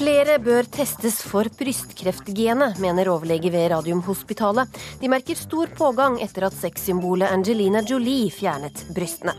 Flere 0.00 0.38
bør 0.40 0.64
testes 0.72 1.18
for 1.28 1.44
brystkreftgenet, 1.58 2.78
mener 2.80 3.10
overlege 3.12 3.50
ved 3.52 3.66
Radiumhospitalet. 3.68 4.78
De 4.96 5.10
merker 5.12 5.36
stor 5.36 5.68
pågang 5.76 6.16
etter 6.24 6.46
at 6.46 6.56
sexsymbolet 6.56 7.28
Angelina 7.28 7.82
Jolie 7.84 8.30
fjernet 8.32 8.80
brystene. 8.96 9.34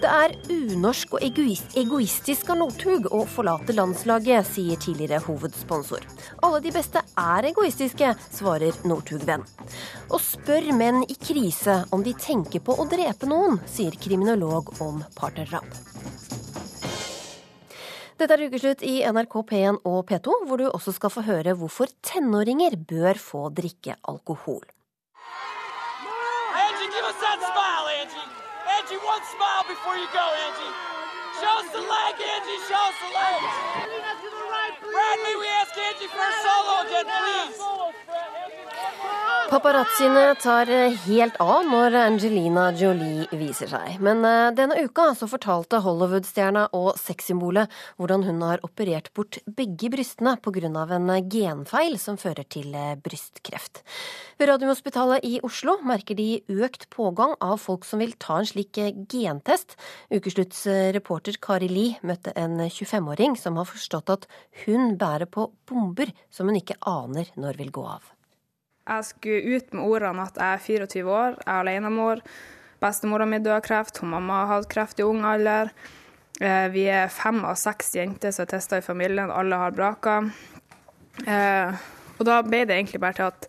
Det 0.00 0.08
er 0.08 0.32
unorsk 0.48 1.18
og 1.18 1.26
egoist, 1.28 1.76
egoistisk 1.76 2.54
av 2.54 2.62
Northug 2.62 3.10
å 3.12 3.20
forlate 3.28 3.76
landslaget, 3.76 4.48
sier 4.48 4.80
tidligere 4.80 5.20
hovedsponsor. 5.26 6.08
Alle 6.40 6.64
de 6.64 6.72
beste 6.72 7.04
er 7.20 7.52
egoistiske, 7.52 8.14
svarer 8.32 8.80
Northug-venn. 8.88 9.44
Og 10.08 10.20
spør 10.24 10.72
menn 10.72 11.04
i 11.04 11.20
krise 11.20 11.82
om 11.92 12.00
de 12.00 12.16
tenker 12.16 12.64
på 12.64 12.80
å 12.80 12.88
drepe 12.88 13.28
noen, 13.28 13.60
sier 13.68 14.00
kriminolog 14.00 14.72
om 14.80 15.04
partnerdrap. 15.20 15.68
Dette 18.22 18.36
er 18.38 18.46
ukeslutt 18.46 18.82
i 18.86 19.00
NRK 19.02 19.32
P1 19.48 19.78
og 19.82 20.04
P2, 20.06 20.34
hvor 20.46 20.60
du 20.60 20.68
også 20.68 20.92
skal 20.94 21.10
få 21.10 21.24
høre 21.26 21.56
hvorfor 21.58 21.90
tenåringer 22.06 22.76
bør 22.78 23.18
få 23.18 23.48
drikke 23.50 23.96
alkohol. 24.06 24.62
Angie, 26.54 26.86
give 26.94 27.02
us 27.02 27.18
that 27.18 27.42
smile, 27.42 27.90
Angie. 27.98 28.28
Angie, 28.76 29.00
one 29.02 29.24
smile 29.26 29.64
before 29.66 29.98
you 29.98 30.06
go, 30.14 30.22
Angie. 30.46 30.70
Show 31.42 31.50
us 31.50 31.68
the 31.74 31.82
leg, 31.82 32.14
Angie. 32.34 32.60
Show 32.70 32.82
us 32.92 32.96
the 33.02 33.10
leg. 33.10 33.40
Bradley, 34.86 35.34
we 35.42 35.48
ask 35.58 35.74
Angie 35.74 36.10
for 36.14 36.22
a 36.22 36.34
solo 36.46 36.74
again, 36.86 37.08
please? 37.18 37.58
Paparazziene 39.52 40.30
tar 40.40 40.70
eh, 40.72 40.94
helt 41.04 41.34
av 41.44 41.66
når 41.68 41.92
Angelina 42.00 42.70
Jolie 42.72 43.26
viser 43.36 43.68
seg. 43.68 43.98
Men 44.00 44.22
eh, 44.24 44.46
denne 44.56 44.78
uka 44.80 45.10
så 45.12 45.26
fortalte 45.28 45.82
Hollywood-stjerna 45.84 46.62
og 46.78 46.94
sexsymbolet 46.96 47.68
hvordan 48.00 48.24
hun 48.24 48.40
har 48.46 48.62
operert 48.64 49.10
bort 49.12 49.42
begge 49.44 49.90
brystene 49.92 50.38
pga. 50.40 50.70
en 50.96 51.12
genfeil 51.28 51.98
som 52.00 52.16
fører 52.16 52.48
til 52.48 52.72
eh, 52.72 52.94
brystkreft. 52.96 53.82
Ved 54.40 54.48
Radiumhospitalet 54.48 55.28
i 55.28 55.34
Oslo 55.44 55.76
merker 55.84 56.16
de 56.16 56.40
økt 56.48 56.88
pågang 56.88 57.36
av 57.44 57.60
folk 57.60 57.84
som 57.84 58.00
vil 58.00 58.16
ta 58.16 58.40
en 58.40 58.48
slik 58.48 58.80
gentest. 59.12 59.76
Ukeslutts 60.08 60.64
reporter 60.96 61.36
Kari 61.36 61.68
Lie 61.68 62.00
møtte 62.00 62.32
en 62.40 62.56
25-åring 62.70 63.36
som 63.36 63.60
har 63.60 63.68
forstått 63.68 64.16
at 64.16 64.26
hun 64.64 64.96
bærer 64.96 65.28
på 65.28 65.50
bomber 65.68 66.08
som 66.32 66.48
hun 66.48 66.56
ikke 66.56 66.80
aner 66.80 67.28
når 67.36 67.60
vil 67.60 67.76
gå 67.76 67.84
av. 67.98 68.14
Jeg 68.82 69.06
skulle 69.06 69.56
ut 69.56 69.74
med 69.76 69.84
ordene 69.86 70.26
at 70.26 70.38
jeg 70.40 70.58
er 70.58 70.62
24 70.66 71.10
år, 71.10 71.36
jeg 71.38 71.46
er 71.46 71.60
alenemor. 71.60 72.22
Bestemora 72.82 73.26
mi 73.30 73.38
døde 73.38 73.60
av 73.60 73.66
kreft, 73.66 74.00
hun 74.02 74.10
mamma 74.10 74.40
har 74.42 74.56
hatt 74.56 74.70
kreft 74.72 74.98
i 74.98 75.06
ung 75.06 75.22
alder. 75.28 75.70
Eh, 76.42 76.66
vi 76.74 76.88
er 76.90 77.12
fem 77.12 77.44
av 77.46 77.54
seks 77.60 77.92
jenter 77.94 78.34
som 78.34 78.46
er 78.46 78.50
testa 78.56 78.80
i 78.80 78.84
familien, 78.84 79.30
alle 79.30 79.60
har 79.60 79.76
braka. 79.76 80.16
Eh, 81.22 81.84
og 82.18 82.26
da 82.26 82.40
ble 82.42 82.64
det 82.66 82.74
egentlig 82.74 83.02
bare 83.02 83.18
til 83.18 83.28
at 83.30 83.46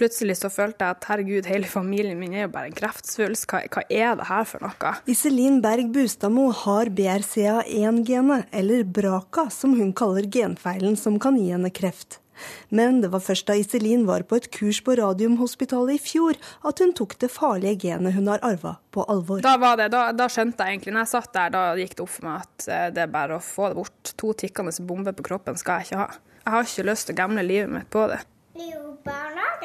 plutselig 0.00 0.38
så 0.40 0.50
følte 0.50 0.82
jeg 0.82 0.96
at 0.96 1.06
herregud, 1.10 1.48
hele 1.50 1.68
familien 1.68 2.18
min 2.18 2.34
er 2.34 2.46
jo 2.46 2.54
bare 2.54 2.70
en 2.70 2.78
kreftsvulst. 2.78 3.46
Hva, 3.50 3.62
hva, 3.70 3.84
er 3.86 4.16
det 4.18 4.26
her 4.30 4.48
for 4.48 4.64
noe? 4.64 4.94
Iselin 5.10 5.60
Berg 5.62 5.92
Bustadmo 5.94 6.48
har 6.64 6.90
BRCA1-genet, 6.96 8.48
eller 8.50 8.82
BRAKA 8.98 9.46
som 9.54 9.76
hun 9.78 9.94
kaller 9.94 10.26
genfeilen 10.26 10.98
som 10.98 11.20
kan 11.22 11.38
gi 11.38 11.52
henne 11.52 11.70
kreft. 11.74 12.21
Men 12.70 13.00
det 13.04 13.12
var 13.12 13.22
først 13.24 13.46
da 13.48 13.56
Iselin 13.58 14.06
var 14.08 14.24
på 14.28 14.38
et 14.40 14.48
kurs 14.54 14.82
på 14.84 14.96
Radiumhospitalet 14.98 15.98
i 15.98 16.02
fjor, 16.02 16.40
at 16.68 16.82
hun 16.82 16.94
tok 16.96 17.16
det 17.22 17.30
farlige 17.32 17.88
genet 17.88 18.16
hun 18.16 18.30
har 18.32 18.42
arva, 18.46 18.76
på 18.92 19.04
alvor. 19.12 19.42
Da, 19.44 19.56
var 19.60 19.78
det, 19.80 19.90
da, 19.94 20.08
da, 20.16 20.28
skjønte 20.32 20.66
jeg 20.66 20.78
egentlig, 20.78 20.96
når 20.96 21.06
jeg 21.06 21.12
satt 21.14 21.32
der, 21.36 21.54
da 21.54 21.64
gikk 21.78 21.96
det 21.96 22.04
opp 22.06 22.14
for 22.16 22.28
meg 22.28 22.44
at 22.46 22.68
eh, 22.68 22.90
det 22.94 23.06
er 23.06 23.14
bare 23.14 23.38
å 23.38 23.44
få 23.44 23.70
det 23.72 23.80
bort. 23.80 24.14
To 24.22 24.34
tikkende 24.38 24.74
bomber 24.86 25.16
på 25.16 25.26
kroppen 25.30 25.58
skal 25.60 25.80
jeg 25.80 25.92
ikke 25.92 26.04
ha. 26.04 26.20
Jeg 26.42 26.54
har 26.56 26.68
ikke 26.68 26.88
lyst 26.90 27.08
til 27.08 27.14
å 27.14 27.20
gamle 27.22 27.46
livet 27.46 27.70
mitt 27.70 27.90
på 27.92 28.04
det. 28.10 28.22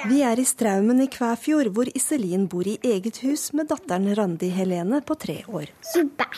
Vi 0.08 0.22
er 0.24 0.40
i 0.40 0.46
Straumen 0.48 1.02
i 1.04 1.10
Kvæfjord, 1.12 1.72
hvor 1.76 1.90
Iselin 1.98 2.46
bor 2.48 2.68
i 2.70 2.78
eget 2.86 3.20
hus 3.26 3.50
med 3.58 3.68
datteren 3.72 4.08
Randi 4.16 4.50
Helene 4.54 5.02
på 5.04 5.18
tre 5.20 5.42
år. 5.48 5.72
Super. 5.84 6.30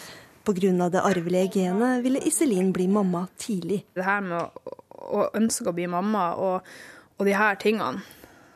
Pga. 0.48 0.90
det 0.90 1.02
arvelige 1.06 1.60
genet 1.60 2.04
ville 2.04 2.22
Iselin 2.26 2.72
bli 2.74 2.88
mamma 2.88 3.28
tidlig. 3.38 3.84
Det 3.94 4.06
her 4.06 4.22
med 4.26 4.40
å 4.42 4.78
og 5.00 5.36
ønsker 5.38 5.72
å 5.72 5.76
bli 5.76 5.88
mamma 5.92 6.32
og, 6.36 6.70
og 7.18 7.28
de 7.28 7.36
her 7.38 7.60
tingene, 7.62 8.04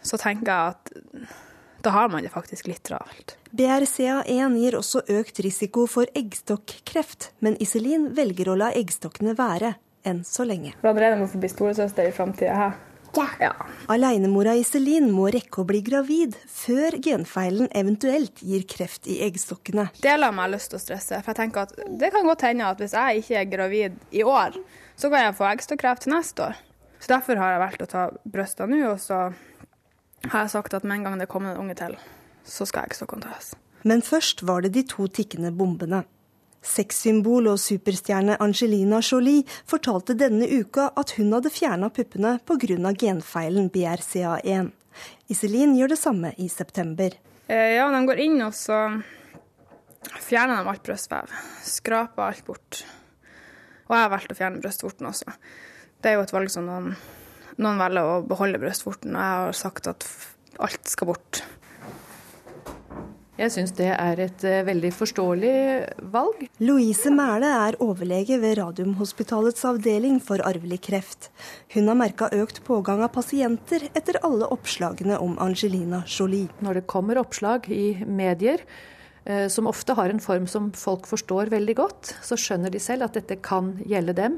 så 0.03 0.19
tenker 0.19 0.51
jeg 0.51 0.75
at 0.75 0.93
da 1.83 1.89
har 1.89 2.09
man 2.09 2.23
det 2.23 2.31
faktisk 2.31 2.67
litt 2.67 2.83
travelt. 2.87 3.35
BRCA1 3.51 4.55
gir 4.55 4.77
også 4.77 5.03
økt 5.11 5.41
risiko 5.43 5.83
for 5.91 6.07
eggstokkreft, 6.15 7.33
men 7.43 7.57
Iselin 7.63 8.13
velger 8.15 8.53
å 8.53 8.55
la 8.59 8.71
eggstokkene 8.71 9.35
være, 9.35 9.75
enn 10.07 10.23
så 10.27 10.47
lenge. 10.47 10.71
Du 10.79 10.87
er 10.87 10.99
redd 11.03 11.19
for 11.19 11.37
å 11.37 11.43
bli 11.43 11.51
storesøster 11.51 12.07
i 12.07 12.13
framtida? 12.15 12.69
Ja. 13.13 13.27
ja. 13.43 13.51
Alenemora 13.91 14.55
Iselin 14.57 15.11
må 15.11 15.27
rekke 15.35 15.61
å 15.61 15.67
bli 15.67 15.83
gravid 15.85 16.37
før 16.49 16.97
genfeilen 17.03 17.67
eventuelt 17.75 18.39
gir 18.41 18.63
kreft 18.69 19.11
i 19.11 19.19
eggstokkene. 19.27 19.89
Det 19.99 20.15
lar 20.17 20.33
meg 20.35 20.53
lyst 20.55 20.71
til 20.71 20.79
å 20.79 20.83
stresse. 20.85 21.19
For 21.19 21.33
jeg 21.33 21.41
tenker 21.43 21.67
at 21.67 21.75
det 21.99 22.13
kan 22.15 22.31
godt 22.31 22.47
hende 22.47 22.71
at 22.71 22.79
hvis 22.79 22.95
jeg 22.95 23.25
ikke 23.25 23.41
er 23.41 23.51
gravid 23.51 23.99
i 24.15 24.23
år, 24.23 24.55
så 25.03 25.11
kan 25.11 25.25
jeg 25.25 25.35
få 25.35 25.49
eggstokkreft 25.49 26.05
til 26.05 26.15
neste 26.15 26.47
år. 26.47 26.59
Så 27.03 27.11
Derfor 27.11 27.35
har 27.35 27.51
jeg 27.51 27.63
valgt 27.65 27.83
å 27.83 27.89
ta 27.91 28.03
brystene 28.23 28.77
nå, 28.79 28.93
og 28.93 29.01
så 29.03 29.17
har 30.29 30.45
jeg 30.45 30.53
sagt 30.53 30.75
at 30.77 30.85
med 30.87 31.01
en 31.01 31.09
gang 31.09 31.19
det 31.19 31.27
kommer 31.31 31.51
en 31.51 31.65
unge 31.65 31.75
til, 31.75 31.97
så 32.47 32.67
skal 32.69 32.87
eggstokkene 32.87 33.27
tas. 33.27 33.51
Men 33.83 33.99
først 34.05 34.45
var 34.47 34.63
det 34.63 34.71
de 34.77 34.85
to 34.87 35.09
tikkende 35.11 35.51
bombene. 35.51 36.05
Sexsymbol 36.63 37.49
og 37.51 37.59
superstjerne 37.59 38.37
Angelina 38.39 39.01
Jolie 39.03 39.43
fortalte 39.67 40.15
denne 40.15 40.47
uka 40.47 40.93
at 40.95 41.11
hun 41.17 41.35
hadde 41.35 41.51
fjerna 41.51 41.91
puppene 41.91 42.37
pga. 42.47 42.93
genfeilen 42.95 43.67
BRCA1. 43.73 44.71
Iselin 45.27 45.75
gjør 45.75 45.91
det 45.91 45.99
samme 45.99 46.31
i 46.37 46.47
september. 46.47 47.11
Eh, 47.51 47.75
ja, 47.75 47.91
de 47.91 48.05
går 48.07 48.23
inn 48.23 48.39
og 48.45 48.55
så 48.55 48.79
fjerner 50.23 50.63
de 50.63 50.71
alt 50.71 50.87
brystvev. 50.87 51.27
Skraper 51.67 52.29
alt 52.29 52.45
bort. 52.47 52.85
Og 53.89 53.95
jeg 53.95 54.05
har 54.05 54.13
valgt 54.13 54.33
å 54.33 54.37
fjerne 54.37 54.61
brystvorten 54.63 55.09
også. 55.09 55.33
Det 56.03 56.11
er 56.11 56.17
jo 56.17 56.25
et 56.25 56.35
valg 56.35 56.51
som 56.51 56.67
noen, 56.67 56.93
noen 57.57 57.81
velger 57.81 58.13
å 58.15 58.21
beholde 58.27 58.61
brystvorten, 58.61 59.15
og 59.15 59.23
jeg 59.23 59.43
har 59.43 59.59
sagt 59.59 59.91
at 59.91 60.07
alt 60.63 60.91
skal 60.91 61.13
bort. 61.13 61.43
Jeg 63.33 63.49
syns 63.49 63.71
det 63.73 63.87
er 63.89 64.19
et 64.21 64.43
uh, 64.45 64.59
veldig 64.67 64.91
forståelig 64.93 65.53
valg. 66.13 66.43
Louise 66.61 67.09
Mæle 67.09 67.49
er 67.63 67.77
overlege 67.81 68.37
ved 68.43 68.59
Radiumhospitalets 68.59 69.65
avdeling 69.65 70.19
for 70.21 70.43
arvelig 70.45 70.83
kreft. 70.85 71.31
Hun 71.73 71.89
har 71.89 71.97
merka 71.97 72.29
økt 72.37 72.61
pågang 72.67 73.01
av 73.01 73.09
pasienter 73.15 73.87
etter 73.97 74.21
alle 74.21 74.51
oppslagene 74.53 75.17
om 75.17 75.33
Angelina 75.41 76.03
Jolie. 76.05 76.51
Når 76.61 76.83
det 76.83 76.89
kommer 76.93 77.17
oppslag 77.23 77.65
i 77.73 77.95
medier 78.05 78.61
som 79.47 79.69
ofte 79.71 79.95
har 79.95 80.11
en 80.11 80.19
form 80.19 80.49
som 80.51 80.65
folk 80.75 81.05
forstår 81.07 81.47
veldig 81.53 81.75
godt, 81.79 82.09
så 82.27 82.35
skjønner 82.35 82.73
de 82.73 82.81
selv 82.83 83.05
at 83.05 83.15
dette 83.15 83.37
kan 83.39 83.69
gjelde 83.87 84.17
dem. 84.17 84.33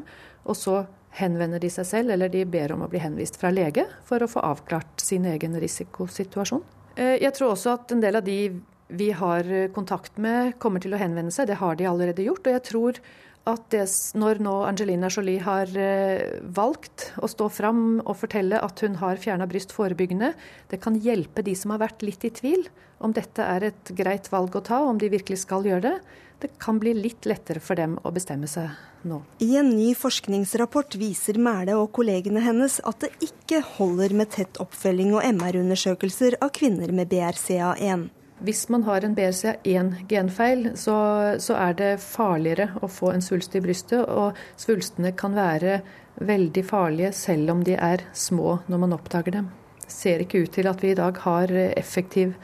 Og 0.45 0.53
så 0.59 0.83
henvender 1.17 1.61
de 1.63 1.71
seg 1.71 1.87
selv, 1.89 2.13
eller 2.13 2.31
de 2.31 2.43
ber 2.45 2.75
om 2.75 2.83
å 2.85 2.89
bli 2.91 3.01
henvist 3.01 3.39
fra 3.41 3.51
lege 3.53 3.87
for 4.07 4.23
å 4.23 4.29
få 4.29 4.43
avklart 4.45 5.01
sin 5.01 5.25
egen 5.29 5.57
risikosituasjon. 5.61 6.63
Uh, 6.99 7.15
jeg 7.17 7.33
tror 7.37 7.55
også 7.55 7.75
at 7.79 7.95
en 7.95 8.03
del 8.03 8.19
av 8.19 8.25
de 8.27 8.39
vi 8.87 9.09
har 9.17 9.47
eh, 9.49 9.71
kontakt 9.73 10.19
med, 10.21 10.59
kommer 10.61 10.77
til 10.83 10.93
å 10.93 10.99
henvende 11.01 11.33
seg. 11.33 11.47
Det 11.49 11.57
har 11.57 11.77
de 11.79 11.87
allerede 11.89 12.21
gjort. 12.21 12.45
Og 12.45 12.53
jeg 12.53 12.63
tror 12.67 12.99
at 13.45 13.67
det, 13.73 13.85
når 14.17 14.39
nå 14.41 14.53
Angelina 14.65 15.09
Jolie 15.13 15.43
har 15.45 15.69
eh, 15.77 16.39
valgt 16.57 17.11
å 17.21 17.29
stå 17.29 17.49
fram 17.53 17.83
og 18.01 18.17
fortelle 18.17 18.57
at 18.57 18.81
hun 18.81 18.97
har 19.01 19.21
fjerna 19.21 19.45
bryst 19.49 19.75
forebyggende, 19.75 20.33
det 20.71 20.81
kan 20.81 20.97
hjelpe 20.97 21.45
de 21.45 21.53
som 21.57 21.75
har 21.75 21.83
vært 21.83 22.05
litt 22.05 22.25
i 22.25 22.33
tvil 22.33 22.65
om 23.05 23.13
dette 23.13 23.43
er 23.43 23.69
et 23.69 23.91
greit 23.97 24.31
valg 24.31 24.55
å 24.55 24.63
ta, 24.65 24.81
om 24.87 24.97
de 24.97 25.11
virkelig 25.13 25.43
skal 25.43 25.65
gjøre 25.67 25.83
det. 25.85 25.95
Det 26.41 26.51
kan 26.59 26.79
bli 26.81 26.95
litt 26.97 27.27
lettere 27.29 27.61
for 27.63 27.77
dem 27.79 27.99
å 28.03 28.11
bestemme 28.15 28.47
seg 28.49 28.71
nå. 29.07 29.21
I 29.43 29.55
en 29.61 29.71
ny 29.75 29.91
forskningsrapport 29.97 30.97
viser 30.99 31.37
Mæle 31.39 31.77
og 31.79 31.91
kollegene 31.95 32.43
hennes 32.43 32.79
at 32.87 33.05
det 33.05 33.13
ikke 33.23 33.61
holder 33.77 34.15
med 34.17 34.33
tett 34.35 34.59
oppfølging 34.63 35.13
og 35.15 35.23
MR-undersøkelser 35.37 36.39
av 36.41 36.51
kvinner 36.55 36.91
med 36.95 37.11
BRCA1. 37.13 38.09
Hvis 38.43 38.65
man 38.69 38.83
har 38.83 39.05
en 39.05 39.15
BRCA1-genfeil, 39.15 40.73
så, 40.75 40.95
så, 41.39 41.55
er 41.55 41.77
det 41.79 41.91
farligere 42.03 42.73
å 42.83 42.89
få 42.91 43.13
en 43.13 43.23
svulst 43.23 43.55
i 43.55 43.61
brystet. 43.63 44.03
Og 44.03 44.35
svulstene 44.59 45.13
kan 45.15 45.37
være 45.37 45.79
veldig 46.19 46.63
farlige 46.67 47.13
selv 47.15 47.53
om 47.55 47.63
de 47.63 47.77
er 47.79 48.03
små 48.13 48.57
når 48.67 48.83
man 48.83 48.95
oppdager 48.97 49.39
dem. 49.39 49.49
Det 49.85 49.93
ser 49.93 50.23
ikke 50.23 50.43
ut 50.43 50.55
til 50.57 50.67
at 50.67 50.83
vi 50.83 50.91
i 50.91 50.99
dag 50.99 51.17
har 51.23 51.51
effektiv 51.77 52.35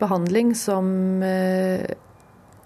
behandling 0.00 0.54
som 0.58 1.22
eh, 1.22 1.86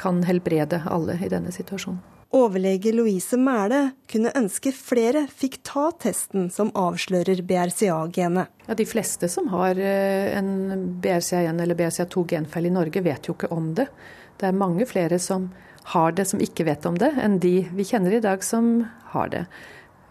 kan 0.00 0.22
helbrede 0.24 0.80
alle 0.88 1.18
i 1.20 1.28
denne 1.30 1.52
situasjonen. 1.52 2.09
Overlege 2.30 2.92
Louise 2.94 3.34
Mæle 3.34 3.80
kunne 4.10 4.30
ønske 4.38 4.70
flere 4.70 5.24
fikk 5.34 5.56
ta 5.66 5.88
testen 5.98 6.46
som 6.54 6.68
avslører 6.78 7.42
BRCA-genet. 7.42 8.52
Ja, 8.68 8.76
De 8.78 8.86
fleste 8.86 9.26
som 9.28 9.48
har 9.50 9.74
eh, 9.74 10.30
en 10.38 11.00
BRCA1 11.02 11.58
eller 11.58 11.74
BRCA2-genfeil 11.74 12.70
i 12.70 12.72
Norge, 12.76 13.02
vet 13.02 13.26
jo 13.26 13.34
ikke 13.34 13.50
om 13.50 13.72
det. 13.74 13.88
Det 14.38 14.46
er 14.46 14.54
mange 14.62 14.86
flere 14.86 15.18
som 15.18 15.50
har 15.90 16.14
det, 16.14 16.28
som 16.30 16.38
ikke 16.38 16.68
vet 16.70 16.86
om 16.86 16.94
det, 17.02 17.10
enn 17.18 17.40
de 17.42 17.64
vi 17.74 17.88
kjenner 17.88 18.14
i 18.14 18.22
dag 18.22 18.46
som 18.46 18.86
har 19.10 19.34
det. 19.34 19.44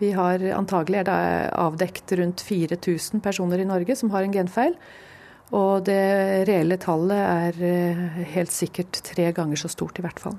Vi 0.04 0.12
har 0.16 0.44
antagelig 0.60 1.00
er 1.00 1.08
det 1.08 1.24
avdekt 1.56 2.12
rundt 2.20 2.44
4000 2.44 3.24
personer 3.24 3.64
i 3.64 3.68
Norge 3.68 3.96
som 3.96 4.12
har 4.12 4.28
en 4.28 4.36
genfeil. 4.36 4.76
Og 5.56 5.88
det 5.88 6.04
reelle 6.52 6.76
tallet 6.84 7.24
er 7.24 7.64
eh, 7.64 8.24
helt 8.36 8.52
sikkert 8.52 9.06
tre 9.08 9.32
ganger 9.32 9.64
så 9.64 9.72
stort, 9.72 10.00
i 10.00 10.04
hvert 10.04 10.20
fall. 10.20 10.36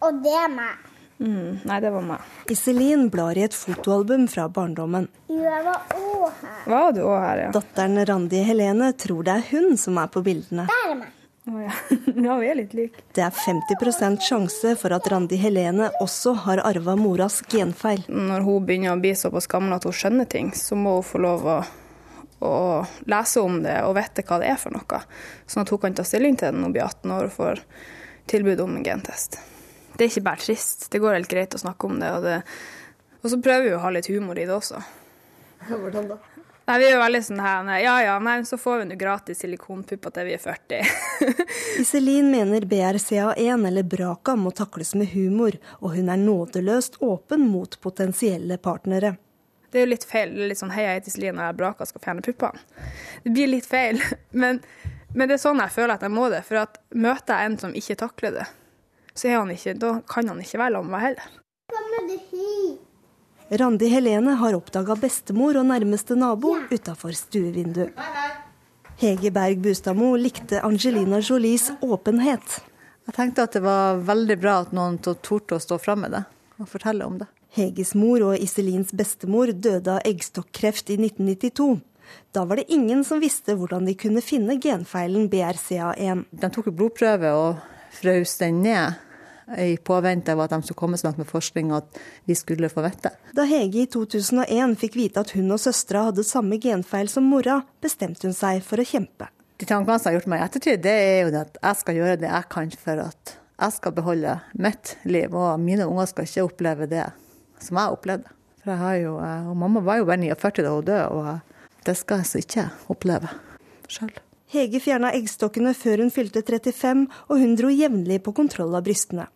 Og 0.00 0.22
det 0.24 0.32
er 0.32 0.48
meg. 0.52 0.86
Mm, 1.20 1.58
nei, 1.68 1.80
det 1.84 1.90
var 1.92 2.04
meg. 2.08 2.28
Iselin 2.48 3.08
blar 3.12 3.36
i 3.36 3.42
et 3.44 3.54
fotoalbum 3.54 4.24
fra 4.32 4.46
barndommen. 4.48 5.08
Jo, 5.28 5.42
jeg 5.44 5.64
var 5.66 5.90
òg 5.92 6.22
her. 6.40 6.60
Var 6.72 6.92
du 6.96 7.00
òg 7.04 7.16
her, 7.20 7.40
ja? 7.42 7.50
Datteren 7.52 8.00
Randi 8.08 8.40
Helene 8.46 8.94
tror 8.96 9.26
det 9.28 9.34
er 9.34 9.44
hun 9.50 9.76
som 9.80 10.00
er 10.00 10.08
på 10.14 10.22
bildene. 10.24 10.64
Der 10.70 10.94
er 10.94 10.96
meg. 11.02 11.10
Oh, 11.50 11.58
ja. 11.60 11.74
ja, 12.24 12.38
vi 12.40 12.48
er 12.48 12.56
litt 12.56 12.72
like. 12.78 13.04
Det 13.12 13.26
er 13.26 13.36
50% 13.36 14.24
sjanse 14.24 14.72
for 14.80 14.96
at 14.96 15.10
Randi 15.12 15.36
Helene 15.40 15.90
også 16.00 16.34
har 16.46 16.64
arva 16.64 16.96
moras 16.96 17.42
genfeil. 17.52 18.06
Når 18.08 18.48
hun 18.48 18.66
begynner 18.68 18.96
å 18.96 19.02
bli 19.04 19.12
såpass 19.16 19.50
gammel 19.50 19.76
at 19.76 19.84
hun 19.88 19.96
skjønner 20.00 20.28
ting, 20.30 20.54
så 20.56 20.78
må 20.78 20.96
hun 21.02 21.08
få 21.10 21.20
lov 21.20 21.44
å, 21.44 21.60
å 22.48 22.56
lese 23.12 23.44
om 23.44 23.60
det 23.64 23.76
og 23.84 23.96
vite 24.00 24.24
hva 24.24 24.40
det 24.40 24.54
er 24.54 24.60
for 24.64 24.72
noe. 24.72 25.04
Sånn 25.44 25.66
at 25.66 25.76
hun 25.76 25.84
kan 25.84 26.00
ta 26.00 26.08
stilling 26.08 26.40
til 26.40 26.48
det 26.48 26.56
når 26.56 26.70
hun 26.70 26.76
blir 26.80 26.88
18 26.88 27.16
år 27.18 27.28
og 27.28 27.36
får 27.36 27.64
tilbud 28.32 28.64
om 28.64 28.78
en 28.80 28.86
gentest. 28.88 29.42
Det 30.00 30.06
er 30.06 30.14
ikke 30.14 30.28
bare 30.30 30.40
trist. 30.40 30.86
Det 30.88 30.98
går 31.02 31.12
helt 31.18 31.28
greit 31.28 31.52
å 31.52 31.58
snakke 31.60 31.84
om 31.84 31.98
det. 32.00 32.08
Og, 32.16 32.22
det, 32.24 32.38
og 33.20 33.26
så 33.28 33.36
prøver 33.44 33.66
vi 33.66 33.72
å 33.76 33.80
ha 33.82 33.90
litt 33.92 34.06
humor 34.08 34.38
i 34.40 34.46
det 34.48 34.54
også. 34.54 34.80
Hvordan 35.68 36.06
da? 36.08 36.16
Nei, 36.70 36.76
Vi 36.80 36.86
er 36.86 36.94
jo 36.94 37.00
veldig 37.02 37.20
sånn 37.26 37.40
her 37.44 37.68
Ja 37.82 37.94
ja, 38.00 38.14
nei, 38.22 38.38
så 38.48 38.56
får 38.56 38.78
vi 38.80 38.86
nå 38.88 38.96
gratis 38.96 39.42
silikonpupper 39.42 40.14
til 40.16 40.28
vi 40.30 40.36
er 40.38 40.40
40. 40.40 40.92
Iselin 41.82 42.30
mener 42.32 42.64
BRCA1 42.70 43.66
eller 43.68 43.84
Braka 43.84 44.38
må 44.40 44.54
takles 44.56 44.94
med 44.96 45.10
humor, 45.12 45.58
og 45.82 45.98
hun 45.98 46.08
er 46.08 46.22
nådeløst 46.22 46.96
åpen 47.04 47.44
mot 47.50 47.76
potensielle 47.84 48.56
partnere. 48.56 49.18
Det 49.68 49.82
er 49.82 49.84
jo 49.84 49.90
litt 49.92 50.06
feil. 50.08 50.32
Det 50.32 50.46
er 50.46 50.52
litt 50.54 50.62
sånn 50.62 50.72
Hei, 50.72 50.86
jeg 50.86 51.02
heter 51.02 51.12
Iselin 51.12 51.36
og 51.36 51.44
jeg 51.44 51.52
er 51.52 51.58
Braka 51.58 51.88
skal 51.90 52.04
fjerne 52.06 52.24
puppene. 52.24 52.64
Det 53.26 53.34
blir 53.36 53.52
litt 53.52 53.68
feil. 53.68 54.00
Men, 54.44 54.62
men 55.12 55.26
det 55.28 55.36
er 55.36 55.42
sånn 55.42 55.60
jeg 55.60 55.74
føler 55.74 55.98
at 55.98 56.06
jeg 56.06 56.14
må 56.14 56.30
det. 56.30 56.40
For 56.46 56.62
at 56.62 56.80
møter 56.94 57.36
jeg 57.36 57.50
en 57.50 57.56
som 57.58 57.76
ikke 57.76 57.98
takler 57.98 58.36
det, 58.38 58.48
så 59.20 59.28
er 59.28 59.36
han 59.42 59.52
ikke, 59.52 59.76
da 59.76 59.98
kan 60.08 60.28
han 60.32 60.40
ikke 60.40 60.58
være 60.62 60.78
sammen 60.78 60.90
med 60.90 60.96
meg 60.96 61.06
heller. 61.10 61.26
Randi 63.60 63.88
Helene 63.90 64.36
har 64.38 64.54
oppdaga 64.54 64.94
bestemor 64.96 65.58
og 65.58 65.66
nærmeste 65.66 66.14
nabo 66.16 66.54
utafor 66.70 67.12
stuevinduet. 67.18 67.98
Hege 69.00 69.32
Berg 69.34 69.58
Bustadmo 69.64 70.12
likte 70.20 70.60
Angelina 70.64 71.18
Jolies 71.20 71.70
åpenhet. 71.82 72.60
Jeg 73.08 73.16
tenkte 73.16 73.44
at 73.48 73.56
det 73.56 73.62
var 73.64 73.98
veldig 74.06 74.36
bra 74.38 74.60
at 74.62 74.72
noen 74.76 75.00
torde 75.02 75.56
å 75.56 75.62
stå 75.62 75.80
fram 75.82 76.04
med 76.04 76.14
det 76.14 76.24
og 76.60 76.68
fortelle 76.68 77.08
om 77.08 77.18
det. 77.20 77.26
Heges 77.56 77.94
mor 77.98 78.22
og 78.22 78.38
Iselins 78.38 78.92
bestemor 78.94 79.50
døde 79.50 79.96
av 79.96 80.04
eggstokkreft 80.06 80.92
i 80.94 81.00
1992. 81.00 81.80
Da 82.36 82.44
var 82.46 82.60
det 82.60 82.70
ingen 82.70 83.02
som 83.04 83.22
visste 83.22 83.56
hvordan 83.58 83.88
de 83.88 83.96
kunne 83.98 84.22
finne 84.22 84.60
genfeilen 84.62 85.26
BRCA1. 85.32 86.26
De 86.30 86.50
tok 86.54 86.70
jo 86.70 86.76
blodprøve 86.76 87.32
og 87.34 87.62
frøs 87.96 88.36
den 88.38 88.62
ned 88.62 89.09
i 89.58 89.76
påvente 89.76 90.32
av 90.32 90.44
at 90.44 90.54
de 90.54 90.60
skulle 90.62 90.78
komme 90.78 91.00
snart 91.00 91.18
med 91.20 91.28
forskning, 91.28 91.72
at 91.74 92.00
vi 92.28 92.36
skulle 92.38 92.70
få 92.70 92.84
vite. 92.86 93.12
Da 93.36 93.46
Hege 93.48 93.84
i 93.84 93.88
2001 93.90 94.76
fikk 94.80 94.98
vite 94.98 95.24
at 95.24 95.34
hun 95.36 95.50
og 95.50 95.60
søstera 95.62 96.06
hadde 96.08 96.26
samme 96.26 96.60
genfeil 96.62 97.10
som 97.10 97.26
mora, 97.30 97.60
bestemte 97.82 98.28
hun 98.28 98.36
seg 98.36 98.62
for 98.66 98.82
å 98.82 98.86
kjempe. 98.86 99.30
De 99.60 99.68
tankene 99.68 99.98
som 100.00 100.10
har 100.10 100.18
gjort 100.18 100.30
meg 100.32 100.40
i 100.40 100.46
ettertid, 100.46 100.82
det 100.86 100.96
er 100.96 101.18
jo 101.24 101.34
at 101.42 101.58
jeg 101.60 101.80
skal 101.82 101.98
gjøre 102.00 102.20
det 102.22 102.30
jeg 102.30 102.50
kan 102.54 102.70
for 102.80 103.04
at 103.04 103.36
jeg 103.60 103.76
skal 103.76 103.96
beholde 103.96 104.38
mitt 104.56 104.94
liv, 105.04 105.34
og 105.36 105.60
mine 105.60 105.88
unger 105.88 106.08
skal 106.08 106.28
ikke 106.28 106.46
oppleve 106.46 106.88
det 106.88 107.10
som 107.60 107.76
jeg 107.76 107.98
opplevde. 107.98 108.32
For 108.62 108.72
jeg 108.72 108.80
har 108.80 108.96
jo, 109.02 109.12
og 109.20 109.54
Mamma 109.56 109.82
var 109.84 110.00
jo 110.00 110.08
bare 110.08 110.20
49 110.22 110.64
da 110.64 110.72
hun 110.72 110.88
døde, 110.88 111.06
og 111.12 111.84
det 111.86 111.96
skal 112.00 112.22
jeg 112.22 112.30
så 112.30 112.42
ikke 112.44 112.66
oppleve 112.92 113.32
sjøl. 113.90 114.12
Hege 114.50 114.80
fjerna 114.82 115.12
eggstokkene 115.14 115.72
før 115.78 116.02
hun 116.04 116.10
fylte 116.14 116.42
35, 116.42 117.04
og 117.30 117.42
hun 117.42 117.52
dro 117.58 117.70
jevnlig 117.70 118.18
på 118.24 118.34
kontroll 118.34 118.74
av 118.74 118.82
brystene. 118.86 119.28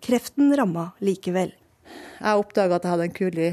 Kreften 0.00 0.54
ramma 0.56 0.90
likevel. 1.04 1.52
Jeg 2.20 2.40
oppdaga 2.40 2.78
at 2.78 2.86
jeg 2.86 2.94
hadde 2.94 3.06
en 3.08 3.16
kul 3.16 3.38
i 3.40 3.50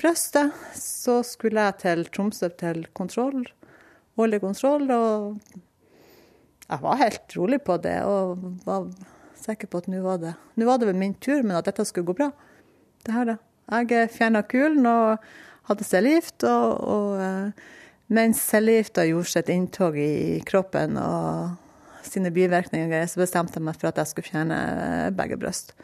brystet. 0.00 0.54
Så 0.78 1.20
skulle 1.26 1.64
jeg 1.68 1.78
til 1.82 2.04
Tromsø 2.14 2.50
til 2.58 2.84
kontroll, 2.96 3.46
årlig 4.18 4.40
kontroll, 4.42 4.90
og 4.90 5.38
jeg 6.68 6.82
var 6.84 7.00
helt 7.02 7.36
rolig 7.38 7.60
på 7.64 7.78
det. 7.82 7.98
Og 8.06 8.44
var 8.66 8.88
sikker 9.38 9.70
på 9.70 9.82
at 9.82 9.90
nå 9.90 10.02
var 10.04 10.22
det 10.22 10.34
Nå 10.58 10.66
var 10.66 10.80
det 10.80 10.90
vel 10.90 10.98
min 10.98 11.14
tur, 11.14 11.42
men 11.42 11.56
at 11.58 11.68
dette 11.70 11.86
skulle 11.88 12.10
gå 12.10 12.18
bra. 12.18 12.32
Det 13.06 13.14
her, 13.14 13.34
da. 13.34 13.38
Jeg 13.78 14.10
fjerna 14.14 14.42
kulen 14.48 14.86
og 14.88 15.24
hadde 15.68 15.84
cellegift, 15.84 16.42
og, 16.48 16.80
og 16.88 17.20
eh, 17.20 17.66
mens 18.16 18.40
cellegifta 18.48 19.04
gjorde 19.04 19.30
sitt 19.34 19.50
inntog 19.52 19.98
i 20.00 20.40
kroppen 20.48 20.96
og 20.96 21.58
sine 22.10 22.32
bivirkninger, 22.34 23.06
så 23.08 23.22
bestemte 23.22 23.58
jeg 23.58 23.66
meg 23.68 23.78
for 23.78 23.90
at 23.90 24.00
jeg 24.00 24.10
skulle 24.10 24.28
fjerne 24.28 24.58
begge 25.16 25.38
bryst. 25.40 25.74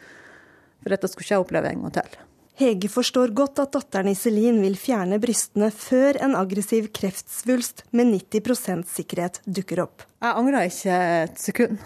For 0.83 0.93
dette 0.93 1.09
skulle 1.09 1.25
ikke 1.25 1.37
jeg 1.37 1.45
oppleve 1.45 1.71
en 1.71 1.85
gang 1.85 1.95
til. 1.99 2.17
Hege 2.55 2.87
forstår 2.87 3.33
godt 3.35 3.59
at 3.59 3.73
datteren 3.75 4.07
Iselin 4.07 4.61
vil 4.63 4.77
fjerne 4.79 5.17
brystene 5.19 5.67
før 5.75 6.15
en 6.23 6.37
aggressiv 6.39 6.87
kreftsvulst 6.95 7.83
med 7.91 8.13
90% 8.13 8.85
sikkerhet 8.87 9.41
dukker 9.43 9.81
opp. 9.83 10.05
Jeg 10.23 10.39
angrer 10.39 10.69
ikke 10.69 10.99
et 11.25 11.41
sekund 11.41 11.81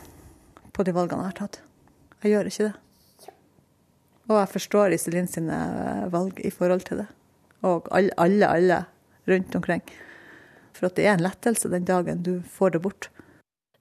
på 0.75 0.85
de 0.85 0.93
valgene 0.93 1.25
jeg 1.25 1.31
har 1.31 1.39
tatt. 1.39 1.61
Jeg 2.21 2.35
gjør 2.35 2.51
ikke 2.51 2.67
det. 2.67 3.31
Og 4.29 4.35
jeg 4.37 4.51
forstår 4.53 4.93
Iselin 4.93 5.31
sine 5.31 5.57
valg 6.13 6.37
i 6.45 6.53
forhold 6.53 6.85
til 6.85 7.01
det. 7.01 7.07
Og 7.65 7.89
alle, 7.89 8.13
alle, 8.21 8.51
alle 8.53 8.83
rundt 9.31 9.57
omkring. 9.57 9.81
For 10.77 10.85
at 10.85 10.99
det 10.99 11.07
er 11.07 11.17
en 11.17 11.25
lettelse 11.25 11.71
den 11.71 11.87
dagen 11.87 12.21
du 12.23 12.35
får 12.45 12.75
det 12.75 12.83
bort. 12.85 13.09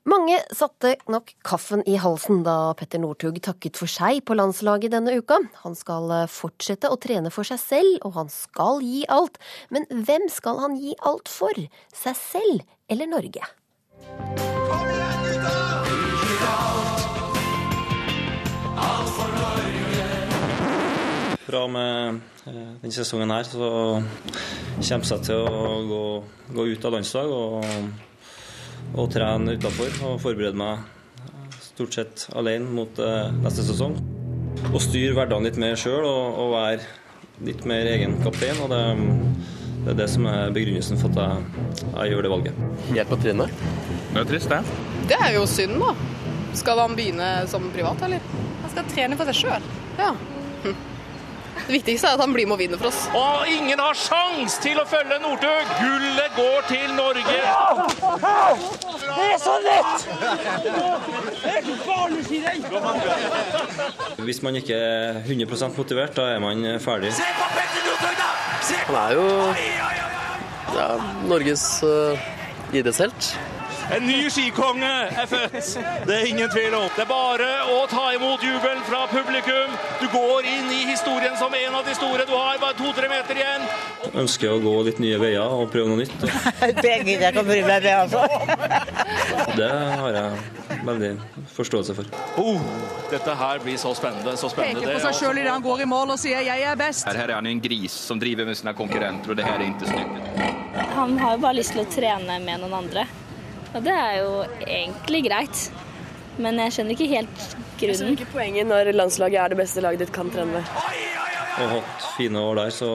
Mange 0.08 0.38
satte 0.56 0.94
nok 1.12 1.34
kaffen 1.44 1.82
i 1.84 1.98
halsen 2.00 2.40
da 2.46 2.72
Petter 2.78 3.00
Northug 3.02 3.36
takket 3.44 3.76
for 3.76 3.90
seg 3.92 4.22
på 4.24 4.36
landslaget 4.38 4.94
denne 4.94 5.18
uka. 5.20 5.36
Han 5.66 5.76
skal 5.76 6.08
fortsette 6.32 6.88
å 6.88 6.96
trene 6.96 7.32
for 7.34 7.44
seg 7.44 7.60
selv, 7.60 7.98
og 8.08 8.16
han 8.16 8.32
skal 8.32 8.80
gi 8.80 9.04
alt. 9.12 9.36
Men 9.74 9.84
hvem 9.90 10.30
skal 10.32 10.62
han 10.64 10.78
gi 10.80 10.96
alt 11.04 11.28
for? 11.28 11.52
Seg 11.92 12.16
selv 12.16 12.64
eller 12.88 13.12
Norge? 13.12 13.52
Kom 14.08 14.88
igjen, 14.88 15.28
gutter! 15.44 15.98
Fra 21.48 21.62
og 21.64 21.70
med 21.72 22.18
eh, 22.44 22.56
denne 22.82 22.92
sesongen 22.92 23.30
her 23.32 23.46
så 23.48 23.68
kommer 24.84 25.06
jeg 25.08 25.22
til 25.24 25.46
å 25.48 25.78
gå, 25.88 26.02
gå 26.58 26.66
ut 26.74 26.84
av 26.84 26.92
landslag 26.92 27.32
og, 27.32 27.70
og 28.96 29.10
trene 29.12 29.56
utafor 29.58 29.98
og 30.06 30.22
forberede 30.22 30.58
meg 30.58 30.86
stort 31.62 31.94
sett 31.94 32.24
alene 32.38 32.70
mot 32.74 32.98
eh, 32.98 33.28
neste 33.44 33.64
sesong. 33.66 33.94
Og 34.72 34.80
styre 34.82 35.14
hverdagen 35.14 35.46
litt 35.46 35.60
mer 35.60 35.76
sjøl 35.78 36.02
og, 36.02 36.40
og 36.42 36.54
være 36.56 37.46
litt 37.46 37.62
mer 37.68 37.86
egen 37.92 38.16
kaptein. 38.24 38.58
Og 38.64 38.72
det, 38.72 38.80
det 39.84 39.92
er 39.94 40.00
det 40.00 40.08
som 40.10 40.26
er 40.30 40.54
begrunnelsen 40.56 40.98
for 40.98 41.14
at 41.14 41.22
jeg, 41.22 41.86
jeg 41.92 42.14
gjør 42.14 42.26
det 42.26 42.32
valget. 42.34 42.62
Hjelp 42.96 43.14
å 43.14 43.20
tryne? 43.22 43.48
Det 44.08 44.22
er 44.24 44.30
trist, 44.32 44.50
det. 44.50 44.60
Det 45.12 45.20
er 45.22 45.36
jo 45.36 45.46
synd, 45.48 45.78
da. 45.82 45.94
Skal 46.58 46.82
han 46.82 46.96
begynne 46.98 47.30
som 47.50 47.70
privat, 47.74 48.02
eller? 48.08 48.24
Han 48.64 48.74
skal 48.74 48.90
trene 48.90 49.18
for 49.20 49.30
seg 49.30 49.44
sjøl. 49.44 49.72
Ja. 50.00 50.14
Hm. 50.64 50.87
Det 51.68 51.74
viktigste 51.74 52.08
er 52.08 52.16
at 52.16 52.22
han 52.24 52.32
blir 52.32 52.46
med 52.48 52.54
og 52.56 52.60
vinner 52.62 52.78
for 52.80 52.88
oss. 52.88 53.02
Og 53.12 53.48
ingen 53.52 53.76
har 53.76 53.92
sjans 54.00 54.54
til 54.64 54.78
å 54.80 54.86
følge 54.88 55.18
Northug! 55.20 55.68
Gullet 55.82 56.30
går 56.32 56.62
til 56.70 56.94
Norge! 56.96 57.34
Det 59.18 59.26
er 59.26 59.36
så 59.42 59.58
lett! 59.66 60.08
Er 61.44 61.60
Hvis 64.24 64.40
man 64.48 64.56
ikke 64.56 64.80
er 64.80 65.20
100 65.26 65.76
motivert, 65.76 66.16
da 66.16 66.30
er 66.32 66.40
man 66.40 66.64
ferdig. 66.80 67.12
Se 67.20 67.28
på 67.36 67.52
Petter 67.52 67.84
Northug, 67.90 68.16
da! 68.16 68.32
Han 68.88 68.96
er 69.02 69.12
jo 69.18 69.28
ja, 70.72 70.88
Norges 71.28 71.68
uh, 71.84 72.16
idrettshelt. 72.72 73.34
En 73.96 74.04
ny 74.04 74.28
skikonge 74.30 74.88
er 75.16 75.26
født! 75.28 75.68
Det 76.06 76.14
er 76.14 76.26
ingen 76.28 76.50
tvil 76.52 76.74
om. 76.76 76.88
Det 76.92 77.04
er 77.06 77.08
bare 77.08 77.46
å 77.72 77.78
ta 77.88 78.10
imot 78.12 78.42
jubelen 78.44 78.82
fra 78.84 79.06
publikum. 79.08 79.72
Du 80.02 80.06
går 80.12 80.48
inn 80.50 80.68
i 80.74 80.82
historien 80.90 81.36
som 81.40 81.54
en 81.56 81.78
av 81.78 81.86
de 81.86 81.94
store. 81.96 82.26
Du 82.28 82.34
har 82.36 82.60
bare 82.60 82.76
to-tre 82.76 83.08
meter 83.08 83.40
igjen. 83.40 83.64
Jeg 84.04 84.14
ønsker 84.24 84.52
å 84.52 84.58
gå 84.60 84.74
litt 84.90 85.00
nye 85.00 85.20
veier 85.22 85.54
og 85.56 85.70
prøve 85.72 85.88
noe 85.88 86.02
nytt. 86.02 86.16
Det 86.84 86.94
gidder 87.00 87.28
jeg 87.28 87.32
ikke 87.32 87.44
å 87.44 87.48
bry 87.48 87.60
meg 87.64 87.86
med, 87.86 87.94
altså. 87.96 88.24
Det 89.56 89.70
har 89.72 90.18
jeg 90.18 90.82
veldig 90.88 91.12
forståelse 91.56 91.96
for. 91.96 92.10
Oh, 92.42 92.66
dette 93.12 93.36
her 93.40 93.62
blir 93.64 93.78
så 93.80 93.94
spennende. 93.96 94.34
Så 94.40 94.50
spennende. 94.52 94.84
Peker 94.84 94.98
på 94.98 95.04
seg 95.06 95.16
sjøl 95.22 95.40
idet 95.40 95.54
han 95.54 95.64
går 95.64 95.86
i 95.86 95.88
mål 95.88 96.12
og 96.14 96.20
sier 96.20 96.44
'jeg 96.44 96.66
er 96.72 96.76
best'. 96.76 97.08
Her 97.08 97.24
er 97.24 97.34
han 97.40 97.46
en 97.46 97.60
gris 97.60 97.92
som 97.92 98.20
driver 98.20 98.44
med 98.44 98.56
sine 98.56 98.74
konkurrenter, 98.74 99.30
og 99.30 99.36
det 99.36 99.48
her 99.48 99.56
er 99.56 99.72
ikke 99.72 99.88
snyggt. 99.88 100.92
Han 100.94 101.18
har 101.18 101.32
jo 101.36 101.42
bare 101.42 101.56
lyst 101.56 101.72
til 101.72 101.82
å 101.82 101.88
trene 101.88 102.38
med 102.44 102.60
noen 102.60 102.74
andre. 102.84 103.06
Og 103.74 103.84
det 103.84 103.94
er 103.94 104.14
jo 104.22 104.32
egentlig 104.64 105.24
greit. 105.28 105.64
Men 106.38 106.60
jeg 106.62 106.76
skjønner 106.76 106.94
ikke 106.94 107.10
helt 107.10 107.38
grunnen. 107.42 107.82
Jeg 107.82 107.98
skjønner 107.98 108.16
ikke 108.16 108.32
poenget 108.32 108.68
når 108.70 108.92
landslaget 108.94 109.42
er 109.42 109.52
det 109.52 109.60
beste 109.60 109.82
laget 109.84 110.04
ditt 110.04 110.14
kan 110.14 110.30
trene 110.32 110.60
med. 110.60 110.74
og 111.58 111.72
hatt 111.74 112.10
fine 112.16 112.38
år 112.40 112.60
der. 112.62 112.74
Så 112.74 112.90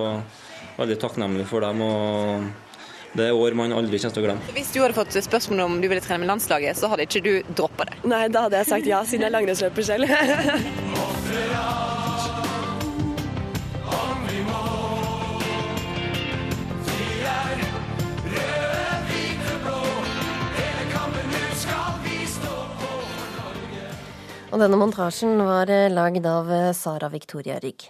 veldig 0.78 1.00
takknemlig 1.02 1.48
for 1.50 1.66
dem. 1.66 1.82
og 1.82 2.52
det 3.14 3.28
er 3.30 3.38
år 3.38 3.54
man 3.54 3.74
aldri 3.78 4.00
kommer 4.02 4.16
til 4.16 4.24
å 4.24 4.26
glemme. 4.26 4.54
Hvis 4.56 4.72
du 4.74 4.80
hadde 4.82 4.98
fått 4.98 5.14
spørsmål 5.22 5.60
om 5.68 5.76
du 5.84 5.86
ville 5.86 6.02
trene 6.02 6.24
med 6.24 6.32
landslaget, 6.32 6.80
så 6.80 6.90
hadde 6.90 7.06
ikke 7.06 7.22
du 7.22 7.34
droppa 7.54 7.86
det? 7.92 8.00
Nei, 8.10 8.24
da 8.34 8.48
hadde 8.48 8.64
jeg 8.64 8.72
sagt 8.72 8.90
ja, 8.90 9.04
siden 9.06 9.28
jeg 9.28 9.30
er 9.30 9.38
langrennsløper 9.38 9.84
selv. 9.86 10.06
Og 24.54 24.62
denne 24.62 24.78
montasjen 24.78 25.40
var 25.42 25.70
eh, 25.74 25.90
lagd 25.90 26.28
av 26.30 26.50
eh, 26.54 26.70
Sara 26.78 27.08
Victoria 27.10 27.56
Rygg. 27.58 27.88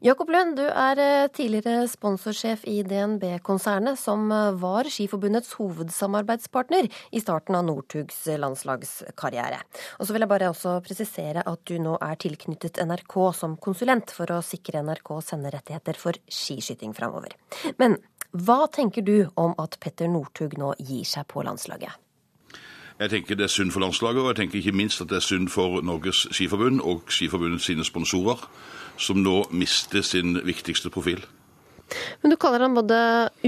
Jakob 0.00 0.30
Lund, 0.32 0.56
du 0.56 0.64
er 0.64 0.96
eh, 0.96 1.26
tidligere 1.28 1.84
sponsorsjef 1.92 2.64
i 2.72 2.78
DNB-konsernet, 2.88 4.00
som 4.00 4.32
var 4.62 4.88
Skiforbundets 4.88 5.52
hovedsamarbeidspartner 5.60 6.88
i 6.88 7.20
starten 7.20 7.58
av 7.58 7.68
Northugs 7.68 8.22
landslagskarriere. 8.32 9.60
Og 10.00 10.08
så 10.08 10.16
vil 10.16 10.24
jeg 10.24 10.32
bare 10.32 10.48
også 10.54 10.78
presisere 10.88 11.44
at 11.44 11.64
du 11.68 11.76
nå 11.84 11.98
er 12.00 12.16
tilknyttet 12.24 12.80
NRK 12.80 13.20
som 13.36 13.60
konsulent 13.60 14.16
for 14.16 14.32
å 14.32 14.40
sikre 14.40 14.80
NRK 14.88 15.18
senderettigheter 15.34 16.00
for 16.00 16.16
skiskyting 16.32 16.96
framover. 16.96 17.36
Men 17.76 18.00
hva 18.32 18.62
tenker 18.72 19.04
du 19.04 19.18
om 19.36 19.52
at 19.60 19.76
Petter 19.84 20.08
Northug 20.08 20.56
nå 20.56 20.78
gir 20.80 21.04
seg 21.04 21.28
på 21.28 21.44
landslaget? 21.44 21.92
Jeg 23.00 23.08
tenker 23.14 23.38
det 23.38 23.46
er 23.46 23.52
synd 23.52 23.70
for 23.72 23.80
landslaget, 23.80 24.20
og 24.20 24.28
jeg 24.28 24.36
tenker 24.42 24.58
ikke 24.60 24.76
minst 24.76 25.00
at 25.00 25.08
det 25.08 25.16
er 25.16 25.24
synd 25.24 25.48
for 25.48 25.80
Norges 25.80 26.26
Skiforbund 26.36 26.82
og 26.84 27.08
Skiforbundet 27.08 27.62
sine 27.64 27.84
sponsorer, 27.84 28.42
som 29.00 29.22
nå 29.24 29.46
mister 29.56 30.04
sin 30.04 30.36
viktigste 30.44 30.92
profil. 30.92 31.22
Men 32.20 32.34
du 32.34 32.36
kaller 32.36 32.66
han 32.66 32.76
både 32.76 32.98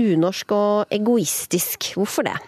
unorsk 0.00 0.54
og 0.56 0.94
egoistisk. 0.96 1.92
Hvorfor 2.00 2.24
det? 2.30 2.38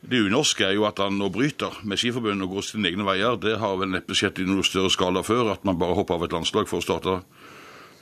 Det 0.00 0.22
unorske 0.22 0.64
er 0.64 0.76
jo 0.78 0.86
at 0.88 1.02
han 1.02 1.18
nå 1.18 1.28
bryter 1.34 1.80
med 1.82 1.98
Skiforbundet 1.98 2.46
og 2.46 2.54
går 2.54 2.66
sine 2.68 2.88
egne 2.88 3.04
veier. 3.08 3.34
Det 3.36 3.56
har 3.58 3.74
vel 3.80 3.90
neppe 3.90 4.14
skjedd 4.14 4.38
i 4.38 4.46
noe 4.46 4.62
større 4.64 4.92
skala 4.94 5.24
før, 5.26 5.50
at 5.56 5.66
man 5.66 5.80
bare 5.82 5.98
hopper 5.98 6.14
av 6.14 6.28
et 6.28 6.36
landslag 6.36 6.70
for 6.70 6.78
å 6.78 6.86
starte 6.86 7.16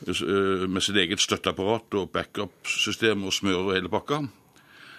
eh, 0.04 0.68
med 0.68 0.84
sitt 0.84 1.00
eget 1.00 1.24
støtteapparat 1.24 1.96
og 1.96 2.12
backup-system 2.12 3.24
og 3.24 3.34
smører 3.34 3.78
hele 3.78 3.90
pakka. 3.92 4.20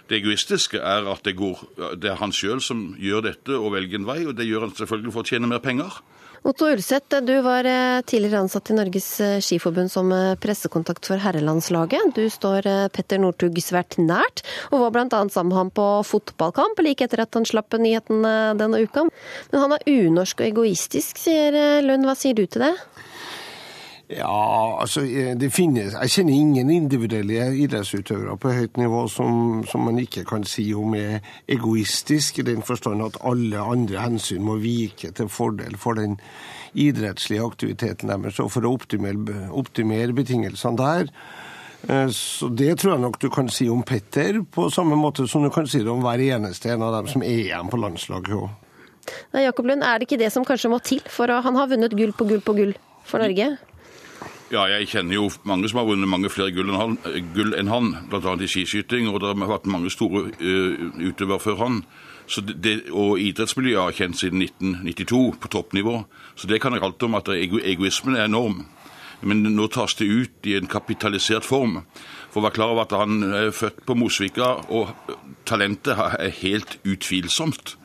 Det 0.09 0.17
egoistiske 0.17 0.79
er 0.81 1.05
at 1.11 1.25
det, 1.25 1.35
går, 1.37 1.59
det 2.01 2.09
er 2.09 2.17
han 2.17 2.33
sjøl 2.33 2.63
som 2.65 2.95
gjør 2.97 3.27
dette 3.29 3.57
og 3.57 3.75
velger 3.75 4.01
en 4.01 4.07
vei, 4.09 4.23
og 4.25 4.33
det 4.37 4.47
gjør 4.49 4.65
han 4.65 4.73
selvfølgelig 4.77 5.13
for 5.13 5.21
å 5.21 5.29
tjene 5.29 5.49
mer 5.51 5.61
penger. 5.61 5.99
Otto 6.47 6.69
Ulseth, 6.71 7.17
du 7.27 7.33
var 7.43 7.67
eh, 7.67 7.99
tidligere 8.07 8.39
ansatt 8.45 8.69
i 8.71 8.75
Norges 8.77 9.07
eh, 9.19 9.39
Skiforbund 9.43 9.91
som 9.91 10.11
eh, 10.15 10.37
pressekontakt 10.39 11.09
for 11.09 11.19
herrelandslaget. 11.19 12.13
Du 12.15 12.23
står 12.31 12.67
Petter 12.95 13.19
Northug 13.19 13.59
svært 13.59 13.97
nært, 13.99 14.45
og 14.71 14.85
var 14.85 14.95
bl.a. 14.95 15.21
sammen 15.27 15.51
med 15.51 15.59
ham 15.59 15.73
på 15.75 15.87
fotballkamp 16.07 16.79
like 16.85 17.03
etter 17.03 17.25
at 17.25 17.35
han 17.35 17.47
slapp 17.47 17.75
nyheten 17.75 18.23
denne 18.59 18.79
uka. 18.79 19.09
Men 19.51 19.65
han 19.65 19.75
er 19.75 19.87
unorsk 20.07 20.39
og 20.39 20.47
egoistisk, 20.47 21.19
sier 21.19 21.83
Lund. 21.83 22.07
Hva 22.07 22.15
sier 22.17 22.39
du 22.39 22.45
til 22.47 22.69
det? 22.69 22.73
Ja, 24.09 24.79
altså 24.81 25.03
det 25.37 25.51
finnes 25.53 25.93
Jeg 25.93 26.09
kjenner 26.09 26.33
ingen 26.33 26.69
individuelle 26.73 27.51
idrettsutøvere 27.61 28.39
på 28.41 28.53
høyt 28.57 28.79
nivå 28.81 29.03
som, 29.07 29.59
som, 29.69 29.83
man 29.85 29.99
ikke 30.01 30.23
kan 30.25 30.47
si 30.49 30.65
om 30.73 30.95
er 30.97 31.19
egoistisk, 31.45 32.39
i 32.39 32.47
den 32.47 32.65
forstand 32.65 33.05
at 33.05 33.19
alle 33.21 33.61
andre 33.61 34.01
hensyn 34.01 34.41
må 34.47 34.57
vike 34.63 35.11
til 35.13 35.29
fordel 35.29 35.77
for 35.77 35.99
den 36.01 36.17
idrettslige 36.73 37.45
aktiviteten 37.45 38.09
deres, 38.09 38.41
og 38.41 38.49
for 38.53 38.65
å 38.65 38.73
optimere, 38.79 39.45
optimere 39.53 40.17
betingelsene 40.17 40.81
der. 40.81 41.13
Eh, 41.85 42.09
så 42.09 42.49
det 42.49 42.79
tror 42.81 42.95
jeg 42.95 43.05
nok 43.05 43.21
du 43.21 43.29
kan 43.29 43.53
si 43.53 43.69
om 43.69 43.85
Petter, 43.85 44.41
på 44.41 44.71
samme 44.73 44.97
måte 44.97 45.29
som 45.29 45.45
du 45.45 45.53
kan 45.53 45.69
si 45.69 45.85
det 45.85 45.93
om 45.93 46.01
hver 46.01 46.25
eneste 46.31 46.73
en 46.73 46.89
av 46.89 46.97
dem 46.97 47.13
som 47.13 47.21
er 47.21 47.45
igjen 47.45 47.69
på 47.69 47.77
landslaget 47.77 48.41
òg. 48.41 48.49
Jakob 49.37 49.69
Lund, 49.69 49.85
er 49.85 49.97
det 49.97 50.09
ikke 50.09 50.23
det 50.25 50.33
som 50.33 50.45
kanskje 50.45 50.69
må 50.73 50.81
til 50.81 51.05
for 51.09 51.29
å 51.29 51.41
Han 51.45 51.57
har 51.57 51.69
vunnet 51.69 51.93
gull 51.97 52.11
på 52.13 52.25
gull 52.29 52.41
på 52.41 52.57
gull 52.57 52.77
for 53.05 53.21
Norge? 53.21 53.55
Ja, 54.49 54.63
jeg 54.65 54.87
kjenner 54.89 55.13
jo 55.13 55.27
mange 55.45 55.69
som 55.69 55.77
har 55.77 55.85
vunnet 55.85 56.09
mange 56.09 56.29
flere 56.33 56.49
gull 56.49 56.71
enn 56.71 56.79
han, 56.79 56.95
gull 57.35 57.51
enn 57.53 57.69
han 57.69 57.91
bl.a. 58.09 58.31
i 58.41 58.47
skiskyting. 58.49 59.05
Og 59.11 59.21
det 59.21 59.29
har 59.29 59.49
vært 59.51 59.69
mange 59.69 59.91
store 59.93 60.31
uh, 60.41 60.87
utøvere 60.97 61.43
før 61.43 61.59
han. 61.59 61.83
Det, 62.57 62.73
og 62.89 63.21
idrettsmiljøet 63.21 63.81
har 63.83 63.97
kjent 63.97 64.17
siden 64.17 64.41
1992 64.41 65.21
på 65.41 65.51
toppnivå. 65.53 65.99
Så 66.33 66.49
det 66.49 66.57
kan 66.63 66.73
jeg 66.73 66.81
alt 66.85 67.05
om 67.05 67.17
at 67.19 67.29
ego, 67.35 67.61
egoismen 67.61 68.17
er 68.17 68.25
enorm. 68.25 68.63
Men 69.21 69.43
nå 69.53 69.67
tas 69.69 69.93
det 69.99 70.07
ut 70.09 70.49
i 70.49 70.55
en 70.57 70.69
kapitalisert 70.69 71.45
form. 71.45 71.83
For 72.31 72.41
å 72.41 72.47
være 72.47 72.57
klar 72.57 72.73
over 72.73 72.87
at 72.87 72.95
han 72.97 73.21
er 73.29 73.53
født 73.53 73.83
på 73.85 73.97
Mosvika, 73.99 74.47
og 74.73 74.93
talentet 75.49 75.99
er 75.99 76.33
helt 76.39 76.77
utvilsomt. 76.87 77.75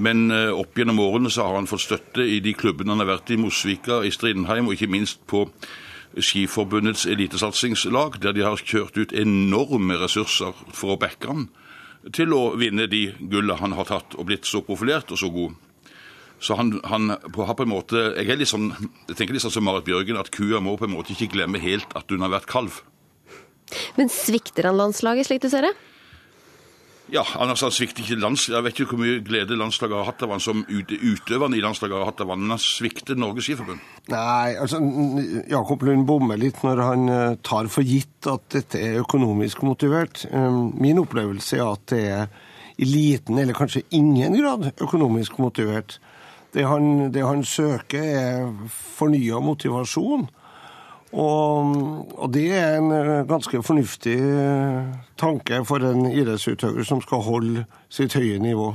Men 0.00 0.30
opp 0.32 0.78
gjennom 0.78 1.02
årene 1.02 1.30
så 1.30 1.46
har 1.46 1.58
han 1.58 1.68
fått 1.70 1.84
støtte 1.84 2.24
i 2.24 2.38
de 2.42 2.54
klubbene 2.56 2.94
han 2.94 3.02
har 3.04 3.10
vært 3.12 3.34
i, 3.34 3.38
Mosvika, 3.38 4.00
i 4.06 4.14
Strindheim 4.14 4.70
og 4.70 4.78
ikke 4.78 4.90
minst 4.90 5.20
på 5.28 5.44
Skiforbundets 6.18 7.06
elitesatsingslag, 7.06 8.18
der 8.22 8.34
de 8.34 8.42
har 8.42 8.58
kjørt 8.58 8.98
ut 8.98 9.12
enorme 9.14 9.98
ressurser 10.00 10.56
for 10.74 10.94
å 10.94 11.00
backe 11.00 11.30
han 11.30 11.48
til 12.16 12.32
å 12.32 12.54
vinne 12.56 12.86
de 12.88 13.10
gullene 13.20 13.58
han 13.60 13.74
har 13.76 13.88
tatt, 13.90 14.16
og 14.16 14.26
blitt 14.30 14.48
så 14.48 14.62
profilert 14.64 15.12
og 15.12 15.20
så 15.20 15.28
god. 15.32 15.58
Så 16.40 16.56
han, 16.56 16.72
han 16.88 17.12
har 17.12 17.52
på 17.52 17.66
en 17.66 17.68
måte 17.68 18.00
Jeg, 18.16 18.38
litt 18.40 18.48
sånn, 18.48 18.70
jeg 19.10 19.18
tenker 19.18 19.36
litt 19.36 19.44
sånn 19.44 19.52
som 19.52 19.66
Marit 19.66 19.84
Bjørgen, 19.84 20.16
at 20.16 20.32
kua 20.32 20.62
må 20.64 20.78
på 20.80 20.88
en 20.88 20.94
måte 20.94 21.12
ikke 21.12 21.34
glemme 21.34 21.60
helt 21.60 21.92
at 21.92 22.08
hun 22.08 22.24
har 22.24 22.32
vært 22.32 22.48
kalv. 22.48 22.80
Men 24.00 24.08
svikter 24.10 24.70
han 24.70 24.80
landslaget, 24.80 25.28
slik 25.28 25.44
du 25.44 25.50
ser 25.52 25.68
det? 25.68 25.74
Ja, 27.10 27.24
han 27.26 27.50
han 27.50 27.72
svikter 27.74 28.04
ikke 28.04 28.20
landslaget. 28.22 28.56
Jeg 28.56 28.64
vet 28.64 28.80
ikke 28.80 28.94
hvor 28.94 29.00
mye 29.02 29.22
glede 29.26 29.56
landslaget 29.58 29.96
har 29.98 30.06
hatt 30.06 30.22
av 30.22 30.34
han 30.34 30.42
som 30.42 30.62
utøverne 30.68 31.58
i 31.58 31.62
landslaget 31.64 31.96
har 31.98 32.06
hatt 32.06 32.22
av 32.22 32.30
han, 32.30 32.46
han 32.54 32.62
svikter 32.62 33.18
Norges 33.18 33.48
Skiforbund. 33.48 33.82
Nei, 34.12 34.54
altså 34.54 34.78
Jakob 35.50 35.82
Lund 35.86 36.06
bommer 36.06 36.38
litt 36.38 36.62
når 36.66 36.84
han 36.86 37.10
eh, 37.10 37.34
tar 37.46 37.70
for 37.72 37.86
gitt 37.86 38.28
at 38.30 38.46
dette 38.54 38.78
er 38.78 39.00
økonomisk 39.02 39.64
motivert. 39.66 40.22
Um, 40.30 40.70
min 40.78 41.02
opplevelse 41.02 41.58
er 41.58 41.66
at 41.66 41.86
det 41.90 42.04
er 42.14 42.30
i 42.80 42.86
liten 42.88 43.38
eller 43.38 43.58
kanskje 43.58 43.84
ingen 43.90 44.38
grad 44.38 44.70
økonomisk 44.78 45.40
motivert. 45.42 45.98
Det 46.54 46.64
han, 46.66 47.10
det 47.14 47.26
han 47.26 47.42
søker, 47.46 48.02
er 48.02 48.70
fornya 48.70 49.38
motivasjon. 49.42 50.28
Og, 51.10 51.74
og, 52.14 52.28
det 52.30 52.52
er 52.54 52.76
en 52.78 52.92
eh, 52.94 53.26
ganske 53.26 53.62
fornuftig 53.66 54.14
eh, 54.14 54.92
tanke 55.18 55.64
for 55.66 55.82
en 55.82 56.06
idrettsutøver 56.06 56.86
som 56.86 57.02
skal 57.02 57.24
holde 57.26 57.64
sitt 57.90 58.14
høye 58.14 58.38
nivå. 58.38 58.68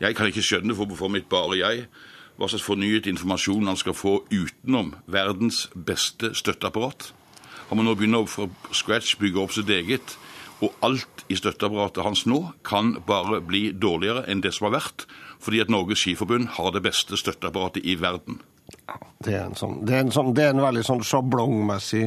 Jeg 0.00 0.16
kan 0.16 0.30
ikke 0.30 0.44
skjønne 0.44 0.76
hvorfor 0.76 1.12
mitt 1.12 1.28
bare 1.28 1.58
jeg 1.60 1.86
hva 2.36 2.48
slags 2.48 2.64
fornyet 2.66 3.08
informasjon 3.08 3.68
han 3.68 3.78
skal 3.80 3.96
få 3.96 4.18
utenom 4.28 4.94
verdens 5.08 5.66
beste 5.72 6.34
støtteapparat. 6.36 7.12
Han 7.68 7.80
må 7.80 7.86
nå 7.86 7.96
begynne 7.96 8.20
å 8.22 8.28
fra 8.28 8.48
scratch 8.76 9.16
bygge 9.20 9.40
opp 9.42 9.54
sitt 9.56 9.72
eget, 9.72 10.16
og 10.64 10.72
alt 10.84 11.24
i 11.32 11.36
støtteapparatet 11.36 12.04
hans 12.04 12.24
nå 12.28 12.38
kan 12.64 12.94
bare 13.08 13.42
bli 13.44 13.70
dårligere 13.72 14.24
enn 14.30 14.44
det 14.44 14.54
som 14.56 14.68
har 14.68 14.78
vært, 14.78 15.06
fordi 15.40 15.60
at 15.64 15.72
Norges 15.72 16.04
Skiforbund 16.04 16.54
har 16.56 16.72
det 16.72 16.84
beste 16.84 17.18
støtteapparatet 17.20 17.84
i 17.84 17.96
verden. 18.00 18.40
Det 19.18 19.32
er, 19.34 19.46
sånn, 19.58 19.80
det, 19.86 19.94
er 19.96 20.10
sånn, 20.14 20.28
det 20.36 20.44
er 20.44 20.52
en, 20.52 20.62
veldig 20.62 20.82
sånn 20.86 21.00
sjablongmessig 21.02 22.04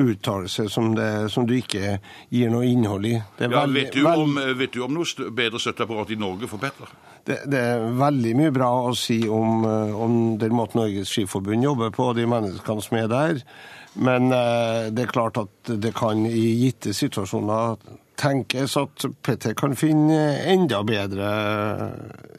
uttalelse 0.00 0.68
som, 0.72 0.94
som, 1.28 1.44
du 1.44 1.56
ikke 1.58 1.98
gir 2.32 2.52
noe 2.52 2.64
innhold 2.70 3.08
i. 3.10 3.16
ja, 3.18 3.50
veldig, 3.52 3.82
vet, 3.82 3.98
du 3.98 4.08
om, 4.08 4.38
vet, 4.56 4.72
du 4.72 4.84
om, 4.86 4.94
noe 4.96 5.34
bedre 5.36 5.60
støtteapparat 5.60 6.14
i 6.14 6.18
Norge 6.20 6.48
for 6.48 6.62
Petter? 6.62 6.94
Det, 7.24 7.42
det, 7.50 7.60
er 7.60 7.84
veldig 7.98 8.34
mye 8.38 8.52
bra 8.54 8.70
å 8.86 8.94
si 8.96 9.22
om, 9.28 9.64
eh, 9.68 9.94
om 9.96 10.16
den 10.40 10.56
måten 10.56 10.80
Norges 10.80 11.12
Skiforbund 11.12 11.64
jobber 11.64 11.92
på, 11.92 12.10
og 12.12 12.18
de 12.18 12.26
menneskene 12.28 12.84
som 12.84 12.98
er 13.00 13.10
der. 13.12 13.42
Men 13.94 14.32
eh, 14.32 14.90
det 14.92 15.06
er 15.06 15.12
klart 15.12 15.40
at 15.40 15.74
det 15.80 15.94
kan 15.96 16.24
i 16.28 16.44
gitte 16.64 16.92
situasjoner 16.96 17.78
tenkes 18.20 18.76
at 18.78 19.06
Petter 19.24 19.56
kan 19.58 19.74
finne 19.76 20.20
enda 20.52 20.84
bedre 20.86 21.30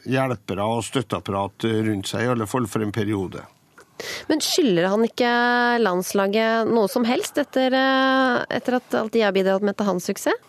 hjelpere 0.07 0.69
og 0.69 0.85
støtteapparat 0.87 1.67
rundt 1.89 2.09
seg, 2.09 2.25
i 2.25 2.31
alle 2.31 2.47
fall 2.49 2.69
for 2.71 2.85
en 2.85 2.95
periode. 2.95 3.43
Men 4.29 4.41
skylder 4.43 4.89
han 4.91 5.05
ikke 5.07 5.31
landslaget 5.81 6.71
noe 6.71 6.91
som 6.91 7.05
helst 7.07 7.37
etter, 7.41 7.73
eh, 7.73 8.41
etter 8.57 8.79
at 8.79 8.97
alt 8.99 9.13
de 9.15 9.23
har 9.23 9.35
bidratt 9.35 9.65
med 9.65 9.77
til 9.77 9.89
hans 9.89 10.09
suksess? 10.09 10.41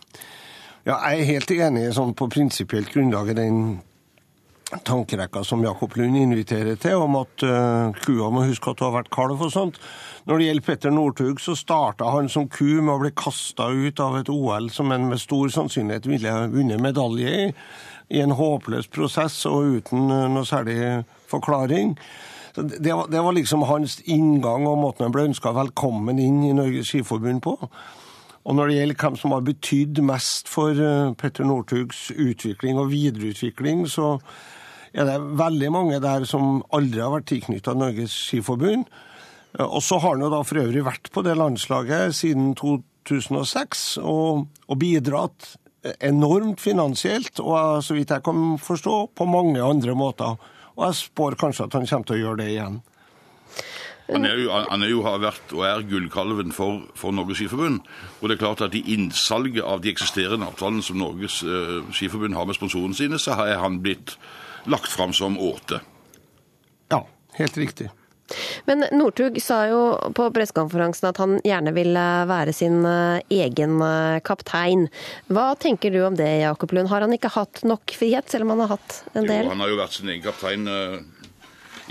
Ja, 0.87 1.01
jeg 1.11 1.21
er 1.21 1.31
helt 1.33 1.51
enig 1.51 1.89
sånn 1.97 2.15
på 2.15 2.29
prinsipielt 2.31 2.93
grunnlag 2.95 3.33
i 3.33 3.39
den 3.39 3.61
tankerekka 4.87 5.45
som 5.45 5.65
Jakob 5.65 5.97
Lund 5.97 6.17
inviterer 6.19 6.77
til, 6.79 6.95
om 6.99 7.17
at 7.21 7.43
uh, 7.47 7.95
kua 8.03 8.31
må 8.35 8.45
huske 8.47 8.71
at 8.71 8.83
hun 8.83 8.89
har 8.89 8.97
vært 9.01 9.11
kalv 9.15 9.43
og 9.47 9.53
sånt. 9.55 9.81
Når 10.27 10.39
det 10.39 10.47
gjelder 10.49 10.67
Petter 10.67 10.95
Northug, 10.95 11.43
så 11.43 11.55
starta 11.59 12.11
han 12.11 12.31
som 12.31 12.49
ku 12.51 12.81
med 12.81 12.95
å 12.97 13.01
bli 13.05 13.13
kasta 13.19 13.69
ut 13.71 14.03
av 14.03 14.19
et 14.21 14.31
OL 14.33 14.71
som 14.75 14.91
en 14.95 15.07
med 15.11 15.23
stor 15.23 15.53
sannsynlighet 15.55 16.09
ville 16.11 16.39
vunnet 16.55 16.83
medalje 16.83 17.35
i, 17.45 17.51
i 18.15 18.23
en 18.23 18.35
håpløs 18.39 18.91
prosess 18.91 19.39
og 19.51 19.79
uten 19.79 20.11
uh, 20.11 20.27
noe 20.35 20.47
særlig 20.47 21.05
forklaring. 21.31 21.95
Det, 22.57 22.93
var, 22.93 23.07
det 23.13 23.21
var 23.21 23.37
liksom 23.37 23.67
hans 23.69 23.99
inngang 24.09 24.67
og 24.69 24.79
måten 24.81 25.05
han 25.07 25.15
ble 25.15 25.29
ønska 25.29 25.53
velkommen 25.57 26.21
inn 26.23 26.43
i 26.47 26.55
Norges 26.57 26.89
Skiforbund 26.93 27.43
på. 27.45 27.57
Og 28.47 28.55
når 28.55 28.71
det 28.71 28.77
gjelder 28.79 29.01
hvem 29.03 29.17
som 29.19 29.35
har 29.35 29.43
betydd 29.47 30.01
mest 30.07 30.49
for 30.49 30.79
eh, 30.79 31.11
Petter 31.19 31.45
Northugs 31.49 32.09
utvikling 32.15 32.79
og 32.79 32.93
videreutvikling, 32.93 33.85
så 33.91 34.15
er 34.97 35.09
det 35.09 35.19
veldig 35.37 35.71
mange 35.75 36.01
der 36.01 36.25
som 36.29 36.63
aldri 36.77 37.03
har 37.03 37.13
vært 37.13 37.29
tilknytta 37.33 37.75
Norges 37.77 38.15
Skiforbund. 38.29 38.87
Eh, 39.59 39.67
Og 39.67 39.83
så 39.83 39.99
har 39.99 40.15
han 40.15 40.25
jo 40.25 40.33
da 40.33 40.43
for 40.47 40.63
øvrig 40.63 40.87
vært 40.87 41.11
på 41.13 41.27
det 41.27 41.37
landslaget 41.37 42.15
siden 42.15 42.55
2006 42.57 43.99
og, 44.05 44.47
og 44.71 44.79
bidratt 44.81 45.57
enormt 46.01 46.61
finansielt, 46.63 47.41
og 47.43 47.83
så 47.85 47.95
vidt 47.95 48.11
jeg 48.11 48.25
kan 48.27 48.57
forstå, 48.63 48.95
på 49.15 49.27
mange 49.31 49.63
andre 49.63 49.95
måter. 49.95 50.39
Og 50.77 50.87
jeg 50.87 51.01
spår 51.01 51.39
kanskje 51.41 51.67
at 51.67 51.77
han 51.77 51.89
kommer 51.89 52.09
til 52.09 52.19
å 52.19 52.23
gjøre 52.23 52.43
det 52.43 52.53
igjen. 52.53 52.79
Han 54.07 54.27
er 54.29 54.39
jo, 54.39 54.51
han 54.55 54.85
er 54.87 54.91
jo 54.93 55.03
har 55.03 55.19
vært 55.19 55.53
og 55.57 55.65
er 55.67 55.83
gullkalven 55.89 56.53
for, 56.55 56.85
for 56.95 57.15
Norges 57.17 57.41
Skiforbund. 57.41 57.81
Og 58.21 58.29
det 58.29 58.37
er 58.37 58.43
klart 58.45 58.63
at 58.63 58.77
i 58.79 58.85
innsalget 58.95 59.65
av 59.67 59.83
de 59.83 59.91
eksisterende 59.91 60.47
avtalene 60.47 60.85
som 60.87 61.01
Norges 61.01 61.41
eh, 61.43 61.81
Skiforbund 61.91 62.39
har 62.39 62.47
med 62.47 62.59
sponsorene 62.59 62.95
sine, 62.95 63.19
så 63.19 63.35
er 63.43 63.59
han 63.63 63.81
blitt 63.83 64.15
lagt 64.71 64.93
fram 64.93 65.15
som 65.17 65.41
åte. 65.43 65.81
Ja, 66.93 67.03
helt 67.41 67.59
riktig. 67.59 67.91
Men 68.65 68.85
Northug 68.93 69.39
sa 69.43 69.61
jo 69.71 69.81
på 70.17 70.27
pressekonferansen 70.35 71.09
at 71.11 71.21
han 71.23 71.37
gjerne 71.47 71.73
ville 71.77 72.05
være 72.29 72.55
sin 72.57 72.81
eh, 72.89 73.23
egen 73.43 73.79
eh, 73.85 74.19
kaptein. 74.27 74.87
Hva 75.31 75.53
tenker 75.63 75.95
du 75.95 76.01
om 76.07 76.19
det, 76.19 76.29
Jakob 76.43 76.75
Lund? 76.75 76.91
Har 76.91 77.07
han 77.07 77.15
ikke 77.15 77.33
hatt 77.37 77.63
nok 77.67 77.95
frihet, 77.97 78.29
selv 78.31 78.47
om 78.47 78.57
han 78.57 78.65
har 78.65 78.75
hatt 78.77 78.99
en 79.15 79.29
del? 79.29 79.47
Jo, 79.47 79.55
han 79.55 79.63
har 79.63 79.73
jo 79.73 79.79
vært 79.81 79.99
sin 79.99 80.11
egen 80.11 80.27
kaptein 80.27 80.67
eh, 80.73 80.99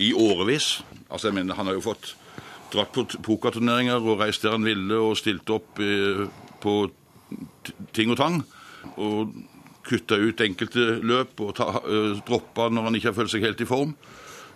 i 0.03 0.11
årevis. 0.11 0.69
Altså, 1.07 1.29
jeg 1.29 1.39
mener, 1.39 1.55
Han 1.55 1.71
har 1.71 1.79
jo 1.79 1.85
fått 1.85 2.15
dratt 2.73 2.91
på 2.91 3.05
pokerturneringer 3.23 4.03
og 4.03 4.19
reist 4.19 4.43
der 4.43 4.57
han 4.57 4.65
ville 4.65 4.97
og 4.99 5.15
stilt 5.15 5.47
opp 5.53 5.79
på 6.59 6.73
ting 7.95 8.11
og 8.11 8.17
tang. 8.19 8.41
Og 8.99 9.31
kutta 9.85 10.17
ut 10.17 10.41
enkelte 10.41 10.97
løp 11.05 11.39
og 11.45 11.53
ta, 11.55 11.69
droppa 12.25 12.67
når 12.73 12.89
han 12.89 12.97
ikke 12.97 13.11
har 13.13 13.17
følt 13.21 13.31
seg 13.31 13.45
helt 13.45 13.61
i 13.61 13.69
form. 13.69 13.93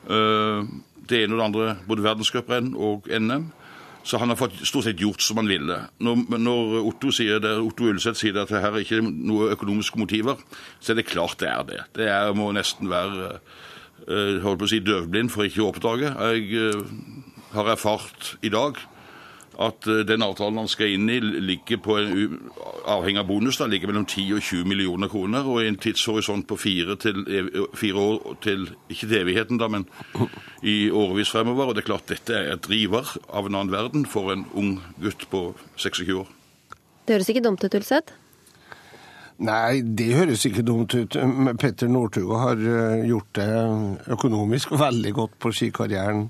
Eh, 0.07 0.63
det 1.09 1.23
ene 1.23 1.35
og 1.35 1.41
det 1.41 1.47
andre, 1.47 1.71
både 1.87 2.05
verdenscuprenn 2.05 2.73
og 2.77 3.09
NM. 3.09 3.49
Så 4.03 4.17
han 4.17 4.31
har 4.31 4.39
fått 4.39 4.55
stort 4.65 4.87
sett 4.87 5.01
gjort 5.01 5.21
som 5.21 5.41
han 5.41 5.49
ville. 5.51 5.75
Når, 6.01 6.37
når 6.39 6.77
Otto 6.87 7.11
sier 7.13 7.41
det, 7.43 7.51
Otto 7.61 7.89
Ulseth 7.91 8.21
sier 8.21 8.35
det 8.35 8.45
at 8.45 8.53
det 8.53 8.61
her 8.63 8.77
er 8.77 8.85
ikke 8.85 9.01
noe 9.03 9.51
økonomiske 9.53 9.99
motiver, 9.99 10.39
så 10.79 10.93
er 10.93 11.01
det 11.01 11.09
klart 11.09 11.41
det 11.43 11.49
er 11.51 11.65
det. 11.67 11.81
Det 11.99 12.07
er, 12.07 12.31
må 12.37 12.47
nesten 12.55 12.89
være 12.89 13.33
eh, 14.07 14.39
holdt 14.45 14.61
på 14.61 14.69
å 14.69 14.71
si 14.71 14.79
døvblind 14.85 15.33
for 15.33 15.45
ikke 15.45 15.65
å 15.65 15.73
oppdage. 15.73 16.13
Jeg 16.15 16.47
eh, 16.63 16.95
har 17.57 17.73
erfart 17.75 18.37
i 18.45 18.53
dag 18.53 18.79
at 19.59 19.87
eh, 19.87 20.03
den 20.07 20.23
avtalen 20.23 20.61
han 20.61 20.69
skal 20.71 20.93
inn 20.95 21.09
i, 21.11 21.19
ligger 21.19 21.81
på 21.83 21.97
en, 21.99 22.37
avhengig 22.89 23.19
av 23.21 23.27
bonus, 23.27 23.59
da, 23.59 23.67
ligger 23.67 23.91
mellom 23.91 24.05
10 24.07 24.37
og 24.37 24.45
20 24.45 24.69
millioner 24.71 25.11
kroner, 25.11 25.47
og 25.47 25.63
i 25.63 25.67
en 25.69 25.79
tidshorisont 25.81 26.47
på 26.47 26.57
fire, 26.59 26.95
til, 27.01 27.25
fire 27.77 28.05
år 28.05 28.39
til, 28.45 28.69
ikke 28.87 29.09
til 29.09 29.17
evigheten 29.19 29.59
da, 29.59 29.67
men 29.71 29.85
i 30.63 30.77
årevis 30.87 31.33
fremover. 31.33 31.69
Og 31.69 31.75
det 31.75 31.83
er 31.83 31.89
klart 31.91 32.07
dette 32.11 32.35
er 32.37 32.53
et 32.55 32.63
driver 32.65 33.11
av 33.27 33.49
en 33.49 33.59
annen 33.59 33.73
verden 33.73 34.07
for 34.07 34.31
en 34.33 34.47
ung 34.55 34.77
gutt 35.01 35.27
på 35.31 35.49
26 35.75 36.15
år. 36.21 36.31
Det 37.05 37.17
høres 37.17 37.31
ikke 37.33 37.43
dumt 37.43 37.63
ut, 37.65 37.75
Ulseth? 37.75 38.15
Nei, 39.39 39.79
det 39.81 40.09
høres 40.17 40.43
ikke 40.45 40.65
dumt 40.67 40.93
ut. 40.95 41.15
Men 41.15 41.57
Petter 41.59 41.87
Northug 41.91 42.31
har 42.35 42.59
gjort 43.07 43.29
det 43.39 43.51
økonomisk 44.15 44.73
veldig 44.75 45.13
godt 45.15 45.37
på 45.39 45.51
skikarrieren 45.55 46.27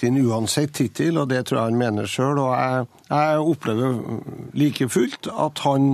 sin 0.00 0.18
uansett 0.20 0.72
tittel, 0.76 1.18
og 1.20 1.28
det 1.30 1.44
tror 1.48 1.60
jeg 1.60 1.70
han 1.70 1.80
mener 1.80 2.08
sjøl. 2.08 2.40
Og 2.40 2.52
jeg, 2.54 2.86
jeg 3.10 3.42
opplever 3.52 3.98
like 4.58 4.88
fullt 4.92 5.30
at 5.30 5.64
han 5.66 5.90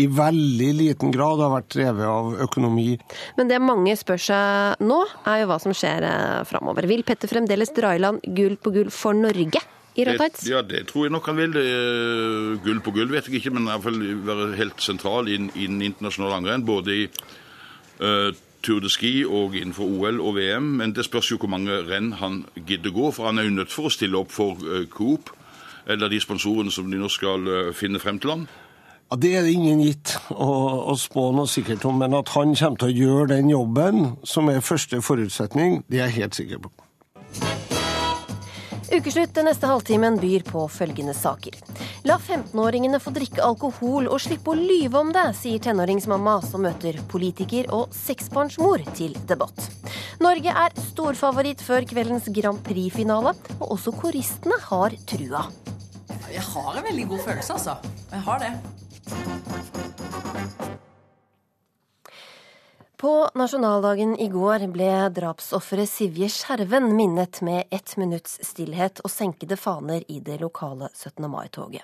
i 0.00 0.06
veldig 0.10 0.70
liten 0.78 1.14
grad 1.14 1.42
har 1.44 1.52
vært 1.54 1.72
drevet 1.76 2.08
av 2.08 2.32
økonomi. 2.46 2.94
Men 3.38 3.50
det 3.50 3.60
mange 3.62 3.96
spør 4.00 4.22
seg 4.30 4.84
nå, 4.84 5.02
er 5.28 5.42
jo 5.42 5.50
hva 5.50 5.60
som 5.62 5.76
skjer 5.76 6.06
eh, 6.08 6.40
framover. 6.48 6.88
Vil 6.90 7.04
Petter 7.06 7.30
fremdeles 7.30 7.74
dra 7.76 7.94
i 7.96 8.02
land 8.02 8.24
gull 8.24 8.56
på 8.60 8.72
gull 8.74 8.90
for 8.94 9.16
Norge 9.16 9.62
i 9.98 10.04
Det, 10.06 10.28
ja, 10.46 10.60
det 10.62 10.84
tror 10.88 11.08
jeg 11.08 11.12
nok 11.12 11.26
han 11.26 11.36
vil. 11.40 11.54
Det 11.56 11.64
er 11.66 12.60
gull 12.64 12.78
på 12.84 12.92
gull 12.94 13.10
vet 13.10 13.26
jeg 13.26 13.40
ikke, 13.40 13.52
men 13.56 13.66
i 13.66 13.72
hvert 13.72 13.88
fall 13.88 14.04
være 14.28 14.52
helt 14.60 14.84
sentral 14.84 15.28
i 15.28 15.34
in 15.36 15.50
den 15.56 15.82
internasjonale 15.82 16.36
langrenn. 16.36 16.66
Både 16.66 16.94
i 16.94 17.02
eh, 17.08 18.30
Tour 18.62 18.80
de 18.80 18.90
Ski 18.92 19.24
og 19.24 19.56
innenfor 19.56 19.84
OL 19.84 20.20
og 20.20 20.36
VM. 20.36 20.72
Men 20.80 20.94
det 20.96 21.04
spørs 21.06 21.30
jo 21.32 21.38
hvor 21.40 21.50
mange 21.52 21.80
renn 21.88 22.12
han 22.20 22.44
gidder 22.66 22.94
gå, 22.94 23.10
for 23.16 23.30
han 23.30 23.38
er 23.38 23.48
jo 23.48 23.56
nødt 23.58 23.72
for 23.72 23.88
å 23.88 23.94
stille 23.94 24.18
opp 24.18 24.32
for 24.34 24.60
eh, 24.64 24.86
Coop, 24.90 25.32
eller 25.86 26.12
de 26.12 26.20
sponsorene 26.20 26.72
som 26.72 26.90
de 26.90 27.00
nå 27.00 27.08
skal 27.12 27.48
eh, 27.48 27.72
finne 27.76 28.02
frem 28.02 28.20
til 28.20 28.34
ham. 28.34 28.44
Ja, 29.10 29.16
Det 29.16 29.32
er 29.36 29.42
det 29.42 29.56
ingen 29.56 29.80
gitt 29.82 30.14
å, 30.30 30.50
å 30.92 30.94
spå 30.98 31.30
noe 31.34 31.50
sikkert 31.50 31.84
om, 31.88 31.98
men 31.98 32.14
at 32.14 32.30
han 32.36 32.54
kommer 32.54 32.78
til 32.78 32.92
å 32.92 32.98
gjøre 33.00 33.32
den 33.34 33.50
jobben, 33.50 34.14
som 34.22 34.48
er 34.52 34.62
første 34.62 35.02
forutsetning, 35.02 35.82
det 35.88 35.98
er 35.98 36.08
jeg 36.10 36.22
helt 36.22 36.38
sikker 36.38 36.62
på. 36.68 36.89
Ukeslutt 38.90 39.34
den 39.34 39.46
neste 39.46 39.68
halvtimen 39.70 40.16
byr 40.18 40.42
på 40.48 40.64
følgende 40.66 41.12
saker. 41.14 41.54
La 42.08 42.16
15-åringene 42.18 42.98
få 42.98 43.12
drikke 43.14 43.44
alkohol 43.46 44.08
og 44.10 44.18
slippe 44.18 44.50
å 44.50 44.58
lyve 44.58 44.98
om 44.98 45.12
det, 45.14 45.28
sier 45.38 45.62
tenåringsmamma 45.62 46.40
som 46.42 46.64
møter 46.66 46.98
politiker 47.12 47.70
og 47.76 47.94
seksbarnsmor 47.94 48.82
til 48.98 49.14
debatt. 49.30 49.68
Norge 50.18 50.56
er 50.64 50.74
storfavoritt 50.90 51.62
før 51.62 51.86
kveldens 51.86 52.26
Grand 52.34 52.58
Prix-finale, 52.66 53.36
og 53.60 53.76
også 53.76 53.94
koristene 53.94 54.58
har 54.66 54.98
trua. 55.06 55.46
Jeg 56.30 56.42
har 56.50 56.74
en 56.74 56.90
veldig 56.90 57.06
god 57.14 57.24
følelse, 57.28 57.60
altså. 57.60 57.78
Jeg 58.10 58.26
har 58.26 58.42
det. 58.42 59.89
På 63.00 63.28
nasjonaldagen 63.34 64.10
i 64.20 64.26
går 64.28 64.66
ble 64.74 64.88
drapsofferet 65.16 65.88
Sivje 65.88 66.26
Skjerven 66.28 66.90
minnet 66.92 67.38
med 67.40 67.70
ett 67.72 67.94
minutts 67.96 68.34
stillhet 68.44 68.98
og 69.00 69.08
senkede 69.08 69.56
faner 69.56 70.02
i 70.12 70.18
det 70.20 70.34
lokale 70.42 70.90
17. 70.92 71.24
mai-toget. 71.32 71.80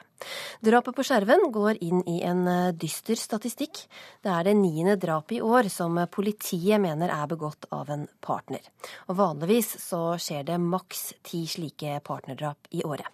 Drapet 0.60 0.92
på 0.98 1.06
Skjerven 1.08 1.46
går 1.54 1.80
inn 1.86 2.02
i 2.04 2.18
en 2.20 2.42
eh, 2.52 2.74
dyster 2.76 3.16
statistikk. 3.16 3.80
Det 4.20 4.28
er 4.28 4.44
det 4.44 4.52
niende 4.60 4.98
drapet 5.00 5.38
i 5.38 5.40
år 5.40 5.70
som 5.72 5.96
politiet 6.12 6.82
mener 6.84 7.14
er 7.14 7.30
begått 7.30 7.64
av 7.72 7.88
en 7.94 8.04
partner. 8.20 8.60
Og 9.08 9.16
vanligvis 9.16 9.70
så 9.86 10.18
skjer 10.20 10.44
det 10.50 10.58
maks 10.60 11.14
ti 11.24 11.46
slike 11.48 11.96
partnerdrap 12.04 12.68
i 12.76 12.84
året. 12.84 13.08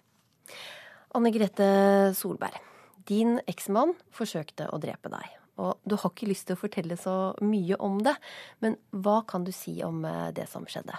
Anne 1.15 1.31
Grete 1.31 1.71
Solberg, 2.19 2.59
din 3.07 3.37
eksmann 3.47 3.95
forsøkte 4.11 4.67
å 4.75 4.81
drepe 4.83 5.13
deg. 5.15 5.39
Og 5.61 5.77
du 5.85 5.95
har 5.99 6.09
ikke 6.09 6.29
lyst 6.31 6.47
til 6.49 6.57
å 6.57 6.63
fortelle 6.63 6.97
så 6.97 7.33
mye 7.45 7.77
om 7.83 7.99
det, 8.05 8.15
men 8.63 8.77
hva 8.89 9.21
kan 9.29 9.45
du 9.45 9.51
si 9.53 9.77
om 9.85 10.03
eh, 10.07 10.31
det 10.35 10.47
som 10.49 10.65
skjedde? 10.65 10.97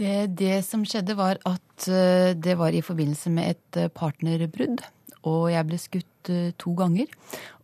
Det, 0.00 0.32
Det 0.38 0.62
som 0.64 0.86
skjedde, 0.88 1.18
var 1.18 1.38
at 1.48 1.88
eh, 1.88 2.32
det 2.32 2.56
var 2.58 2.72
i 2.72 2.84
forbindelse 2.84 3.32
med 3.34 3.56
et 3.56 3.80
eh, 3.82 3.92
partnerbrudd. 3.92 4.80
Og 5.28 5.52
jeg 5.52 5.66
ble 5.68 5.78
skutt 5.78 6.30
eh, 6.32 6.50
to 6.58 6.72
ganger. 6.74 7.12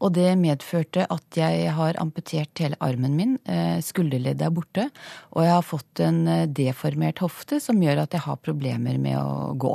Og 0.04 0.12
det 0.14 0.28
medførte 0.38 1.08
at 1.10 1.38
jeg 1.40 1.72
har 1.74 1.98
amputert 1.98 2.62
hele 2.62 2.78
armen 2.84 3.16
min. 3.18 3.38
eh, 3.48 3.80
Skulderleddet 3.82 4.46
er 4.46 4.54
borte. 4.54 4.90
Og 5.34 5.42
jeg 5.42 5.54
har 5.56 5.66
fått 5.66 6.04
en 6.04 6.20
eh, 6.28 6.46
deformert 6.46 7.24
hofte 7.24 7.58
som 7.64 7.80
gjør 7.82 8.04
at 8.04 8.14
jeg 8.14 8.26
har 8.28 8.44
problemer 8.44 9.00
med 9.02 9.18
å 9.18 9.56
gå. 9.58 9.74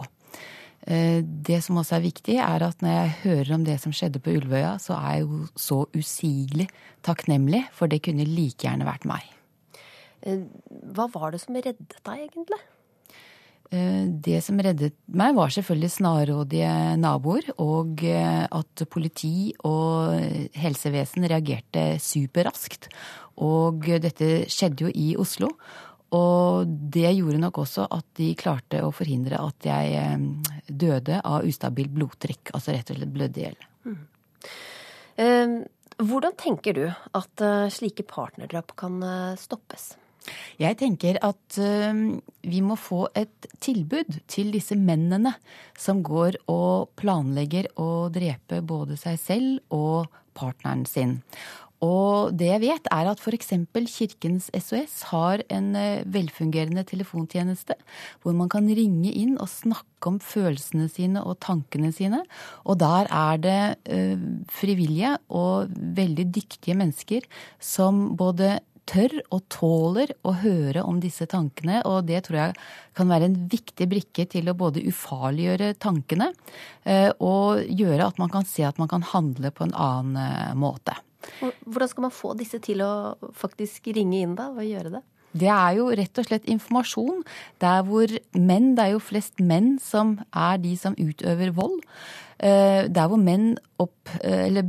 Eh, 0.87 1.21
Det 1.23 1.61
som 1.63 1.77
også 1.79 1.97
er 1.97 2.07
viktig, 2.09 2.35
er 2.39 2.63
at 2.67 2.81
når 2.83 2.91
jeg 2.91 3.15
hører 3.23 3.53
om 3.55 3.63
det 3.63 3.79
som 3.79 3.93
skjedde 3.95 4.19
på 4.19 4.35
Ulvøya, 4.35 4.75
så 4.79 4.97
er 4.97 5.15
jeg 5.15 5.21
jo 5.23 5.47
så 5.55 5.79
usigelig 5.95 6.67
takknemlig, 7.03 7.63
for 7.71 7.87
det 7.87 8.03
kunne 8.03 8.27
like 8.27 8.67
gjerne 8.67 8.87
vært 8.87 9.07
meg. 9.07 9.23
Eh, 10.23 10.43
Hva 10.93 11.07
var 11.13 11.31
det 11.31 11.41
som 11.41 11.55
reddet 11.55 11.95
deg, 12.03 12.27
egentlig? 12.27 12.59
Eh, 13.71 14.07
Det 14.07 14.43
som 14.43 14.59
reddet 14.59 14.93
meg, 15.07 15.35
var 15.35 15.47
selvfølgelig 15.47 15.91
snarrådige 15.95 16.97
naboer, 16.99 17.47
og 17.57 18.03
at 18.03 18.89
politi 18.89 19.53
og 19.63 20.19
helsevesen 20.53 21.23
reagerte 21.29 21.97
superraskt. 21.99 22.89
Og 23.37 23.79
dette 23.81 24.45
skjedde 24.51 24.85
jo 24.85 24.91
i 24.93 25.15
Oslo. 25.17 25.49
Og 26.13 26.69
det 26.93 27.09
gjorde 27.15 27.41
nok 27.41 27.57
også 27.63 27.87
at 27.93 28.05
de 28.19 28.33
klarte 28.37 28.83
å 28.85 28.91
forhindre 28.93 29.39
at 29.41 29.65
jeg 29.65 29.95
eh, 29.97 30.25
døde 30.67 31.19
av 31.25 31.47
ustabilt 31.47 31.93
blodtrykk, 31.95 32.53
altså 32.53 32.75
rett 32.75 32.91
og 32.93 32.99
slett 32.99 33.15
blødde 33.15 33.41
i 33.41 33.47
hjel. 33.47 33.57
Eh, 35.17 35.57
Hvordan 36.03 36.37
tenker 36.39 36.73
du 36.77 36.85
at 36.89 37.41
eh, 37.45 37.67
slike 37.73 38.05
partnerdrap 38.09 38.73
kan 38.79 39.01
eh, 39.05 39.35
stoppes? 39.41 39.93
Jeg 40.55 40.77
tenker 40.79 41.17
at 41.19 41.57
vi 42.47 42.59
må 42.63 42.77
få 42.79 43.09
et 43.11 43.47
tilbud 43.59 44.21
til 44.31 44.53
disse 44.53 44.77
mennene 44.79 45.33
som 45.75 45.99
går 45.99 46.37
og 46.47 46.93
planlegger 46.95 47.67
å 47.75 48.07
drepe 48.07 48.61
både 48.63 48.95
seg 49.01 49.19
selv 49.19 49.75
og 49.75 50.07
partneren 50.31 50.85
sin. 50.87 51.17
Og 51.83 52.33
det 52.39 52.49
jeg 52.49 52.63
vet, 52.63 52.89
er 52.93 53.09
at 53.11 53.21
f.eks. 53.21 53.53
Kirkens 53.93 54.49
SOS 54.55 54.95
har 55.11 55.43
en 55.53 55.73
eh, 55.77 56.03
velfungerende 56.09 56.85
telefontjeneste 56.87 57.75
hvor 58.23 58.35
man 58.37 58.51
kan 58.51 58.67
ringe 58.69 59.11
inn 59.11 59.35
og 59.35 59.51
snakke 59.51 60.11
om 60.11 60.19
følelsene 60.23 60.89
sine 60.91 61.23
og 61.23 61.39
tankene 61.43 61.91
sine. 61.95 62.23
Og 62.63 62.79
der 62.81 63.09
er 63.11 63.41
det 63.43 63.61
eh, 63.91 64.19
frivillige 64.51 65.17
og 65.33 65.73
veldig 65.73 66.29
dyktige 66.33 66.77
mennesker 66.79 67.27
som 67.59 68.13
både 68.19 68.59
tør 68.89 69.15
og 69.31 69.45
tåler 69.53 70.11
å 70.27 70.33
høre 70.41 70.83
om 70.83 70.97
disse 70.99 71.23
tankene, 71.31 71.79
og 71.87 72.03
det 72.09 72.25
tror 72.25 72.39
jeg 72.39 72.57
kan 72.97 73.07
være 73.07 73.29
en 73.29 73.37
viktig 73.47 73.87
brikke 73.87 74.25
til 74.33 74.51
å 74.51 74.57
både 74.59 74.83
ufarliggjøre 74.89 75.71
tankene 75.79 76.33
eh, 76.83 77.07
og 77.23 77.63
gjøre 77.63 78.11
at 78.11 78.19
man 78.19 78.33
kan 78.33 78.47
se 78.47 78.67
at 78.67 78.81
man 78.81 78.91
kan 78.91 79.07
handle 79.13 79.53
på 79.55 79.69
en 79.69 79.75
annen 79.79 80.59
måte. 80.59 80.97
Hvordan 81.39 81.91
skal 81.91 82.07
man 82.07 82.15
få 82.15 82.33
disse 82.39 82.59
til 82.63 82.83
å 82.85 82.93
faktisk 83.37 83.91
ringe 83.95 84.21
inn 84.23 84.37
da, 84.39 84.49
og 84.53 84.65
gjøre 84.67 84.97
det? 84.97 85.03
Det 85.33 85.49
er 85.49 85.79
jo 85.79 85.87
rett 85.97 86.19
og 86.21 86.27
slett 86.27 86.49
informasjon. 86.49 87.23
Der 87.63 87.81
hvor 87.87 88.11
menn, 88.37 88.73
det 88.77 88.85
er 88.85 88.91
jo 88.93 89.01
flest 89.01 89.41
menn 89.41 89.75
som 89.81 90.19
er 90.29 90.59
de 90.61 90.75
som 90.77 90.97
utøver 90.99 91.55
vold. 91.57 91.79
Eh, 92.43 92.89
der 92.91 93.07
hvor 93.07 93.21
menn 93.21 93.53
opp, 93.79 94.11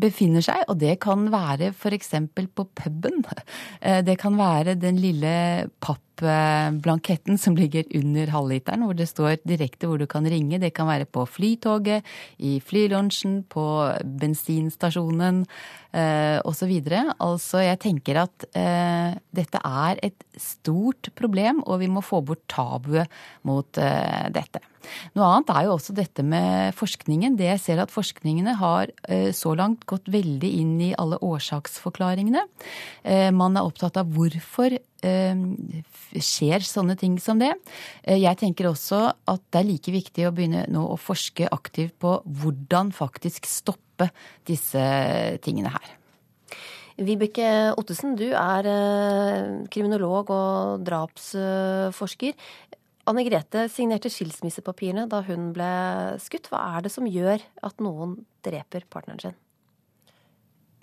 befinner 0.01 0.43
seg, 0.43 0.63
og 0.71 0.79
det 0.79 0.95
kan 1.03 1.27
være 1.31 1.73
f.eks. 1.75 2.13
på 2.55 2.65
puben. 2.79 3.23
Det 4.07 4.15
kan 4.19 4.39
være 4.39 4.77
den 4.81 4.97
lille 4.99 5.69
pappblanketten 5.83 7.39
som 7.39 7.55
ligger 7.59 7.87
under 7.99 8.31
halvliteren, 8.33 8.87
hvor 8.87 8.97
det 8.97 9.09
står 9.11 9.43
direkte 9.47 9.91
hvor 9.91 10.01
du 10.01 10.07
kan 10.11 10.27
ringe. 10.27 10.59
Det 10.63 10.73
kan 10.75 10.89
være 10.89 11.07
på 11.07 11.27
flytoget, 11.27 12.07
i 12.39 12.57
flylunsjen, 12.65 13.43
på 13.51 13.67
bensinstasjonen 14.23 15.45
osv. 15.95 16.75
Altså, 17.21 17.63
jeg 17.63 17.83
tenker 17.85 18.23
at 18.25 18.49
eh, 18.59 19.19
dette 19.35 19.63
er 19.63 20.03
et 20.03 20.27
stort 20.41 21.13
problem, 21.19 21.63
og 21.67 21.83
vi 21.83 21.91
må 21.91 22.03
få 22.03 22.23
bort 22.25 22.47
tabuet 22.51 23.11
mot 23.47 23.83
eh, 23.83 24.31
dette. 24.35 24.63
Noe 25.15 25.29
annet 25.31 25.53
er 25.55 25.67
jo 25.67 25.75
også 25.77 25.95
dette 25.97 26.25
med 26.27 26.75
forskningen. 26.77 27.37
Det 27.39 27.49
jeg 27.49 27.63
ser 27.63 27.83
at 27.83 27.93
forskningene 27.95 28.57
har 28.61 28.93
eh, 29.09 29.31
så 29.37 29.55
langt 29.59 29.87
gått 29.91 30.11
veldig 30.13 30.51
inn 30.61 30.75
i 30.83 30.93
alle 30.99 31.19
årsaksforklaringene. 31.25 32.45
Eh, 33.03 33.31
man 33.35 33.57
er 33.59 33.67
opptatt 33.67 33.99
av 34.01 34.13
hvorfor 34.15 34.75
eh, 34.75 35.43
skjer 36.15 36.67
sånne 36.67 36.99
ting 37.01 37.19
som 37.23 37.41
det. 37.43 37.53
Jeg 38.05 38.41
tenker 38.41 38.71
også 38.71 39.03
at 39.31 39.43
det 39.53 39.61
er 39.61 39.69
like 39.69 39.95
viktig 39.95 40.29
å 40.29 40.35
begynne 40.35 40.67
nå 40.73 40.87
å 40.93 41.01
forske 41.01 41.49
aktivt 41.53 41.97
på 42.03 42.19
hvordan 42.25 42.93
faktisk 42.95 43.49
stoppe 43.51 44.11
disse 44.49 44.81
tingene 45.45 45.75
her. 45.75 45.93
Vibeke 46.95 47.75
Ottesen, 47.75 48.15
du 48.15 48.29
er 48.39 48.69
kriminolog 49.75 50.31
og 50.31 50.85
drapsforsker. 50.87 52.37
Anne 53.05 53.25
Grete 53.25 53.67
signerte 53.69 54.09
skilsmissepapirene 54.09 55.05
da 55.11 55.21
hun 55.27 55.51
ble 55.57 55.71
skutt. 56.23 56.49
Hva 56.49 56.63
er 56.77 56.87
det 56.87 56.93
som 56.95 57.09
gjør 57.09 57.43
at 57.67 57.83
noen 57.85 58.17
dreper 58.47 58.87
partneren 58.89 59.21
sin? 59.21 59.37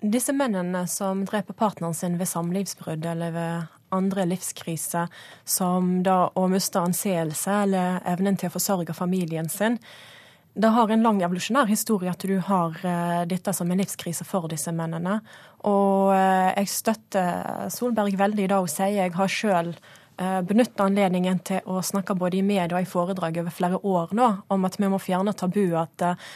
Disse 0.02 0.34
mennene 0.34 0.84
som 0.90 1.24
dreper 1.26 1.54
partneren 1.54 1.94
sin 1.94 2.18
ved 2.18 2.30
samlivsbrudd 2.30 3.06
eller 3.06 3.34
ved 3.34 3.68
andre 3.94 4.24
livskriser, 4.30 5.10
som 5.44 5.98
da 6.06 6.24
å 6.38 6.46
miste 6.50 6.80
anseelse 6.80 7.58
eller 7.66 8.00
evnen 8.08 8.38
til 8.38 8.50
å 8.50 8.54
forsørge 8.54 8.96
familien 8.96 9.50
sin, 9.52 9.78
det 10.52 10.68
har 10.74 10.90
en 10.92 11.04
lang 11.04 11.22
evolusjonær 11.24 11.70
historie 11.70 12.12
at 12.12 12.24
du 12.28 12.34
har 12.44 12.74
uh, 12.84 13.22
dette 13.24 13.54
som 13.56 13.70
en 13.72 13.80
livskrise 13.80 14.26
for 14.28 14.50
disse 14.52 14.72
mennene. 14.74 15.16
Og 15.64 16.12
uh, 16.12 16.50
jeg 16.52 16.68
støtter 16.68 17.70
Solberg 17.72 18.18
veldig 18.20 18.50
da 18.52 18.58
hun 18.60 18.70
sier 18.70 18.98
jeg 18.98 19.14
har 19.16 19.32
sjøl 19.32 19.72
Eh, 19.72 20.01
benytte 20.46 20.84
anledningen 20.84 21.38
til 21.46 21.60
å 21.66 21.82
snakke 21.84 22.16
både 22.18 22.38
i 22.38 22.46
media 22.46 22.76
og 22.76 22.84
i 22.84 22.88
foredrag 22.88 23.38
over 23.42 23.54
flere 23.54 23.80
år 23.82 24.14
nå 24.16 24.28
om 24.52 24.66
at 24.68 24.78
vi 24.80 24.90
må 24.90 25.00
fjerne 25.02 25.34
tabuet 25.36 25.78
at 25.80 26.06
eh, 26.06 26.26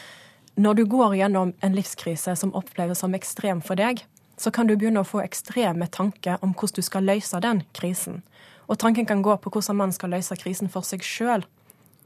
når 0.57 0.79
du 0.79 0.85
går 0.89 1.15
gjennom 1.19 1.51
en 1.61 1.75
livskrise 1.77 2.33
som 2.35 2.53
oppleves 2.57 3.03
som 3.03 3.13
ekstrem 3.13 3.59
for 3.61 3.77
deg, 3.77 4.01
så 4.37 4.49
kan 4.53 4.65
du 4.65 4.73
begynne 4.75 5.03
å 5.03 5.07
få 5.07 5.21
ekstreme 5.21 5.85
tanker 5.93 6.41
om 6.41 6.55
hvordan 6.55 6.79
du 6.79 6.85
skal 6.85 7.05
løse 7.05 7.41
den 7.41 7.61
krisen. 7.77 8.23
Og 8.65 8.79
tanken 8.81 9.05
kan 9.05 9.21
gå 9.21 9.35
på 9.37 9.51
hvordan 9.53 9.77
man 9.77 9.93
skal 9.93 10.15
løse 10.15 10.37
krisen 10.41 10.69
for 10.73 10.85
seg 10.85 11.05
sjøl. 11.05 11.45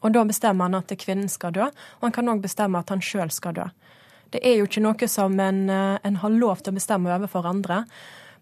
Og 0.02 0.12
da 0.16 0.24
bestemmer 0.28 0.68
han 0.68 0.80
at 0.82 0.92
kvinnen 1.00 1.32
skal 1.32 1.56
dø, 1.56 1.70
og 1.70 2.04
han 2.04 2.16
kan 2.16 2.32
òg 2.32 2.44
bestemme 2.44 2.80
at 2.80 2.92
han 2.92 3.04
sjøl 3.04 3.32
skal 3.32 3.56
dø. 3.56 3.68
Det 4.32 4.40
er 4.48 4.60
jo 4.60 4.68
ikke 4.68 4.84
noe 4.84 5.08
som 5.12 5.40
en, 5.40 5.70
eh, 5.70 6.00
en 6.04 6.16
har 6.16 6.30
lov 6.30 6.64
til 6.64 6.72
å 6.72 6.80
bestemme 6.80 7.12
overfor 7.12 7.48
andre. 7.48 7.86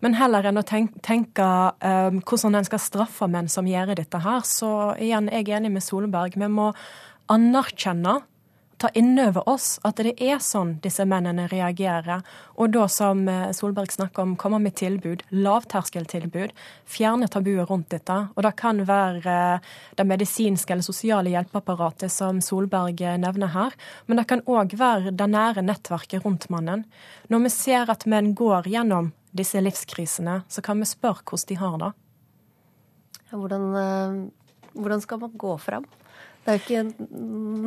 Men 0.04 0.16
heller 0.16 0.48
enn 0.48 0.62
å 0.62 0.64
tenke, 0.64 1.02
tenke 1.04 1.46
um, 1.84 2.20
hvordan 2.24 2.56
en 2.60 2.68
skal 2.68 2.82
straffe 2.82 3.28
menn 3.32 3.50
som 3.52 3.68
gjør 3.68 3.96
dette 4.00 4.22
her, 4.24 4.46
så 4.48 4.94
igjen, 4.96 5.28
jeg 5.34 5.50
er 5.50 5.58
enig 5.60 5.74
med 5.74 5.84
Solberg. 5.84 6.38
Vi 6.40 6.52
må 6.52 6.70
anerkjenne, 7.30 8.22
ta 8.80 8.90
innover 8.94 9.50
oss, 9.50 9.80
at 9.84 10.00
det 10.00 10.14
er 10.24 10.40
sånn 10.44 10.78
disse 10.84 11.04
mennene 11.08 11.48
reagerer. 11.52 12.24
Og 12.60 12.72
da, 12.74 12.86
som 12.92 13.26
eh, 13.28 13.52
Solberg 13.56 13.92
snakker 13.92 14.24
om, 14.24 14.36
komme 14.40 14.62
med 14.64 14.78
tilbud, 14.80 15.26
lavterskeltilbud. 15.36 16.54
Fjerne 16.88 17.28
tabuet 17.32 17.70
rundt 17.70 17.92
dette. 17.92 18.18
Og 18.36 18.46
det 18.46 18.54
kan 18.60 18.80
være 18.88 19.36
eh, 19.36 19.70
det 20.00 20.08
medisinske 20.08 20.74
eller 20.74 20.88
sosiale 20.88 21.34
hjelpeapparatet 21.34 22.14
som 22.14 22.40
Solberg 22.44 23.04
eh, 23.04 23.20
nevner 23.20 23.54
her. 23.56 23.76
Men 24.08 24.22
det 24.22 24.28
kan 24.32 24.44
òg 24.48 24.76
være 24.80 25.14
det 25.16 25.30
nære 25.30 25.66
nettverket 25.68 26.24
rundt 26.26 26.50
mannen. 26.54 26.88
Når 27.28 27.46
vi 27.46 27.54
ser 27.54 27.92
at 27.92 28.08
menn 28.10 28.34
går 28.38 28.72
gjennom 28.72 29.12
disse 29.36 29.60
livskrisene, 29.62 30.42
så 30.48 30.64
kan 30.66 30.80
vi 30.80 30.88
spørre 30.90 31.26
hvordan 31.28 31.50
de 31.52 31.60
har 31.60 31.80
det. 31.84 31.94
Hvordan, 33.30 33.66
hvordan 34.74 35.02
skal 35.04 35.20
man 35.22 35.36
gå 35.38 35.52
fram? 35.62 35.84
Det 36.50 36.56
er 36.56 36.62
jo 36.64 36.66
ikke 36.66 37.10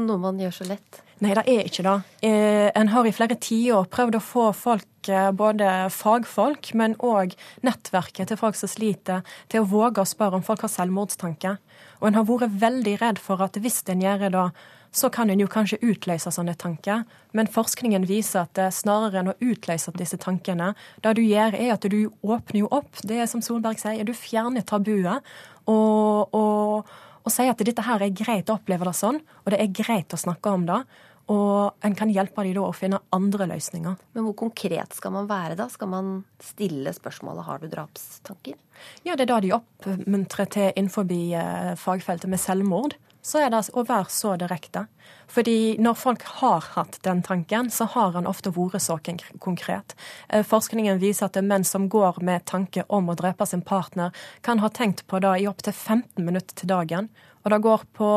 noe 0.02 0.18
man 0.18 0.38
gjør 0.42 0.54
så 0.56 0.64
lett. 0.66 0.96
Nei, 1.22 1.36
det 1.38 1.42
er 1.46 1.68
ikke 1.68 1.84
det. 1.86 1.92
Eh, 2.26 2.68
en 2.74 2.88
har 2.90 3.06
i 3.06 3.12
flere 3.14 3.36
tiår 3.38 3.84
prøvd 3.94 4.16
å 4.18 4.20
få 4.26 4.46
folk, 4.58 4.88
eh, 5.06 5.28
både 5.30 5.68
fagfolk, 5.94 6.72
men 6.74 6.96
òg 6.98 7.36
nettverket 7.62 8.32
til 8.32 8.40
folk 8.40 8.58
som 8.58 8.66
sliter, 8.72 9.22
til 9.48 9.62
å 9.62 9.68
våge 9.70 10.02
å 10.02 10.08
spørre 10.08 10.34
om 10.34 10.42
folk 10.42 10.64
har 10.66 10.72
selvmordstanke. 10.72 11.58
Og 12.00 12.08
en 12.08 12.18
har 12.18 12.26
vært 12.26 12.58
veldig 12.58 12.96
redd 13.04 13.20
for 13.22 13.40
at 13.40 13.54
hvis 13.54 13.84
en 13.86 14.02
gjør 14.02 14.32
det, 14.32 14.50
så 14.90 15.12
kan 15.12 15.30
en 15.30 15.38
jo 15.38 15.46
kanskje 15.46 15.78
utløse 15.78 16.34
sånne 16.34 16.56
tanker. 16.58 17.04
Men 17.32 17.46
forskningen 17.46 18.04
viser 18.04 18.42
at 18.42 18.74
snarere 18.74 19.22
enn 19.22 19.30
å 19.30 19.38
utløse 19.38 19.94
disse 19.94 20.18
tankene, 20.18 20.74
det 21.02 21.14
du 21.14 21.22
gjør 21.22 21.54
er 21.54 21.72
at 21.72 21.86
du 21.86 22.10
åpner 22.24 22.64
jo 22.64 22.68
opp. 22.68 22.98
Det 23.00 23.22
er 23.22 23.26
som 23.26 23.40
Solberg 23.40 23.78
sier, 23.78 24.02
du 24.04 24.12
fjerner 24.12 24.66
tabuet. 24.66 25.22
og, 25.66 26.34
og 26.34 26.90
og 27.22 27.32
si 27.32 27.46
at 27.48 27.62
dette 27.62 27.86
her 27.86 28.02
er 28.02 28.14
greit 28.16 28.50
å 28.50 28.58
oppleve 28.58 28.88
det 28.88 28.98
sånn, 28.98 29.20
og 29.44 29.52
det 29.52 29.60
er 29.62 29.74
greit 29.74 30.14
å 30.14 30.20
snakke 30.20 30.52
om 30.52 30.66
det. 30.68 30.82
Og 31.30 31.86
en 31.86 31.94
kan 31.96 32.10
hjelpe 32.10 32.42
dem 32.42 32.56
da 32.56 32.64
å 32.66 32.74
finne 32.74 32.98
andre 33.14 33.46
løsninger. 33.52 33.94
Men 34.12 34.24
hvor 34.26 34.34
konkret 34.42 34.96
skal 34.96 35.14
man 35.14 35.28
være 35.30 35.54
da? 35.56 35.68
Skal 35.70 35.88
man 35.92 36.10
stille 36.42 36.90
spørsmålet 36.96 37.46
har 37.46 37.62
du 37.62 37.68
drapstanker? 37.70 38.58
Ja, 39.06 39.14
det 39.14 39.28
er 39.28 39.30
da 39.30 39.38
de 39.44 39.54
oppmuntrer 39.54 40.50
til 40.50 40.72
innenfor 40.74 41.06
eh, 41.06 41.72
fagfeltet 41.78 42.30
med 42.32 42.42
selvmord 42.42 42.98
så 43.22 43.44
er 43.44 43.52
det 43.54 43.62
å 43.72 43.84
være 43.86 44.10
så 44.10 44.34
direkte. 44.40 44.86
Fordi 45.30 45.78
når 45.80 45.94
folk 45.96 46.24
har 46.40 46.66
hatt 46.74 46.98
den 47.06 47.22
tanken, 47.22 47.70
så 47.70 47.86
har 47.94 48.12
han 48.16 48.26
ofte 48.26 48.50
vært 48.52 48.82
så 48.82 48.98
konkret. 49.40 49.94
Eh, 50.28 50.42
forskningen 50.42 51.00
viser 51.00 51.30
at 51.30 51.38
menn 51.42 51.64
som 51.64 51.88
går 51.88 52.18
med 52.20 52.44
tanke 52.50 52.84
om 52.88 53.08
å 53.08 53.16
drepe 53.18 53.46
sin 53.46 53.62
partner, 53.62 54.10
kan 54.42 54.58
ha 54.58 54.68
tenkt 54.68 55.06
på 55.06 55.22
det 55.22 55.36
i 55.40 55.46
opptil 55.48 55.72
15 55.72 56.24
minutter 56.24 56.54
til 56.58 56.68
dagen. 56.68 57.08
Og 57.42 57.50
det 57.50 57.62
går 57.62 57.86
på 57.94 58.10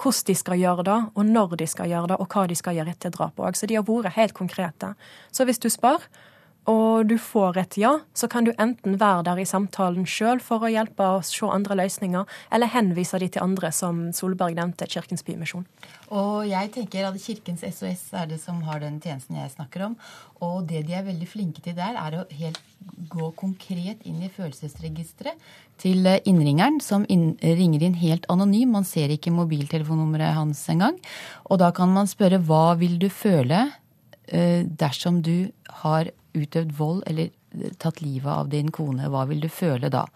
hvordan 0.00 0.26
de 0.28 0.34
skal 0.36 0.60
gjøre 0.60 0.84
det, 0.88 0.98
og 1.14 1.24
når 1.28 1.56
de 1.60 1.66
skal 1.68 1.90
gjøre 1.90 2.12
det, 2.12 2.20
og 2.20 2.28
hva 2.32 2.46
de 2.48 2.56
skal 2.56 2.76
gjøre 2.76 2.94
etter 2.94 3.12
drapet 3.12 3.44
òg. 3.44 3.56
Så 3.56 3.68
de 3.68 3.76
har 3.76 3.88
vært 3.88 4.16
helt 4.16 4.36
konkrete. 4.36 4.94
Så 5.32 5.48
hvis 5.48 5.60
du 5.60 5.68
spør, 5.72 6.04
og 6.70 7.08
du 7.10 7.16
får 7.18 7.56
et 7.58 7.76
ja, 7.80 7.90
så 8.14 8.28
kan 8.30 8.46
du 8.46 8.52
enten 8.54 8.94
være 9.00 9.24
der 9.26 9.40
i 9.42 9.46
samtalen 9.48 10.04
sjøl 10.06 10.38
for 10.42 10.62
å 10.62 10.70
hjelpe 10.70 11.02
å 11.02 11.22
se 11.26 11.48
andre 11.50 11.74
løsninger, 11.80 12.28
eller 12.54 12.70
henvise 12.70 13.18
de 13.18 13.28
til 13.34 13.42
andre, 13.42 13.72
som 13.74 14.04
Solberg 14.14 14.54
nevnte, 14.54 14.86
Kirkens 14.86 15.26
Bymisjon. 15.26 15.66
Og 16.14 16.46
jeg 16.46 16.70
tenker 16.76 17.08
at 17.08 17.18
Kirkens 17.18 17.64
SOS 17.66 18.04
er 18.14 18.30
det 18.30 18.38
som 18.42 18.62
har 18.68 18.78
den 18.84 19.00
tjenesten 19.02 19.40
jeg 19.40 19.50
snakker 19.56 19.88
om. 19.88 19.98
Og 20.42 20.62
det 20.70 20.84
de 20.86 20.94
er 20.98 21.06
veldig 21.06 21.28
flinke 21.30 21.64
til 21.64 21.74
der, 21.78 21.98
er 21.98 22.20
å 22.20 22.22
helt 22.38 22.62
gå 23.10 23.32
konkret 23.38 24.06
inn 24.06 24.22
i 24.22 24.30
følelsesregisteret 24.30 25.38
til 25.82 26.06
innringeren, 26.06 26.78
som 26.82 27.06
inn, 27.10 27.32
ringer 27.42 27.82
inn 27.82 27.98
helt 27.98 28.26
anonym. 28.30 28.70
Man 28.76 28.86
ser 28.86 29.10
ikke 29.10 29.34
mobiltelefonnummeret 29.34 30.36
hans 30.38 30.62
engang. 30.70 30.98
Og 31.50 31.58
da 31.62 31.72
kan 31.74 31.90
man 31.90 32.10
spørre 32.10 32.38
hva 32.46 32.76
vil 32.78 33.00
du 33.02 33.08
føle 33.10 33.66
uh, 33.66 34.60
dersom 34.62 35.22
du 35.26 35.50
har 35.82 36.12
utøvd 36.36 36.74
vold 36.78 37.02
eller 37.10 37.32
tatt 37.82 38.00
livet 38.00 38.30
av 38.32 38.50
din 38.52 38.70
kone, 38.72 39.10
hva 39.12 39.26
vil 39.28 39.42
du 39.44 39.48
føle 39.52 39.90
da? 39.92 40.06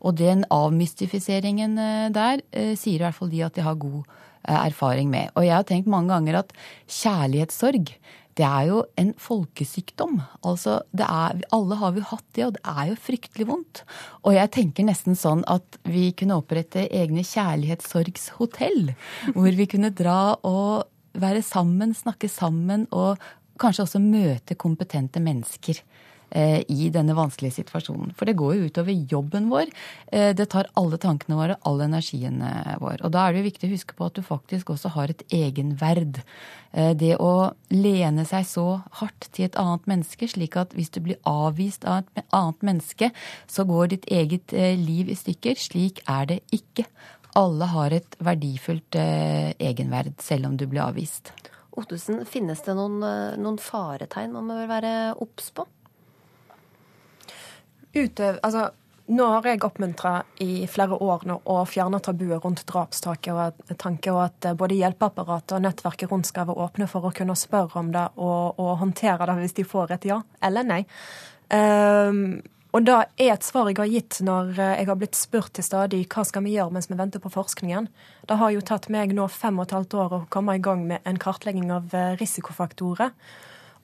Og 0.00 0.16
den 0.18 0.46
avmystifiseringen 0.52 1.76
eh, 1.80 2.06
der 2.14 2.44
eh, 2.52 2.72
sier 2.78 3.00
i 3.00 3.06
hvert 3.06 3.18
fall 3.18 3.32
de 3.32 3.42
at 3.46 3.56
de 3.56 3.64
har 3.66 3.80
god 3.80 4.02
eh, 4.02 4.60
erfaring 4.66 5.10
med. 5.12 5.34
Og 5.36 5.44
jeg 5.44 5.56
har 5.58 5.66
tenkt 5.68 5.90
mange 5.92 6.14
ganger 6.14 6.40
at 6.44 6.54
kjærlighetssorg 6.86 7.92
det 8.36 8.44
er 8.44 8.66
jo 8.68 8.82
en 9.00 9.14
folkesykdom. 9.16 10.18
Altså, 10.44 10.80
er, 10.92 11.38
alle 11.56 11.78
har 11.80 11.94
vi 11.96 12.02
hatt 12.04 12.26
det, 12.36 12.44
og 12.44 12.58
det 12.58 12.64
er 12.68 12.90
jo 12.90 12.98
fryktelig 13.00 13.46
vondt. 13.48 13.80
Og 14.28 14.36
jeg 14.36 14.52
tenker 14.52 14.84
nesten 14.84 15.16
sånn 15.16 15.40
at 15.48 15.78
vi 15.88 16.10
kunne 16.16 16.36
opprette 16.42 16.84
egne 16.84 17.24
kjærlighetssorgshotell. 17.24 18.92
Hvor 19.32 19.56
vi 19.56 19.68
kunne 19.72 19.92
dra 19.96 20.36
og 20.44 20.84
være 21.16 21.40
sammen, 21.40 21.96
snakke 21.96 22.28
sammen 22.28 22.84
og 22.92 23.16
kanskje 23.60 23.86
også 23.86 24.02
møte 24.02 24.56
kompetente 24.58 25.20
mennesker 25.22 25.78
eh, 26.30 26.60
i 26.72 26.88
denne 26.94 27.16
vanskelige 27.16 27.58
situasjonen. 27.60 28.12
For 28.18 28.28
det 28.28 28.36
går 28.38 28.56
jo 28.56 28.68
utover 28.70 29.06
jobben 29.12 29.48
vår. 29.52 29.72
Eh, 30.12 30.32
det 30.36 30.48
tar 30.52 30.70
alle 30.78 30.98
tankene 31.02 31.38
våre, 31.38 31.58
all 31.68 31.82
energien 31.84 32.42
eh, 32.44 32.76
vår. 32.82 33.02
Og 33.06 33.14
da 33.14 33.24
er 33.24 33.34
det 33.34 33.42
jo 33.42 33.48
viktig 33.48 33.70
å 33.70 33.74
huske 33.74 33.98
på 33.98 34.08
at 34.08 34.18
du 34.18 34.22
faktisk 34.26 34.74
også 34.74 34.92
har 34.96 35.12
et 35.12 35.26
egenverd. 35.34 36.22
Det 36.76 37.14
å 37.22 37.54
lene 37.72 38.26
seg 38.28 38.44
så 38.44 38.64
hardt 38.98 39.30
til 39.32 39.46
et 39.46 39.54
annet 39.56 39.86
menneske, 39.88 40.26
slik 40.28 40.58
at 40.60 40.74
hvis 40.76 40.90
du 40.92 40.98
blir 41.06 41.16
avvist 41.24 41.86
av 41.88 42.02
et 42.02 42.26
annet 42.36 42.66
menneske, 42.68 43.08
så 43.48 43.64
går 43.64 43.94
ditt 43.94 44.04
eget 44.12 44.52
liv 44.82 45.08
i 45.08 45.16
stykker. 45.16 45.56
Slik 45.56 46.02
er 46.04 46.28
det 46.34 46.42
ikke. 46.52 46.84
Alle 47.40 47.70
har 47.72 47.96
et 47.96 48.20
verdifullt 48.20 49.00
egenverd, 49.00 50.18
selv 50.20 50.50
om 50.50 50.60
du 50.60 50.66
blir 50.68 50.84
avvist. 50.84 51.32
Ottesen, 51.76 52.24
finnes 52.28 52.62
det 52.64 52.74
noen, 52.78 53.02
noen 53.36 53.58
faretegn 53.60 54.32
man 54.32 54.48
bør 54.48 54.68
være 54.70 54.92
obs 55.20 55.50
på? 55.52 55.66
Utøv, 57.96 58.38
altså, 58.44 58.70
nå 59.06 59.26
har 59.30 59.46
jeg 59.46 59.62
oppmuntra 59.62 60.16
i 60.42 60.66
flere 60.70 60.96
år 60.98 61.26
nå 61.30 61.36
å 61.46 61.60
fjerne 61.68 62.00
tabuet 62.02 62.42
rundt 62.42 62.64
tanke, 62.66 63.34
og 63.36 64.22
at 64.24 64.48
eh, 64.48 64.56
både 64.58 64.78
hjelpeapparatet 64.80 65.54
og 65.58 65.62
nettverket 65.62 66.10
rundt 66.10 66.26
skal 66.26 66.48
være 66.48 66.66
åpne 66.66 66.88
for 66.90 67.06
å 67.06 67.14
kunne 67.14 67.36
spørre 67.38 67.78
om 67.80 67.92
det 67.94 68.02
og, 68.16 68.58
og 68.58 68.72
håndtere 68.82 69.28
det 69.30 69.38
hvis 69.38 69.56
de 69.60 69.66
får 69.68 69.94
et 69.96 70.08
ja 70.10 70.18
eller 70.42 70.66
nei. 70.66 70.82
Um, 71.46 72.42
og 72.76 72.84
det 72.84 72.94
er 73.24 73.30
et 73.32 73.46
svar 73.46 73.70
jeg 73.70 73.78
har 73.78 73.88
gitt 73.88 74.18
når 74.26 74.50
eh, 74.60 74.74
jeg 74.82 74.88
har 74.90 74.98
blitt 75.00 75.16
spurt 75.16 75.54
til 75.56 75.64
stadig 75.64 76.02
hva 76.12 76.26
skal 76.28 76.44
vi 76.44 76.56
gjøre 76.58 76.74
mens 76.74 76.90
vi 76.90 76.98
venter 76.98 77.22
på 77.24 77.32
forskningen. 77.32 77.88
Det 78.28 78.36
har 78.36 78.52
jo 78.52 78.64
tatt 78.68 78.90
meg 78.92 79.14
nå 79.16 79.24
fem 79.32 79.56
og 79.56 79.64
et 79.64 79.76
halvt 79.78 79.96
år 80.02 80.16
å 80.16 80.24
komme 80.32 80.58
i 80.58 80.60
gang 80.60 80.82
med 80.90 81.06
en 81.08 81.20
kartlegging 81.20 81.70
av 81.72 81.94
eh, 81.96 82.12
risikofaktorer. 82.20 83.14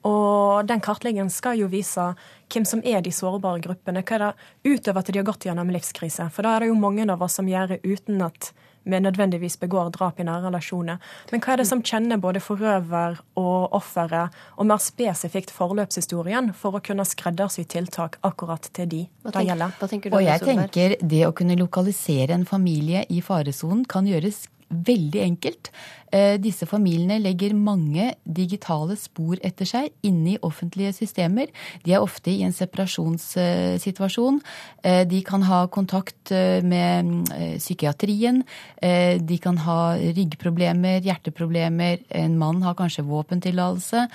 Og 0.05 0.67
den 0.69 0.83
kartleggingen 0.83 1.31
skal 1.33 1.57
jo 1.57 1.71
vise 1.71 2.11
hvem 2.53 2.67
som 2.69 2.83
er 2.85 3.01
de 3.01 3.13
sårbare 3.15 3.63
gruppene. 3.63 4.03
Hva 4.03 4.19
er 4.19 4.25
det 4.27 4.75
utover 4.75 5.01
at 5.01 5.09
de 5.09 5.21
har 5.21 5.29
gått 5.31 5.47
gjennom 5.47 5.73
livskrise. 5.73 6.27
For 6.29 6.45
da 6.45 6.53
er 6.53 6.65
det 6.65 6.69
jo 6.69 6.77
mange 6.77 7.07
av 7.09 7.23
oss 7.23 7.39
som 7.39 7.49
gjør 7.49 7.73
det 7.73 7.81
uten 7.87 8.21
at 8.27 8.51
vi 8.83 8.99
nødvendigvis 8.99 9.57
begår 9.61 9.91
drap 9.95 10.19
i 10.19 10.25
nære 10.27 10.47
relasjoner. 10.47 11.01
Men 11.31 11.43
hva 11.43 11.53
er 11.53 11.63
det 11.63 11.67
som 11.69 11.83
kjenner 11.83 12.21
både 12.21 12.41
forøver 12.43 13.19
og 13.39 13.75
offeret, 13.75 14.33
og 14.57 14.69
mer 14.69 14.81
spesifikt 14.83 15.53
forløpshistorien, 15.55 16.51
for 16.57 16.77
å 16.77 16.83
kunne 16.83 17.05
skreddersy 17.07 17.65
tiltak 17.69 18.19
akkurat 18.23 18.69
til 18.73 18.89
de 18.89 19.03
det 19.23 19.45
gjelder? 19.47 19.77
og 20.11 20.23
jeg 20.23 20.43
tenker 20.43 20.97
det 20.99 21.23
å 21.27 21.35
kunne 21.35 21.57
lokalisere 21.59 22.35
en 22.35 22.47
familie 22.49 23.05
i 23.09 23.21
faresonen 23.23 23.85
kan 23.89 24.07
gjøres 24.09 24.45
veldig 24.73 25.21
enkelt. 25.21 25.69
Eh, 26.13 26.35
disse 26.37 26.67
familiene 26.69 27.17
legger 27.21 27.55
mange 27.57 28.11
digitale 28.23 28.93
spor 28.99 29.39
etter 29.41 29.65
seg 29.65 29.89
inne 30.05 30.35
i 30.35 30.41
offentlige 30.45 30.93
systemer. 30.93 31.49
De 31.85 31.95
er 31.95 32.03
ofte 32.03 32.29
i 32.29 32.43
en 32.45 32.53
separasjonssituasjon. 32.53 34.37
Eh, 34.85 35.01
de 35.09 35.23
kan 35.25 35.41
ha 35.47 35.63
kontakt 35.73 36.31
eh, 36.31 36.61
med 36.61 37.31
psykiatrien. 37.57 38.43
De 38.83 39.37
kan 39.41 39.57
ha 39.63 39.95
ryggproblemer, 39.95 41.01
hjerteproblemer. 41.05 42.03
En 42.19 42.35
mann 42.37 42.61
har 42.65 42.75
kanskje 42.77 43.05
våpentillatelse. 43.07 44.05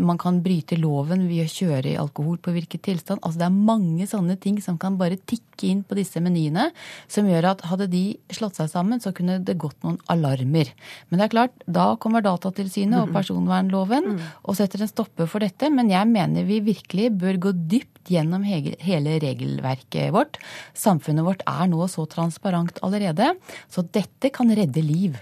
Man 0.00 0.18
kan 0.18 0.40
bryte 0.42 0.78
loven 0.80 1.26
ved 1.28 1.44
å 1.44 1.52
kjøre 1.52 1.92
i 1.92 1.98
alkoholpåvirket 2.00 2.82
tilstand. 2.86 3.20
Altså 3.22 3.42
det 3.42 3.48
er 3.48 3.58
mange 3.70 4.06
sånne 4.08 4.38
ting 4.40 4.58
som 4.64 4.78
kan 4.80 4.96
bare 5.00 5.20
tikke 5.20 5.68
inn 5.68 5.82
på 5.84 5.98
disse 5.98 6.22
menyene, 6.24 6.70
som 7.10 7.28
gjør 7.28 7.50
at 7.52 7.64
hadde 7.68 7.90
de 7.92 8.04
slått 8.32 8.56
seg 8.60 8.70
sammen, 8.72 9.02
så 9.02 9.12
kunne 9.16 9.38
det 9.44 9.58
gått 9.60 9.76
noen 9.84 10.00
alarmer. 10.12 10.72
Men 11.10 11.19
det 11.20 11.26
er 11.26 11.32
klart, 11.34 11.64
da 11.68 11.90
kommer 12.00 12.24
Datatilsynet 12.24 13.02
og 13.02 13.10
personvernloven 13.12 14.06
mm. 14.14 14.20
og 14.48 14.56
setter 14.56 14.80
en 14.80 14.90
stopper 14.90 15.28
for 15.28 15.44
dette. 15.44 15.68
Men 15.68 15.92
jeg 15.92 16.08
mener 16.08 16.48
vi 16.48 16.62
virkelig 16.64 17.10
bør 17.20 17.40
gå 17.44 17.52
dypt 17.74 18.08
gjennom 18.08 18.46
hele 18.46 19.18
regelverket 19.20 20.14
vårt. 20.16 20.40
Samfunnet 20.72 21.26
vårt 21.26 21.44
er 21.44 21.68
nå 21.68 21.84
så 21.92 22.06
transparent 22.08 22.80
allerede, 22.86 23.34
så 23.68 23.84
dette 23.84 24.32
kan 24.32 24.48
redde 24.56 24.84
liv. 24.84 25.20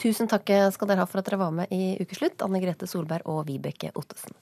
Tusen 0.00 0.28
takk 0.28 0.48
skal 0.72 0.90
dere 0.90 1.04
ha 1.04 1.08
for 1.08 1.20
at 1.20 1.28
dere 1.28 1.40
var 1.40 1.52
med 1.56 1.72
i 1.72 1.96
Ukeslutt, 2.00 2.40
Anne 2.44 2.60
Grete 2.64 2.88
Solberg 2.88 3.28
og 3.28 3.44
Vibeke 3.48 3.92
Ottesen. 3.96 4.36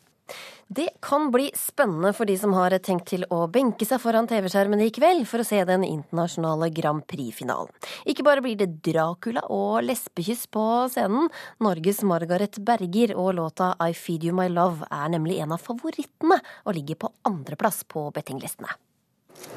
Det 0.67 0.89
kan 1.05 1.31
bli 1.31 1.51
spennende 1.55 2.13
for 2.17 2.25
de 2.25 2.39
som 2.41 2.55
har 2.57 2.73
tenkt 2.83 3.11
til 3.13 3.27
å 3.33 3.43
benke 3.53 3.85
seg 3.87 4.01
foran 4.01 4.27
TV-skjermene 4.27 4.87
i 4.89 4.93
kveld 4.95 5.27
for 5.29 5.43
å 5.43 5.47
se 5.47 5.59
den 5.69 5.85
internasjonale 5.85 6.71
Grand 6.75 7.05
Prix-finalen. 7.11 7.69
Ikke 8.09 8.25
bare 8.25 8.43
blir 8.45 8.57
det 8.59 8.71
Dracula 8.87 9.45
og 9.53 9.83
lesbekyss 9.85 10.47
på 10.55 10.65
scenen. 10.95 11.29
Norges 11.63 12.01
Margaret 12.09 12.57
Berger 12.65 13.13
og 13.13 13.35
låta 13.37 13.75
I 13.77 13.93
Feed 13.93 14.25
You 14.25 14.37
My 14.37 14.49
Love 14.49 14.89
er 14.89 15.13
nemlig 15.13 15.37
en 15.45 15.53
av 15.55 15.61
favorittene, 15.63 16.41
og 16.65 16.79
ligger 16.79 16.99
på 17.05 17.13
andreplass 17.29 17.83
på 17.85 18.09
bettinglistene. 18.17 18.73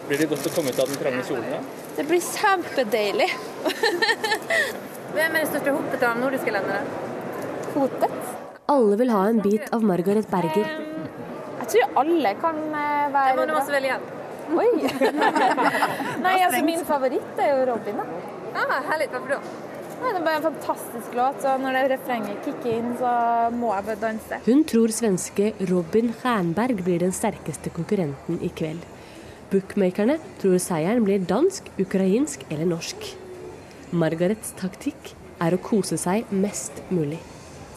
Blir 0.07 0.19
det 0.19 0.27
godt 0.27 0.49
å 0.49 0.51
komme 0.51 0.73
ut 0.73 0.81
av 0.83 0.91
den 0.91 0.99
trange 0.99 1.23
kjolen? 1.27 1.47
da? 1.55 1.87
Det 1.95 2.05
blir 2.09 2.23
kjempedeilig. 2.25 3.29
Hvem 5.15 5.31
er 5.31 5.39
det 5.39 5.47
største 5.53 5.77
hoppet 5.77 6.03
av 6.03 6.19
nordiske 6.19 6.53
landene? 6.53 6.83
Hotet? 7.77 8.46
Alle 8.67 8.97
vil 8.99 9.11
ha 9.15 9.21
en 9.29 9.37
bit 9.39 9.69
av 9.71 9.83
Margaret 9.87 10.27
Berger. 10.27 10.65
Jeg 11.61 11.67
tror 11.71 11.99
alle 12.01 12.33
kan 12.41 12.57
eh, 12.75 13.05
være 13.13 13.29
Det 13.29 13.37
må 13.39 13.45
du 13.47 13.53
også 13.55 13.75
velge 13.75 13.93
igjen. 13.93 14.07
Oi! 14.57 14.67
Nei, 16.25 16.33
altså 16.43 16.59
min 16.67 16.83
favoritt 16.87 17.39
er 17.39 17.53
jo 17.53 17.61
Robin, 17.69 18.01
da. 18.01 18.07
Ah, 18.59 18.81
herlig. 18.89 19.07
Hvorfor 19.13 19.37
da? 19.37 19.39
Nei, 20.01 20.11
det 20.11 20.19
er 20.19 20.25
bare 20.25 20.41
en 20.41 20.45
fantastisk 20.49 21.15
låt, 21.15 21.39
så 21.45 21.53
når 21.61 21.77
det 21.77 21.85
refrenget 21.93 22.43
kicker 22.43 22.73
inn, 22.73 22.91
så 22.99 23.13
må 23.55 23.71
jeg 23.71 23.87
bare 23.87 24.01
danse. 24.03 24.41
Hun 24.49 24.65
tror 24.67 24.95
svenske 24.97 25.47
Robin 25.71 26.11
Stjernberg 26.19 26.83
blir 26.83 27.01
den 27.05 27.15
sterkeste 27.15 27.71
konkurrenten 27.73 28.43
i 28.43 28.51
kveld. 28.51 28.83
Bookmakerne 29.47 30.19
tror 30.43 30.59
seieren 30.59 31.07
blir 31.07 31.23
dansk, 31.23 31.71
ukrainsk 31.79 32.43
eller 32.51 32.67
norsk. 32.75 33.09
Margarets 33.95 34.51
taktikk 34.59 35.15
er 35.39 35.55
å 35.55 35.63
kose 35.63 35.95
seg 36.03 36.27
mest 36.35 36.83
mulig 36.91 37.23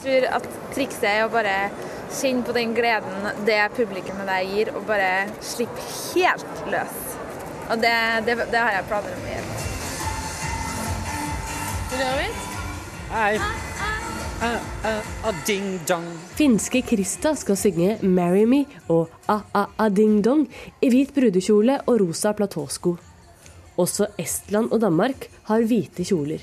tror 0.02 0.26
at 0.38 0.50
trikset 0.74 1.08
er 1.10 1.24
å 1.24 1.32
bare 1.32 1.56
kjenne 2.10 2.44
på 2.46 2.54
den 2.56 2.74
gleden 2.74 3.44
det 3.46 3.60
publikummet 3.76 4.28
der 4.28 4.46
gir, 4.48 4.72
og 4.74 4.86
bare 4.88 5.28
slippe 5.44 5.82
helt 6.12 6.64
løs. 6.72 6.96
Og 7.70 7.78
det, 7.82 7.96
det, 8.26 8.34
det 8.50 8.60
har 8.60 8.72
jeg 8.78 8.88
planer 8.90 9.14
om 9.14 9.26
å 9.26 9.34
gjøre. 9.34 9.50
Hei. 13.10 13.34
Uh, 14.40 14.56
uh, 14.88 15.30
ding 15.44 15.74
dong. 15.84 16.06
Finske 16.38 16.80
Krista 16.86 17.34
skal 17.36 17.58
synge 17.60 17.98
'Marry 18.00 18.46
Me' 18.48 18.64
og 18.88 19.10
'a-a-a-ding 19.28 20.22
dong' 20.24 20.46
i 20.80 20.88
hvit 20.88 21.12
brudekjole 21.12 21.76
og 21.84 22.00
rosa 22.00 22.32
platåsko. 22.32 22.94
Også 23.76 24.08
Estland 24.18 24.72
og 24.72 24.80
Danmark 24.80 25.28
har 25.50 25.66
hvite 25.68 26.06
kjoler. 26.08 26.40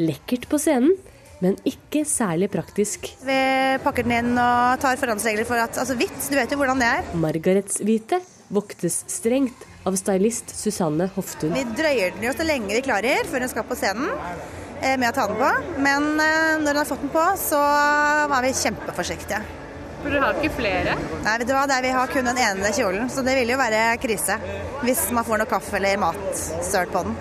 Lekkert 0.00 0.48
på 0.48 0.56
scenen, 0.62 0.96
men 1.44 1.56
ikke 1.68 2.04
særlig 2.08 2.50
praktisk. 2.52 3.10
Vi 3.26 3.40
pakker 3.84 4.06
den 4.06 4.16
inn 4.18 4.32
og 4.36 4.80
tar 4.82 5.00
forhåndsregler 5.00 5.48
for 5.48 5.60
at 5.60 5.80
altså 5.80 5.96
hvitt, 5.98 6.20
du 6.28 6.36
vet 6.36 6.52
jo 6.52 6.60
hvordan 6.60 6.82
det 6.82 6.90
er. 6.98 7.10
Margarets 7.20 7.80
hvite 7.84 8.20
voktes 8.50 9.02
strengt 9.10 9.66
av 9.88 9.96
stylist 9.96 10.52
Susanne 10.56 11.08
Hoftun. 11.14 11.54
Vi 11.56 11.64
drøyer 11.78 12.16
den 12.16 12.26
jo 12.28 12.34
så 12.36 12.46
lenge 12.46 12.74
vi 12.74 12.84
klarer 12.84 13.24
før 13.30 13.46
hun 13.46 13.52
skal 13.52 13.66
på 13.68 13.78
scenen 13.78 14.10
eh, 14.82 14.96
med 15.00 15.08
å 15.08 15.14
ta 15.16 15.26
den 15.30 15.40
på. 15.40 15.78
Men 15.80 16.12
eh, 16.20 16.58
når 16.60 16.74
hun 16.74 16.82
har 16.82 16.90
fått 16.90 17.06
den 17.06 17.14
på, 17.14 17.24
så 17.40 17.62
var 18.32 18.44
vi 18.44 18.52
kjempeforsiktige. 18.60 19.40
For 20.00 20.08
dere 20.08 20.24
har 20.24 20.38
ikke 20.40 20.56
flere? 20.56 20.94
Nei, 21.24 21.34
vet 21.42 21.48
du 21.48 21.52
hva, 21.52 21.66
der 21.68 21.84
vi 21.84 21.92
har 21.92 22.12
kun 22.12 22.28
den 22.30 22.40
ene 22.40 22.72
kjolen. 22.76 23.10
Så 23.12 23.24
det 23.24 23.36
vil 23.36 23.52
jo 23.52 23.60
være 23.60 23.84
krise 24.00 24.40
hvis 24.84 25.10
man 25.12 25.26
får 25.28 25.42
noe 25.42 25.50
kaffe 25.50 25.76
eller 25.76 26.00
mat 26.00 26.44
sølt 26.64 26.92
på 26.94 27.04
den. 27.04 27.18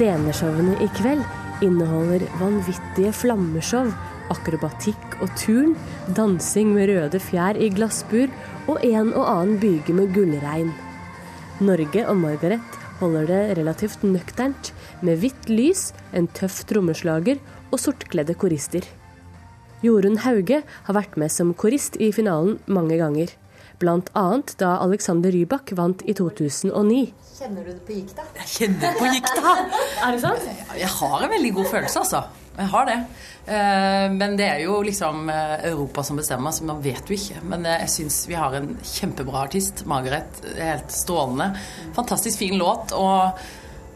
Sceneshowene 0.00 0.78
i 0.80 0.86
kveld 0.96 1.20
inneholder 1.60 2.22
vanvittige 2.40 3.10
flammeshow, 3.12 3.90
akrobatikk 4.32 5.18
og 5.20 5.28
turn, 5.36 5.74
dansing 6.16 6.70
med 6.72 6.88
røde 6.88 7.20
fjær 7.20 7.58
i 7.60 7.68
glassbur 7.68 8.32
og 8.64 8.80
en 8.80 9.10
og 9.10 9.26
annen 9.28 9.58
byge 9.60 9.92
med 9.98 10.14
gullregn. 10.16 10.70
Norge 11.60 12.06
og 12.08 12.16
Margaret 12.16 12.78
holder 13.02 13.28
det 13.28 13.42
relativt 13.58 14.00
nøkternt, 14.08 14.72
med 15.04 15.20
hvitt 15.20 15.52
lys, 15.52 15.90
en 16.16 16.30
tøff 16.32 16.62
trommeslager 16.64 17.36
og 17.68 17.76
sortkledde 17.84 18.38
korister. 18.40 18.88
Jorunn 19.84 20.22
Hauge 20.24 20.62
har 20.64 20.96
vært 20.96 21.20
med 21.20 21.28
som 21.28 21.52
korist 21.52 22.00
i 22.00 22.08
finalen 22.16 22.56
mange 22.72 22.96
ganger. 22.96 23.36
Bl.a. 23.80 24.26
da 24.60 24.74
Alexander 24.84 25.32
Rybak 25.32 25.72
vant 25.78 26.02
i 26.04 26.12
2009. 26.14 27.06
Kjenner 27.40 27.64
du 27.64 27.70
det 27.72 27.80
på 27.86 27.92
gikta? 27.96 28.22
Jeg 28.36 28.48
kjenner 28.54 28.80
det 28.84 28.90
på 28.98 29.06
gikta! 29.08 29.52
Er 30.04 30.12
det 30.12 30.20
sant? 30.22 30.42
Jeg 30.76 30.90
har 30.98 31.22
en 31.24 31.30
veldig 31.32 31.52
god 31.56 31.66
følelse, 31.70 32.02
altså. 32.04 32.20
Jeg 32.58 32.68
har 32.74 32.84
det. 32.90 32.96
Eh, 33.48 34.06
Men 34.12 34.34
det 34.36 34.44
er 34.50 34.60
jo 34.66 34.74
liksom 34.84 35.30
eh, 35.32 35.54
Europa 35.70 36.04
som 36.04 36.16
bestemmer, 36.20 36.52
så 36.52 36.66
man 36.68 36.82
vet 36.84 37.00
jo 37.08 37.16
ikke. 37.16 37.40
Men 37.48 37.64
eh, 37.64 37.78
jeg 37.86 37.92
syns 37.94 38.18
vi 38.28 38.36
har 38.36 38.52
en 38.58 38.74
kjempebra 38.84 39.46
artist. 39.46 39.86
Margaret. 39.88 40.42
Helt 40.58 40.92
strålende. 40.92 41.54
Fantastisk 41.96 42.36
fin 42.42 42.58
låt. 42.60 42.92
Og 42.92 43.40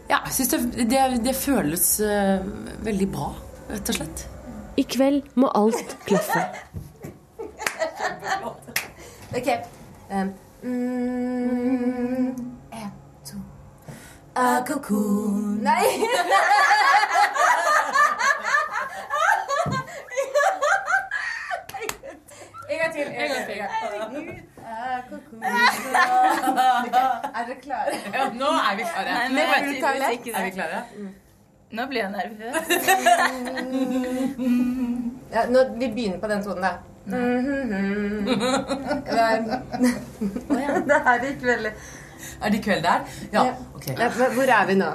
ja, 0.09 0.23
jeg 0.25 0.33
syns 0.39 0.49
det, 0.55 0.61
det, 0.89 1.03
det 1.25 1.35
føles 1.37 1.85
veldig 2.85 3.07
bra, 3.13 3.29
rett 3.69 3.89
og 3.93 3.97
slett. 3.99 4.25
I 4.81 4.83
kveld 4.89 5.21
må 5.37 5.47
alt 5.53 5.93
klaffe. 6.09 6.41
OK. 9.35 9.49
Um, 10.11 10.33
mm, 10.63 12.27
en, 12.71 12.91
to 13.25 13.35
A 14.35 14.63
Cocoon. 14.65 15.59
Nei! 15.61 15.83
En 22.69 22.79
gang 22.79 22.93
til. 22.93 23.01
En 23.01 23.29
gang 23.29 23.45
til. 23.45 23.61
Herregud. 23.69 24.27
Ah, 24.65 24.99
Er 27.39 27.45
dere 27.47 27.59
klare? 27.61 27.91
Ja, 28.13 28.23
nå 28.33 28.45
er 28.45 28.75
vi 28.75 28.83
klare. 28.93 29.11
Nei, 29.13 29.27
Nå 29.29 29.39
er 29.41 29.45
vi-. 29.67 30.31
Er 30.31 30.49
klare? 30.55 30.79
Nå 31.71 31.85
blir 31.85 32.01
jeg 32.01 32.11
nervøs. 32.11 32.55
ja, 35.33 35.45
nå, 35.49 35.59
vi 35.79 35.87
begynner 35.87 36.19
på 36.19 36.27
den 36.27 36.43
tonen, 36.43 36.63
da. 36.63 36.94
Det 37.05 37.13
er, 39.21 40.79
det 40.89 40.95
er 40.95 41.25
i 41.25 41.33
kveld. 41.39 41.65
Er 42.41 42.49
det 42.49 42.57
i 42.57 42.61
kveld 42.65 42.83
der? 42.83 42.99
Ja. 43.33 43.43
ok. 43.75 43.87
Ja, 43.93 44.09
Hvor 44.09 44.49
er 44.57 44.65
vi 44.65 44.75
nå? 44.79 44.91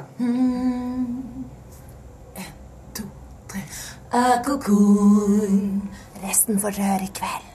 Ah, 4.10 4.42
cocoon. 4.42 5.88
Resten 6.24 6.58
får 6.58 6.74
dere 6.74 6.88
høre 6.96 7.06
i 7.06 7.12
kveld. 7.14 7.46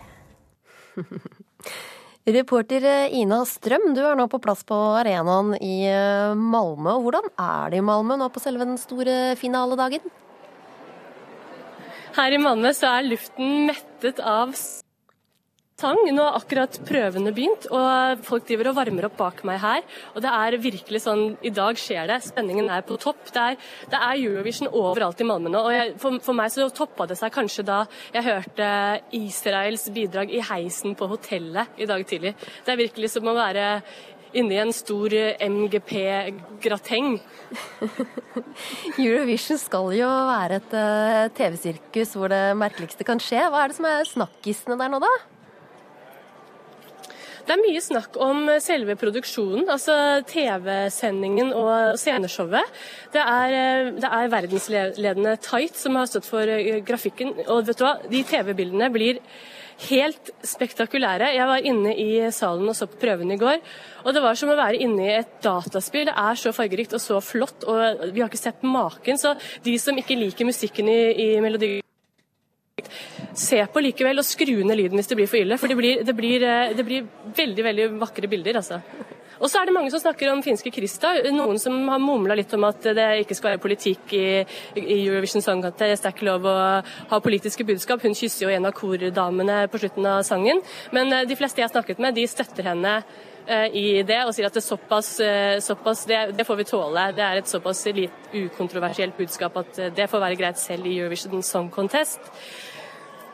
Reporter 2.36 2.86
eh, 2.89 3.13
Ina 3.20 3.44
Strøm, 3.46 3.91
du 3.94 4.00
er 4.02 4.15
nå 4.18 4.26
på 4.32 4.39
plass 4.41 4.63
på 4.65 4.78
arenaen 4.98 5.52
i 5.60 5.84
eh, 5.91 6.32
Malmö. 6.34 6.96
Hvordan 7.04 7.28
er 7.36 7.74
det 7.74 7.84
i 7.84 7.86
Malmö 7.86 8.15
nå 8.18 8.32
på 8.34 8.41
selve 8.41 8.65
den 8.65 8.80
store 8.82 9.36
finaledagen? 9.38 10.02
Her 12.15 12.32
i 12.32 12.38
Malmö 12.39 12.69
så 12.71 12.88
er 12.95 13.08
luften 13.10 13.65
mettet 13.67 14.21
av 14.23 14.54
sang. 14.56 15.97
Nå 16.15 16.23
har 16.23 16.38
akkurat 16.38 16.78
prøvene 16.88 17.34
begynt, 17.36 17.65
og 17.75 18.21
folk 18.23 18.45
driver 18.47 18.69
og 18.71 18.78
varmer 18.78 19.10
opp 19.10 19.17
bak 19.19 19.41
meg 19.43 19.60
her. 19.60 19.84
Og 20.13 20.23
det 20.23 20.32
er 20.32 20.56
virkelig 20.63 21.01
sånn 21.04 21.25
I 21.43 21.51
dag 21.51 21.75
skjer 21.75 22.08
det. 22.08 22.21
Spenningen 22.23 22.71
er 22.71 22.86
på 22.88 22.95
topp. 23.04 23.19
Det 23.36 23.43
er, 23.43 23.60
det 23.91 23.99
er 23.99 24.21
Eurovision 24.21 24.71
overalt 24.71 25.19
i 25.19 25.28
Malmö 25.28 25.51
nå. 25.51 25.65
Og 25.67 25.75
jeg, 25.75 25.91
for, 25.99 26.21
for 26.23 26.39
meg 26.39 26.56
så 26.56 26.69
toppa 26.71 27.10
det 27.12 27.19
seg 27.19 27.36
kanskje 27.36 27.67
da 27.67 27.82
jeg 28.15 28.28
hørte 28.30 28.71
Israels 29.19 29.89
bidrag 29.91 30.32
i 30.32 30.43
heisen 30.54 30.95
på 30.95 31.12
hotellet 31.12 31.84
i 31.84 31.89
dag 31.91 32.08
tidlig. 32.08 32.32
Det 32.63 32.71
er 32.71 32.84
virkelig 32.86 33.12
som 33.12 33.28
å 33.28 33.36
være 33.36 33.67
inni 34.36 34.58
en 34.62 34.74
stor 34.76 35.13
MGP-grateng. 35.41 37.19
Eurovision 39.06 39.60
skal 39.62 39.93
jo 39.98 40.10
være 40.30 40.60
et 40.62 40.76
eh, 40.80 41.21
TV-sirkus 41.38 42.17
hvor 42.19 42.34
det 42.34 42.43
merkeligste 42.60 43.08
kan 43.08 43.21
skje. 43.21 43.48
Hva 43.50 43.63
er 43.63 43.71
det 43.71 43.80
som 43.80 43.88
er 43.89 44.12
snakkisene 44.12 44.78
der 44.82 44.91
nå, 44.91 45.02
da? 45.04 45.13
Det 47.45 47.54
er 47.54 47.62
mye 47.62 47.82
snakk 47.84 48.15
om 48.26 48.48
selve 48.63 48.95
produksjonen, 48.98 49.67
altså 49.69 49.95
TV-sendingen 50.26 51.52
og 51.54 52.00
sceneshowet. 52.02 52.71
Det 53.13 53.21
er, 53.21 53.54
eh, 53.54 53.91
det 54.02 54.10
er 54.10 54.32
verdensledende 54.34 55.36
Tight 55.45 55.78
som 55.78 56.00
har 56.00 56.10
stått 56.10 56.26
for 56.26 56.41
eh, 56.41 56.82
grafikken. 56.82 57.36
Og 57.45 57.67
vet 57.67 57.78
du 57.78 57.86
hva, 57.86 58.00
de 58.10 58.24
TV-bildene 58.26 58.89
blir 58.89 59.21
helt 59.89 60.31
spektakulære. 60.45 61.33
Jeg 61.35 61.47
var 61.49 61.67
inne 61.67 61.93
i 61.99 62.09
salen 62.33 62.69
og 62.71 62.77
så 62.77 62.88
på 62.89 62.99
prøven 63.01 63.33
i 63.35 63.39
går, 63.39 63.57
og 64.05 64.15
det 64.15 64.23
var 64.23 64.38
som 64.39 64.51
å 64.53 64.59
være 64.59 64.81
inne 64.85 65.07
i 65.07 65.15
et 65.19 65.33
dataspill. 65.43 66.07
Det 66.09 66.15
er 66.15 66.39
så 66.39 66.53
fargerikt 66.55 66.95
og 66.97 67.03
så 67.03 67.19
flott, 67.23 67.65
og 67.67 68.05
vi 68.11 68.23
har 68.23 68.29
ikke 68.29 68.41
sett 68.41 68.63
maken. 68.63 69.19
Så 69.19 69.35
de 69.65 69.75
som 69.81 69.97
ikke 69.97 70.17
liker 70.19 70.47
musikken 70.47 70.91
i, 70.91 71.01
i 71.25 71.27
Melodi 71.43 71.79
Se 73.35 73.57
på 73.71 73.81
likevel, 73.83 74.19
og 74.19 74.27
skru 74.27 74.61
ned 74.63 74.77
lyden 74.79 74.99
hvis 74.99 75.09
det 75.11 75.17
blir 75.19 75.27
for 75.27 75.41
ille. 75.41 75.57
For 75.59 75.71
det 75.71 75.75
blir, 75.79 76.03
det 76.07 76.15
blir, 76.15 76.43
eh, 76.43 76.71
det 76.75 76.85
blir 76.88 77.07
veldig 77.35 77.63
veldig 77.67 77.88
vakre 77.99 78.29
bilder. 78.31 78.61
altså. 78.61 78.79
Og 79.39 79.50
så 79.52 79.60
er 79.60 79.67
det 79.67 79.76
mange 79.76 79.91
som 79.91 80.02
snakker 80.02 80.32
om 80.32 80.43
finske 80.45 80.71
Krista. 80.74 81.12
Noen 81.34 81.60
som 81.62 81.76
har 81.91 82.02
mumla 82.02 82.38
litt 82.38 82.54
om 82.56 82.65
at 82.67 82.88
det 82.95 83.08
ikke 83.24 83.38
skal 83.38 83.54
være 83.54 83.63
politikk 83.63 84.15
i, 84.15 84.28
i 84.80 85.00
Eurovision 85.02 85.43
Song 85.43 85.63
Contest. 85.65 86.04
Det 86.04 86.12
er 86.12 86.15
ikke 86.15 86.30
lov 86.30 86.48
å 86.50 86.56
ha 87.12 87.21
politiske 87.24 87.67
budskap. 87.67 88.04
Hun 88.06 88.15
kysser 88.17 88.45
jo 88.45 88.54
en 88.54 88.69
av 88.69 88.76
kordamene 88.78 89.65
på 89.71 89.82
slutten 89.82 90.08
av 90.10 90.24
sangen. 90.28 90.62
Men 90.95 91.12
eh, 91.13 91.26
de 91.28 91.38
fleste 91.39 91.62
jeg 91.62 91.67
har 91.67 91.74
snakket 91.74 92.04
med, 92.04 92.15
de 92.15 92.28
støtter 92.30 92.69
henne 92.69 92.93
eh, 93.48 93.67
i 93.76 93.86
det 94.08 94.21
og 94.24 94.32
sier 94.36 94.48
at 94.48 94.56
det 94.56 94.63
såpass, 94.63 95.15
eh, 95.24 95.58
såpass 95.63 96.06
det, 96.10 96.21
det 96.38 96.48
får 96.48 96.62
vi 96.62 96.69
tåle. 96.71 97.10
Det 97.17 97.26
er 97.26 97.41
et 97.41 97.52
såpass 97.52 97.84
litt 97.95 98.32
ukontroversielt 98.36 99.17
budskap 99.19 99.60
at 99.63 99.84
det 99.98 100.08
får 100.12 100.24
være 100.28 100.39
greit 100.39 100.62
selv 100.62 100.88
i 100.88 100.95
Eurovision 101.02 101.43
Song 101.43 101.71
Contest. 101.74 102.32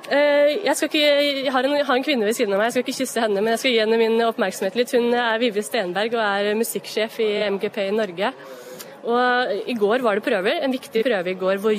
Eh, 0.10 0.66
Jeg, 0.66 0.76
ikke, 0.88 1.02
jeg 1.46 1.52
har, 1.54 1.66
en, 1.68 1.86
har 1.86 1.96
en 1.96 2.04
kvinne 2.04 2.26
ved 2.26 2.34
siden 2.34 2.54
av 2.54 2.60
meg, 2.60 2.70
jeg 2.70 2.78
skal 2.78 2.86
ikke 2.86 3.00
kysse 3.04 3.22
henne, 3.22 3.42
men 3.42 3.54
jeg 3.54 3.62
skal 3.62 3.74
gi 3.76 3.82
henne 3.84 4.00
min 4.02 4.24
oppmerksomhet 4.26 4.78
litt. 4.80 4.94
Hun 4.98 5.14
er 5.14 5.42
Vive 5.42 5.64
Stenberg 5.66 6.18
og 6.18 6.24
er 6.26 6.58
musikksjef 6.58 7.20
i 7.22 7.32
MGP 7.54 7.78
i 7.86 7.96
Norge. 7.96 8.32
Og 9.02 9.68
I 9.70 9.76
går 9.78 10.06
var 10.06 10.18
det 10.18 10.26
prøver, 10.26 10.62
en 10.62 10.74
viktig 10.74 11.06
prøve 11.06 11.34
i 11.34 11.38
går 11.38 11.62
hvor 11.62 11.78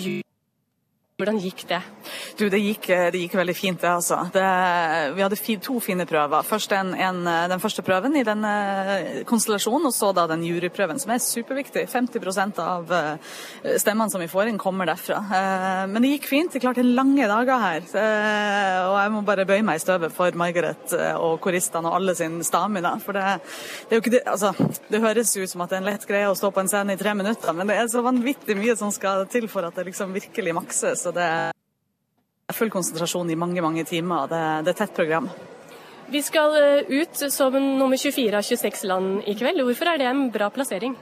Hvordan 1.22 1.38
gikk 1.42 1.64
det? 1.70 1.80
Du, 2.38 2.48
det 2.50 2.58
gikk, 2.58 2.88
det 3.14 3.20
gikk 3.22 3.36
veldig 3.38 3.54
fint, 3.56 3.80
det, 3.80 3.90
altså. 3.90 4.18
Det, 4.34 4.46
vi 5.14 5.22
hadde 5.22 5.58
to 5.62 5.78
fine 5.80 6.06
prøver. 6.08 6.42
Først 6.42 6.72
en, 6.74 6.92
en, 6.98 7.22
den 7.24 7.62
første 7.62 7.84
prøven 7.86 8.16
i 8.18 8.24
denne 8.26 8.52
konstellasjonen, 9.28 9.86
og 9.86 9.94
så 9.94 10.10
da 10.16 10.26
den 10.30 10.42
juryprøven, 10.46 10.98
som 10.98 11.12
er 11.14 11.22
superviktig. 11.22 11.86
50 11.92 12.58
av 12.62 12.90
eh, 12.92 13.32
stemmene 13.78 14.10
som 14.10 14.22
vi 14.22 14.30
får 14.30 14.50
inn, 14.50 14.58
kommer 14.60 14.88
derfra. 14.90 15.20
Eh, 15.22 15.84
Men 15.92 16.02
det 16.02 16.14
gikk 16.16 16.28
fint. 16.30 16.52
Det 16.52 16.58
er 16.60 16.66
klart 16.66 16.80
det 16.80 16.84
er 16.86 16.96
lange 16.98 17.28
dager 17.30 17.62
her. 17.62 17.86
Eh, 18.02 18.80
Og 18.88 18.98
jeg 18.98 19.14
må 19.14 19.22
bare 19.26 19.46
bøye 19.48 19.64
meg 19.66 19.78
i 19.78 19.84
støvet 19.84 20.14
for 20.14 20.34
Margaret 20.38 20.96
eh, 20.98 21.14
og 21.16 21.38
koristene 21.44 21.90
og 21.90 22.00
alle 22.00 22.16
sin 22.18 22.40
stamina. 22.46 22.96
For 23.02 23.16
det, 23.16 23.38
det 23.88 23.96
er 23.96 24.00
jo 24.00 24.04
ikke 24.04 24.14
det 24.16 24.24
Altså, 24.32 24.52
det 24.88 25.00
høres 25.02 25.32
ut 25.36 25.50
som 25.50 25.62
at 25.64 25.70
det 25.72 25.76
er 25.76 25.82
en 25.82 25.88
lett 25.90 26.06
greie 26.08 26.28
å 26.30 26.36
stå 26.38 26.50
på 26.54 26.62
en 26.62 26.70
scene 26.70 26.94
i 26.94 27.00
tre 27.00 27.12
minutter, 27.16 27.52
men 27.56 27.68
det 27.68 27.76
er 27.76 27.90
så 27.92 28.00
vanvittig 28.04 28.56
mye 28.56 28.74
som 28.78 28.92
skal 28.94 29.26
til 29.30 29.44
for 29.50 29.66
at 29.66 29.76
det 29.76 29.84
liksom 29.90 30.14
virkelig 30.14 30.54
makses. 30.56 31.04
Og 31.12 31.18
det 31.20 31.28
er 31.28 32.56
full 32.56 32.70
konsentrasjon 32.72 33.30
i 33.30 33.36
mange, 33.36 33.60
mange 33.60 33.84
timer. 33.84 34.30
Det, 34.30 34.38
det 34.64 34.72
er 34.72 34.76
et 34.76 34.78
tett 34.80 34.94
program. 34.96 35.26
Vi 36.12 36.22
skal 36.24 36.56
eh, 36.56 36.88
ut 36.88 37.20
som 37.32 37.54
nummer 37.56 38.00
24 38.00 38.38
av 38.38 38.46
26 38.48 38.86
land 38.88 39.28
i 39.28 39.34
kveld. 39.36 39.60
Hvorfor 39.64 39.92
er 39.92 40.00
det 40.00 40.08
en 40.08 40.26
bra 40.32 40.48
plassering? 40.52 40.96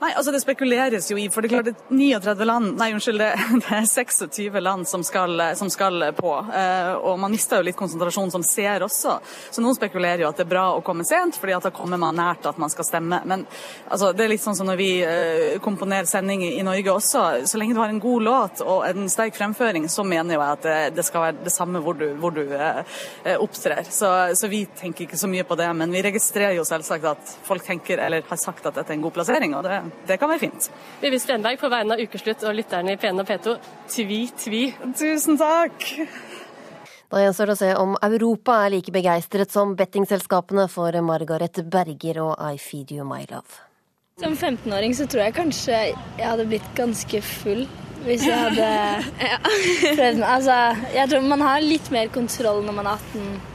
Nei, 0.00 0.10
altså 0.16 0.32
Det 0.32 0.40
spekuleres 0.42 1.10
jo 1.10 1.18
i, 1.20 1.28
for 1.32 1.44
det 1.44 1.50
er 1.50 1.54
klart 1.54 1.68
det 1.68 1.74
er 1.74 2.20
39 2.24 2.46
land, 2.48 2.70
nei 2.80 2.90
unnskyld, 2.94 3.20
det, 3.20 3.30
er 3.78 3.88
26 3.88 4.60
land 4.60 4.88
som 4.88 5.04
skal, 5.06 5.42
som 5.58 5.70
skal 5.72 6.08
på. 6.16 6.32
Eh, 6.54 6.92
og 6.94 7.18
man 7.20 7.32
mister 7.34 7.60
jo 7.60 7.68
litt 7.68 7.78
konsentrasjon 7.78 8.32
som 8.32 8.44
ser 8.46 8.84
også. 8.84 9.18
Så 9.50 9.64
noen 9.64 9.76
spekulerer 9.76 10.24
jo 10.24 10.30
at 10.30 10.40
det 10.40 10.46
er 10.46 10.52
bra 10.54 10.64
å 10.74 10.82
komme 10.84 11.06
sent, 11.06 11.38
fordi 11.40 11.56
at 11.56 11.68
da 11.68 11.72
kommer 11.74 12.00
man 12.00 12.16
nært 12.18 12.48
at 12.48 12.58
man 12.60 12.72
skal 12.72 12.88
stemme. 12.88 13.20
Men 13.28 13.46
altså, 13.88 14.12
det 14.16 14.26
er 14.26 14.32
litt 14.34 14.44
sånn 14.44 14.56
som 14.58 14.68
når 14.68 14.80
vi 14.80 14.90
eh, 15.04 15.56
komponerer 15.64 16.08
sending 16.10 16.44
i, 16.46 16.62
Norge 16.64 16.94
også. 16.94 17.24
Så 17.48 17.60
lenge 17.60 17.76
du 17.76 17.82
har 17.82 17.92
en 17.92 18.02
god 18.02 18.24
låt 18.24 18.64
og 18.64 18.86
en 18.88 19.08
sterk 19.12 19.36
fremføring, 19.36 19.88
så 19.92 20.04
mener 20.06 20.36
jo 20.36 20.40
jeg 20.40 20.58
at 20.58 20.64
det, 20.64 20.78
det 20.98 21.06
skal 21.06 21.26
være 21.26 21.44
det 21.44 21.52
samme 21.54 21.82
hvor 21.84 21.98
du, 21.98 22.06
hvor 22.20 22.34
du 22.34 22.42
eh, 22.46 22.80
eh, 23.24 23.36
opptrer. 23.36 23.84
Så, 23.90 24.10
så 24.36 24.50
vi 24.50 24.64
tenker 24.80 25.06
ikke 25.06 25.20
så 25.20 25.30
mye 25.30 25.46
på 25.46 25.58
det, 25.60 25.68
men 25.76 25.92
vi 25.94 26.02
registrerer 26.04 26.56
jo 26.58 26.66
selvsagt 26.68 27.10
at 27.12 27.34
folk 27.46 27.64
tenker 27.66 28.00
eller 28.02 28.24
har 28.28 28.40
sagt 28.40 28.66
at 28.66 28.76
dette 28.78 28.90
er 28.90 28.98
en 28.98 29.04
god 29.04 29.16
plassering. 29.18 29.53
Og 29.58 29.66
det, 29.66 29.80
det 30.08 30.18
kan 30.20 30.30
være 30.30 30.42
fint. 30.46 30.70
Vivi 31.02 31.20
Stenberg 31.22 31.60
på 31.60 31.70
vegne 31.72 31.96
av 31.96 32.02
Ukeslutt 32.04 32.44
og 32.46 32.56
lytterne 32.58 32.94
i 32.94 33.00
P1 33.00 33.20
og 33.22 33.28
P2, 33.28 33.58
tvi, 33.96 34.20
tvi. 34.38 34.64
Tusen 34.98 35.38
takk! 35.40 35.86
Da 37.14 37.20
gjenstår 37.22 37.46
det 37.50 37.54
å 37.54 37.60
se 37.60 37.70
om 37.78 37.92
Europa 38.02 38.56
er 38.64 38.72
like 38.74 38.92
begeistret 38.94 39.52
som 39.54 39.76
bettingselskapene 39.78 40.66
for 40.72 40.96
Margaret 41.06 41.60
Berger 41.70 42.18
og 42.24 42.34
I 42.42 42.58
Feed 42.58 42.90
You 42.96 43.06
My 43.06 43.22
Love. 43.30 43.60
Som 44.22 44.34
15-åring 44.34 44.94
så 44.94 45.06
tror 45.10 45.24
jeg 45.24 45.34
kanskje 45.36 45.78
jeg 45.78 46.26
hadde 46.26 46.46
blitt 46.50 46.66
ganske 46.78 47.20
full 47.26 47.64
hvis 48.04 48.26
jeg 48.28 48.36
hadde 48.36 48.68
prøvd 49.98 50.20
meg. 50.20 50.28
Altså, 50.28 50.58
jeg 50.94 51.10
tror 51.10 51.26
man 51.30 51.44
har 51.44 51.64
litt 51.64 51.90
mer 51.94 52.10
kontroll 52.14 52.62
når 52.66 52.78
man 52.82 52.90
er 52.92 53.04
18. 53.14 53.53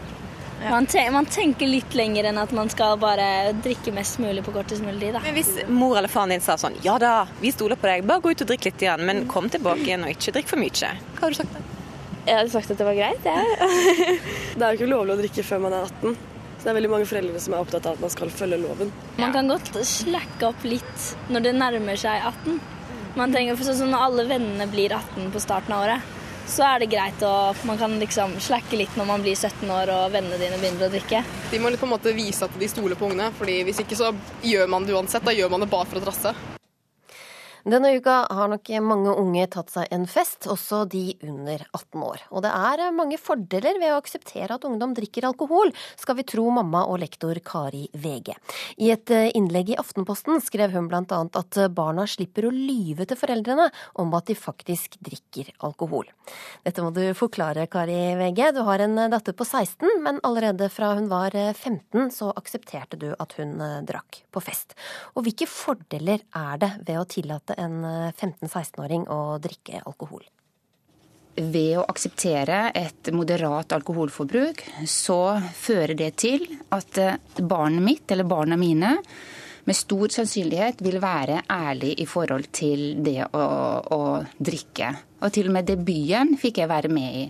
Man, 0.60 0.86
te 0.92 1.06
man 1.12 1.26
tenker 1.26 1.70
litt 1.70 1.94
lenger 1.96 2.30
enn 2.30 2.38
at 2.42 2.52
man 2.56 2.70
skal 2.72 2.98
bare 3.00 3.54
drikke 3.64 3.94
mest 3.96 4.20
mulig 4.20 4.44
på 4.44 4.52
kortest 4.56 4.84
mulig 4.84 5.00
tid. 5.00 5.14
Da. 5.16 5.22
Men 5.24 5.38
hvis 5.38 5.52
mor 5.72 5.96
eller 5.98 6.12
faren 6.12 6.34
din 6.36 6.44
sa 6.44 6.58
sånn 6.60 6.76
Ja 6.84 6.98
da, 7.00 7.14
vi 7.40 7.52
stoler 7.56 7.80
på 7.80 7.88
deg, 7.88 8.04
bare 8.10 8.24
gå 8.24 8.34
ut 8.34 8.44
og 8.44 8.50
drikk 8.52 8.68
litt 8.68 8.84
igjen, 8.84 9.06
men 9.08 9.24
kom 9.32 9.48
tilbake 9.52 9.86
igjen 9.88 10.04
og 10.04 10.12
ikke 10.12 10.36
drikk 10.36 10.52
for 10.52 10.62
mye. 10.62 10.92
Hva 11.16 11.24
har 11.24 11.36
du 11.36 11.40
sagt 11.40 11.56
da? 11.56 11.64
Jeg 12.28 12.36
hadde 12.36 12.52
sagt 12.54 12.74
at 12.74 12.82
det 12.82 12.86
var 12.86 12.98
greit, 12.98 13.24
jeg. 13.26 14.18
Det 14.60 14.66
er 14.66 14.74
jo 14.76 14.82
ikke 14.82 14.90
lovlig 14.92 15.16
å 15.16 15.22
drikke 15.22 15.46
før 15.48 15.64
man 15.64 15.78
er 15.78 15.88
18. 15.88 16.18
Så 16.60 16.66
det 16.66 16.72
er 16.74 16.76
veldig 16.76 16.90
mange 16.92 17.08
foreldre 17.08 17.40
som 17.40 17.54
er 17.56 17.64
opptatt 17.64 17.86
av 17.88 17.96
at 17.96 18.04
man 18.04 18.12
skal 18.12 18.32
følge 18.36 18.58
loven. 18.60 18.90
Man 19.16 19.32
kan 19.32 19.48
godt 19.48 19.72
slakke 19.88 20.50
opp 20.50 20.66
litt 20.68 21.06
når 21.32 21.46
det 21.46 21.54
nærmer 21.56 22.00
seg 22.02 22.26
18. 22.28 22.60
Man 23.16 23.32
trenger, 23.34 23.56
for 23.58 23.66
sånn 23.72 23.94
Når 23.94 24.04
alle 24.06 24.26
vennene 24.30 24.68
blir 24.70 24.92
18 24.94 25.32
på 25.34 25.42
starten 25.42 25.74
av 25.74 25.86
året, 25.88 26.19
så 26.50 26.66
er 26.66 26.84
det 26.84 26.92
greit 26.92 27.24
å 27.26 27.34
Man 27.68 27.80
kan 27.80 27.96
liksom 28.02 28.38
slakke 28.42 28.80
litt 28.80 28.96
når 28.98 29.10
man 29.10 29.26
blir 29.26 29.36
17 29.38 29.70
år 29.70 29.92
og 29.94 30.14
vennene 30.14 30.40
dine 30.42 30.60
begynner 30.62 30.90
å 30.90 30.94
drikke. 30.94 31.24
De 31.52 31.60
må 31.62 31.72
på 31.76 31.88
en 31.88 31.96
måte 31.96 32.16
vise 32.18 32.46
at 32.46 32.60
de 32.60 32.70
stoler 32.72 32.98
på 33.00 33.10
ungene, 33.10 33.32
fordi 33.38 33.62
hvis 33.68 33.84
ikke 33.84 34.00
så 34.00 34.14
gjør 34.46 34.72
man 34.72 34.88
det 34.88 34.96
uansett. 34.98 35.26
Da 35.26 35.36
gjør 35.36 35.54
man 35.54 35.66
det 35.66 35.72
bare 35.72 35.90
for 35.90 36.02
å 36.02 36.08
trasse. 36.08 36.59
Denne 37.70 37.92
uka 37.94 38.24
har 38.34 38.50
nok 38.50 38.70
mange 38.82 39.12
unge 39.14 39.44
tatt 39.54 39.70
seg 39.70 39.92
en 39.94 40.08
fest, 40.10 40.48
også 40.50 40.88
de 40.90 41.04
under 41.22 41.62
18 41.68 42.02
år. 42.02 42.22
Og 42.34 42.42
det 42.42 42.50
er 42.50 42.82
mange 42.96 43.20
fordeler 43.22 43.78
ved 43.78 43.94
å 43.94 44.00
akseptere 44.00 44.56
at 44.56 44.66
ungdom 44.66 44.96
drikker 44.98 45.28
alkohol, 45.28 45.70
skal 46.00 46.18
vi 46.18 46.26
tro 46.26 46.48
mamma 46.54 46.82
og 46.90 46.98
lektor 47.04 47.38
Kari 47.46 47.84
VG. 47.94 48.32
I 48.82 48.90
et 48.96 49.14
innlegg 49.38 49.70
i 49.76 49.78
Aftenposten 49.78 50.42
skrev 50.42 50.74
hun 50.74 50.88
annet 50.90 51.38
at 51.38 51.60
barna 51.76 52.08
slipper 52.10 52.48
å 52.50 52.54
lyve 52.56 53.06
til 53.06 53.20
foreldrene 53.20 53.68
om 54.02 54.18
at 54.18 54.32
de 54.32 54.38
faktisk 54.40 54.98
drikker 55.06 55.54
alkohol. 55.68 56.10
Dette 56.66 56.82
må 56.82 56.90
du 56.96 57.04
forklare, 57.14 57.68
Kari 57.70 58.00
VG. 58.18 58.44
Du 58.58 58.64
har 58.66 58.82
en 58.82 58.98
datter 59.14 59.38
på 59.38 59.46
16, 59.46 60.02
men 60.02 60.18
allerede 60.26 60.72
fra 60.74 60.96
hun 60.98 61.12
var 61.12 61.38
15 61.38 62.10
så 62.18 62.32
aksepterte 62.34 62.98
du 62.98 63.12
at 63.14 63.38
hun 63.38 63.62
drakk 63.86 64.24
på 64.34 64.42
fest. 64.42 64.74
Og 65.14 65.28
hvilke 65.28 65.46
fordeler 65.46 66.26
er 66.34 66.58
det 66.66 66.74
ved 66.88 66.98
å 66.98 67.08
tillate 67.10 67.59
en 67.60 67.82
15-16-åring 67.86 69.08
å 69.12 69.38
drikke 69.42 69.84
alkohol? 69.84 70.24
Ved 71.40 71.78
å 71.80 71.86
akseptere 71.88 72.70
et 72.76 73.12
moderat 73.16 73.72
alkoholforbruk, 73.78 74.64
så 74.90 75.38
fører 75.56 75.96
det 76.00 76.10
til 76.20 76.48
at 76.76 77.00
barnet 77.40 77.86
mitt, 77.86 78.10
eller 78.12 78.28
barna 78.28 78.58
mine, 78.60 78.98
med 79.70 79.78
stor 79.78 80.10
sannsynlighet 80.10 80.82
vil 80.82 80.98
være 81.04 81.44
ærlig 81.54 81.94
i 82.02 82.08
forhold 82.10 82.48
til 82.56 83.04
det 83.06 83.22
å, 83.28 83.44
å 83.94 84.02
drikke. 84.42 84.90
Og 85.22 85.34
til 85.36 85.52
og 85.52 85.56
med 85.60 85.68
debuten 85.70 86.34
fikk 86.42 86.64
jeg 86.64 86.72
være 86.72 86.90
med 86.92 87.20
i. 87.20 87.26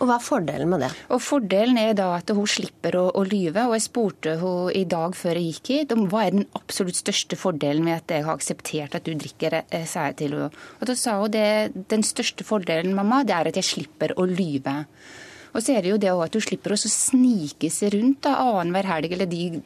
Og 0.00 0.08
Hva 0.08 0.16
er 0.16 0.24
fordelen 0.24 0.70
med 0.72 0.80
det? 0.80 0.88
Og 1.12 1.20
Fordelen 1.20 1.76
er 1.76 1.92
da 1.96 2.06
at 2.16 2.30
hun 2.32 2.48
slipper 2.48 2.96
å, 2.96 3.02
å 3.12 3.24
lyve. 3.28 3.66
og 3.68 3.76
Jeg 3.76 3.84
spurte 3.84 4.36
henne 4.40 4.72
i 4.80 4.86
dag 4.88 5.16
før 5.18 5.36
jeg 5.36 5.50
gikk 5.50 5.72
hit 5.74 5.92
om 5.92 6.06
hva 6.08 6.24
er 6.24 6.36
den 6.38 6.46
absolutt 6.56 6.96
største 6.96 7.36
fordelen 7.36 7.84
med 7.84 7.98
at 7.98 8.14
jeg 8.16 8.24
har 8.24 8.38
akseptert 8.38 8.96
at 8.96 9.04
du 9.04 9.12
drikker, 9.12 9.60
sa 9.84 10.08
jeg 10.08 10.20
til 10.22 10.38
henne. 10.38 10.48
Og 10.80 10.88
Da 10.88 10.96
sa 10.96 11.18
hun 11.20 11.34
det 11.36 11.48
den 11.92 12.06
største 12.06 12.46
fordelen 12.48 12.96
mamma, 12.96 13.20
det 13.28 13.36
er 13.36 13.52
at 13.52 13.60
jeg 13.60 13.68
slipper 13.74 14.16
å 14.16 14.24
lyve. 14.30 14.78
Og 15.50 15.62
så 15.62 15.74
er 15.74 15.82
det 15.82 15.92
jo 15.94 15.98
det 16.00 16.12
at 16.12 16.36
hun 16.36 16.44
slipper 16.44 16.74
å 16.74 16.78
snike 16.80 17.70
seg 17.72 17.94
rundt 17.96 18.28
annenhver 18.30 18.86
helg 18.90 19.14
eller 19.16 19.28
de, 19.30 19.60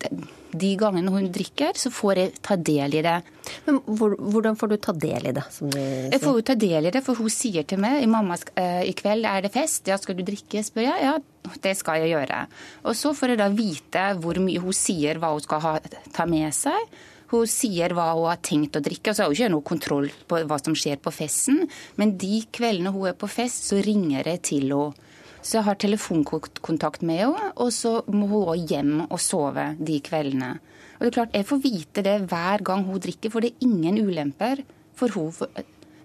de 0.54 0.72
gangene 0.80 1.12
hun 1.12 1.28
drikker, 1.34 1.76
så 1.76 1.92
får 1.92 2.20
jeg 2.20 2.32
ta 2.44 2.56
del 2.56 2.96
i 2.98 3.04
det. 3.04 3.18
Men 3.66 3.80
Hvordan 3.84 4.58
får 4.60 4.72
du 4.72 4.76
ta 4.80 4.94
del 4.96 5.30
i 5.30 5.34
det? 5.36 5.44
Jeg 5.74 6.22
får 6.22 6.38
jo 6.40 6.46
ta 6.48 6.56
del 6.58 6.88
i 6.88 6.94
det, 6.94 7.04
for 7.04 7.20
hun 7.20 7.32
sier 7.32 7.66
til 7.68 7.82
meg 7.84 8.00
i 8.02 8.10
mamma 8.10 8.38
i 8.84 8.94
kveld 8.96 9.28
er 9.28 9.44
det 9.44 9.52
fest, 9.54 9.88
ja 9.90 9.98
skal 10.00 10.16
du 10.18 10.24
drikke? 10.26 10.62
spør 10.64 10.86
jeg. 10.88 11.04
Ja, 11.04 11.54
det 11.64 11.74
skal 11.76 12.04
jeg 12.04 12.14
gjøre. 12.14 12.44
Og 12.88 12.96
så 12.96 13.12
får 13.16 13.34
jeg 13.34 13.42
da 13.42 13.50
vite 13.52 14.06
hvor 14.22 14.40
mye 14.40 14.62
hun 14.64 14.76
sier 14.76 15.20
hva 15.20 15.34
hun 15.34 15.44
skal 15.44 15.60
ha, 15.64 15.74
ta 16.14 16.24
med 16.30 16.54
seg. 16.56 16.94
Hun 17.34 17.48
sier 17.50 17.92
hva 17.96 18.12
hun 18.14 18.28
har 18.30 18.40
tenkt 18.44 18.76
å 18.78 18.82
drikke, 18.84 19.10
og 19.10 19.16
så 19.16 19.24
har 19.24 19.32
hun 19.32 19.36
ikke 19.36 19.52
noe 19.52 19.66
kontroll 19.66 20.10
på 20.28 20.40
hva 20.48 20.58
som 20.60 20.76
skjer 20.78 21.00
på 21.02 21.12
festen. 21.12 21.64
Men 22.00 22.14
de 22.20 22.44
kveldene 22.54 22.92
hun 22.94 23.10
er 23.10 23.16
på 23.18 23.28
fest, 23.28 23.66
så 23.68 23.80
ringer 23.84 24.30
jeg 24.32 24.44
til 24.52 24.70
henne. 24.70 25.10
Så 25.44 25.58
jeg 25.58 25.66
har 25.66 25.76
telefonkontakt 25.76 27.02
med 27.04 27.20
henne, 27.20 27.50
og 27.60 27.68
så 27.76 27.98
må 28.08 28.26
hun 28.30 28.48
også 28.48 28.68
hjem 28.72 28.94
og 29.04 29.20
sove 29.20 29.66
de 29.76 29.98
kveldene. 30.00 30.54
Og 30.96 31.04
det 31.04 31.10
er 31.10 31.16
klart, 31.18 31.34
Jeg 31.36 31.46
får 31.46 31.62
vite 31.62 32.02
det 32.02 32.18
hver 32.30 32.64
gang 32.64 32.84
hun 32.84 33.00
drikker, 33.00 33.30
for 33.30 33.40
det 33.40 33.52
er 33.52 33.66
ingen 33.66 33.98
ulemper 34.08 34.64
for 34.96 35.08
hun. 35.08 35.32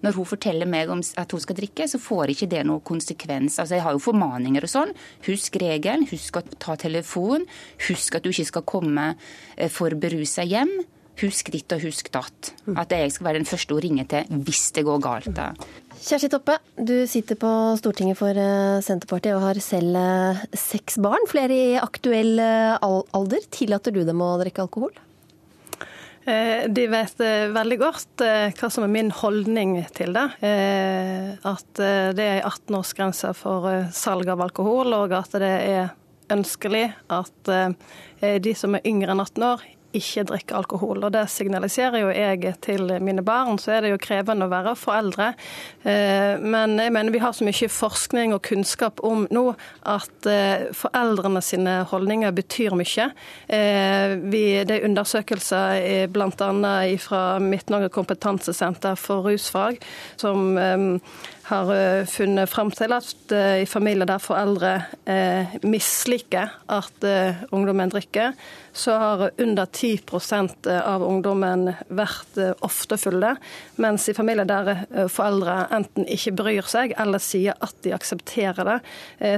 Når 0.02 0.16
hun 0.16 0.26
forteller 0.26 0.68
meg 0.68 0.90
om 0.90 1.00
at 1.00 1.32
hun 1.32 1.40
skal 1.40 1.56
drikke, 1.56 1.88
så 1.88 2.00
får 2.00 2.32
ikke 2.34 2.50
det 2.52 2.66
noen 2.66 2.84
konsekvens. 2.84 3.60
Altså, 3.60 3.76
Jeg 3.76 3.84
har 3.84 3.92
jo 3.92 4.00
formaninger 4.00 4.64
og 4.64 4.70
sånn. 4.70 4.94
Husk 5.28 5.56
regelen, 5.56 6.08
husk 6.08 6.36
å 6.36 6.44
ta 6.60 6.76
telefon. 6.76 7.46
Husk 7.88 8.16
at 8.16 8.24
du 8.24 8.30
ikke 8.30 8.46
skal 8.52 8.64
komme 8.64 9.16
for 9.70 9.90
berusa 9.96 10.44
hjem. 10.44 10.72
Husk 11.20 11.50
ditt 11.52 11.74
og 11.76 11.84
husk 11.84 12.08
datt. 12.14 12.54
At 12.80 12.94
jeg 12.96 13.12
skal 13.12 13.26
være 13.28 13.42
den 13.42 13.50
første 13.50 13.76
hun 13.76 13.84
ringer 13.84 14.08
til 14.08 14.42
hvis 14.46 14.70
det 14.76 14.86
går 14.88 15.02
galt. 15.04 15.30
da. 15.36 15.52
Kjersti 16.00 16.30
Toppe, 16.32 16.56
du 16.80 17.04
sitter 17.12 17.36
på 17.36 17.50
Stortinget 17.76 18.16
for 18.16 18.38
Senterpartiet 18.86 19.36
og 19.36 19.44
har 19.44 19.60
selv 19.60 19.98
seks 20.56 20.96
barn, 21.04 21.26
flere 21.28 21.52
i 21.52 21.76
aktuell 21.82 22.40
alder. 22.40 23.44
Tillater 23.52 23.92
du 23.92 24.06
dem 24.08 24.24
å 24.24 24.38
drikke 24.40 24.64
alkohol? 24.64 24.94
De 26.30 26.84
vet 26.92 27.22
veldig 27.56 27.78
godt 27.82 28.22
hva 28.22 28.70
som 28.72 28.86
er 28.86 28.92
min 28.94 29.10
holdning 29.12 29.80
til 29.98 30.14
det. 30.16 30.28
At 30.40 31.82
det 32.16 32.28
er 32.28 32.48
18-årsgrense 32.48 33.34
for 33.36 33.68
salg 33.96 34.30
av 34.30 34.44
alkohol, 34.46 34.94
og 35.02 35.16
at 35.18 35.36
det 35.42 35.52
er 35.74 35.92
ønskelig 36.30 36.86
at 37.10 37.52
de 38.22 38.56
som 38.56 38.78
er 38.78 38.88
yngre 38.88 39.16
enn 39.16 39.26
18 39.26 39.48
år, 39.50 39.68
ikke 39.96 40.26
drikke 40.30 40.58
alkohol. 40.58 41.04
Og 41.06 41.14
det 41.14 41.26
signaliserer 41.32 42.04
jo 42.04 42.12
jeg 42.14 42.56
til 42.66 42.92
mine 43.04 43.24
barn. 43.26 43.60
Så 43.62 43.74
er 43.76 43.86
det 43.86 43.94
jo 43.94 44.02
krevende 44.02 44.48
å 44.48 44.52
være 44.52 44.76
foreldre. 44.80 45.32
Men 45.84 46.76
jeg 46.80 46.94
mener 46.94 47.14
vi 47.14 47.22
har 47.24 47.34
så 47.36 47.48
mye 47.48 47.72
forskning 47.74 48.36
og 48.36 48.44
kunnskap 48.46 49.02
om 49.06 49.26
nå 49.34 49.46
at 49.90 50.30
foreldrene 50.78 51.42
sine 51.46 51.80
holdninger 51.90 52.34
betyr 52.38 52.78
mye. 52.78 53.10
Vi, 54.30 54.44
det 54.70 54.78
er 54.78 54.88
undersøkelser 54.90 56.08
bl.a. 56.14 56.76
fra 57.02 57.24
Midt-Norge 57.44 57.90
kompetansesenter 57.94 59.00
for 59.00 59.26
rusfag 59.30 59.82
som 60.20 60.54
har 61.50 61.70
funnet 62.10 62.50
fram 62.50 62.70
til 62.74 62.94
at 62.94 63.34
i 63.34 63.66
familier 63.70 64.08
der 64.10 64.22
foreldre 64.22 64.72
misliker 65.66 66.54
at 66.70 67.06
ungdommen 67.52 67.92
drikker, 67.92 68.36
så 68.74 68.96
har 69.02 69.24
under 69.42 69.66
10% 69.66 70.70
av 70.78 71.04
ungdommen 71.04 71.72
vært 71.90 72.38
ofte 72.66 73.00
fulle. 73.02 73.34
Mens 73.82 74.06
i 74.10 74.16
familier 74.18 74.48
der 74.50 74.86
foreldre 75.12 75.64
enten 75.76 76.08
ikke 76.10 76.36
bryr 76.38 76.70
seg 76.70 76.94
eller 77.02 77.24
sier 77.24 77.58
at 77.66 77.76
de 77.86 77.96
aksepterer 77.98 78.70
det, 78.70 78.80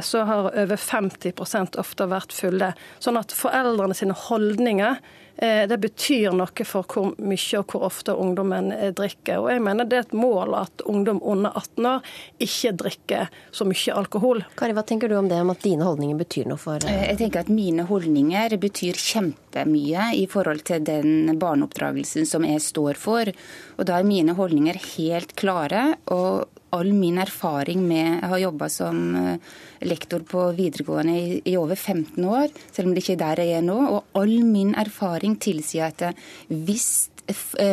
så 0.05 0.25
har 0.27 0.51
over 0.51 0.77
50% 0.77 1.79
ofte 1.81 2.11
vært 2.11 2.35
fulle. 2.35 2.73
Sånn 2.99 3.19
at 3.19 3.35
foreldrene 3.35 3.97
sine 3.97 4.17
holdninger 4.27 4.99
det 5.37 5.77
betyr 5.81 6.35
noe 6.35 6.65
for 6.67 6.85
hvor 6.91 7.13
mye 7.17 7.59
og 7.59 7.73
hvor 7.73 7.85
ofte 7.87 8.13
ungdommen 8.13 8.71
drikker. 8.97 9.39
Og 9.41 9.49
jeg 9.53 9.63
mener 9.63 9.87
det 9.89 9.97
er 9.97 10.05
et 10.05 10.15
mål 10.17 10.55
at 10.59 10.83
ungdom 10.89 11.21
under 11.23 11.55
18 11.57 11.87
år 11.91 12.11
ikke 12.45 12.73
drikker 12.83 13.31
så 13.55 13.67
mye 13.67 13.95
alkohol. 13.97 14.43
Kari, 14.59 14.75
hva 14.77 14.85
tenker 14.87 15.09
du 15.09 15.17
om 15.17 15.29
det, 15.31 15.39
om 15.41 15.53
at 15.53 15.63
dine 15.65 15.87
holdninger 15.87 16.19
betyr 16.19 16.49
noe 16.51 16.61
for 16.61 16.83
Jeg 16.85 17.17
tenker 17.19 17.45
at 17.45 17.51
mine 17.53 17.87
holdninger 17.89 18.57
betyr 18.61 18.99
kjempemye 18.99 20.11
i 20.19 20.25
forhold 20.29 20.65
til 20.69 20.83
den 20.87 21.37
barneoppdragelsen 21.41 22.27
som 22.29 22.45
jeg 22.47 22.63
står 22.63 22.99
for. 23.01 23.31
Og 23.77 23.87
da 23.87 23.99
er 23.99 24.07
mine 24.07 24.35
holdninger 24.37 24.79
helt 24.95 25.35
klare. 25.39 25.95
og 26.11 26.60
all 26.71 26.91
min 26.95 27.19
erfaring 27.21 27.83
med 27.87 28.21
Jeg 28.21 28.29
har 28.31 28.43
jobba 28.45 28.69
som 28.71 28.99
lektor 29.81 30.23
på 30.27 30.45
videregående 30.55 31.15
i, 31.17 31.41
i, 31.45 31.55
over 31.57 31.75
15 31.75 32.23
år, 32.25 32.47
selv 32.71 32.87
om 32.87 32.95
det 32.95 33.03
ikke 33.03 33.17
er 33.17 33.23
der 33.23 33.43
jeg 33.43 33.57
er 33.59 33.65
nå. 33.65 33.79
Og 33.97 34.21
all 34.21 34.35
min 34.45 34.75
erfaring 34.75 35.35
tilsier 35.41 35.91
at 35.91 36.15
hvis 36.47 37.09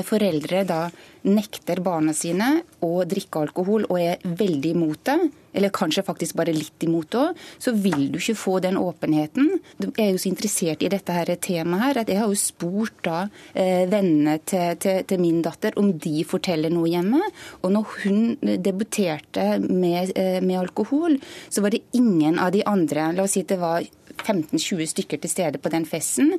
foreldre 0.06 0.64
da 0.68 0.82
nekter 1.28 1.80
barna 1.82 2.14
sine 2.14 2.62
å 2.84 3.02
drikke 3.08 3.42
alkohol 3.42 3.86
og 3.88 3.98
er 4.00 4.22
veldig 4.22 4.72
imot 4.76 5.02
det, 5.08 5.18
eller 5.58 5.72
kanskje 5.74 6.04
faktisk 6.06 6.36
bare 6.38 6.54
litt 6.54 6.84
imot 6.86 7.08
det 7.10 7.20
òg, 7.20 7.42
så 7.58 7.72
vil 7.74 8.08
du 8.12 8.18
ikke 8.20 8.36
få 8.38 8.58
den 8.62 8.78
åpenheten. 8.78 9.50
Jeg 9.80 9.92
er 10.04 10.12
jo 10.12 10.20
så 10.22 10.30
interessert 10.30 10.84
i 10.84 10.90
dette 10.92 11.14
her 11.14 11.32
temaet 11.42 11.84
her, 11.84 12.00
at 12.02 12.12
jeg 12.12 12.20
har 12.20 12.30
jo 12.30 12.38
spurt 12.38 13.00
da 13.06 13.24
eh, 13.54 13.84
vennene 13.90 14.38
til, 14.46 14.76
til, 14.82 15.02
til, 15.08 15.22
min 15.22 15.42
datter 15.44 15.74
om 15.80 15.90
de 15.98 16.22
forteller 16.28 16.72
noe 16.74 16.90
hjemme. 16.92 17.22
Og 17.62 17.74
når 17.74 17.96
hun 18.04 18.20
debuterte 18.62 19.50
med, 19.64 20.14
eh, 20.14 20.38
med 20.44 20.60
alkohol, 20.60 21.18
så 21.48 21.64
var 21.64 21.74
det 21.74 21.86
ingen 21.96 22.38
av 22.38 22.52
de 22.54 22.62
andre, 22.68 23.10
la 23.16 23.26
oss 23.26 23.34
si 23.38 23.42
at 23.46 23.56
det 23.56 23.62
var 23.62 23.86
15-20 24.28 24.92
stykker 24.92 25.22
til 25.22 25.32
stede 25.32 25.62
på 25.62 25.72
den 25.72 25.88
festen. 25.88 26.34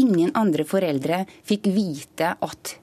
Ingen 0.00 0.32
andre 0.34 0.64
foreldre 0.68 1.24
fikk 1.44 1.68
vite 1.74 2.34
at 2.40 2.78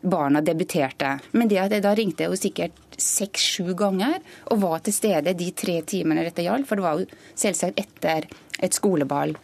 barna 0.00 0.40
debuterte. 0.40 1.18
Men 1.32 1.48
det 1.50 1.58
at 1.58 1.74
jeg 1.74 1.84
da 1.84 1.94
ringte 1.96 2.24
jeg 2.24 2.32
jo 2.32 2.38
sikkert 2.38 2.84
seks-sju 2.98 3.74
ganger 3.78 4.18
og 4.52 4.62
var 4.62 4.82
til 4.86 4.94
stede 4.94 5.34
de 5.38 5.50
tre 5.56 5.80
timene 5.86 6.24
dette 6.26 6.44
gjaldt, 6.46 6.68
for 6.68 6.78
det 6.78 6.86
var 6.86 7.00
jo 7.00 7.08
selvsagt 7.38 7.80
etter 7.80 8.28
et 8.58 8.74
skoleball. 8.74 9.34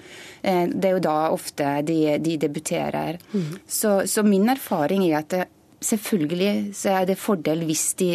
Det 0.42 0.88
er 0.88 0.96
jo 0.96 1.02
da 1.02 1.18
ofte 1.34 1.76
de, 1.86 1.98
de 2.22 2.38
debuterer. 2.42 3.18
Mm. 3.32 3.50
Så, 3.66 4.00
så, 4.10 4.24
min 4.26 4.48
erfaring 4.50 5.06
er 5.06 5.20
at 5.22 5.36
selvfølgelig 5.84 6.74
så 6.76 6.98
er 7.00 7.10
det 7.10 7.20
fordel 7.20 7.64
hvis 7.68 7.92
de 8.00 8.10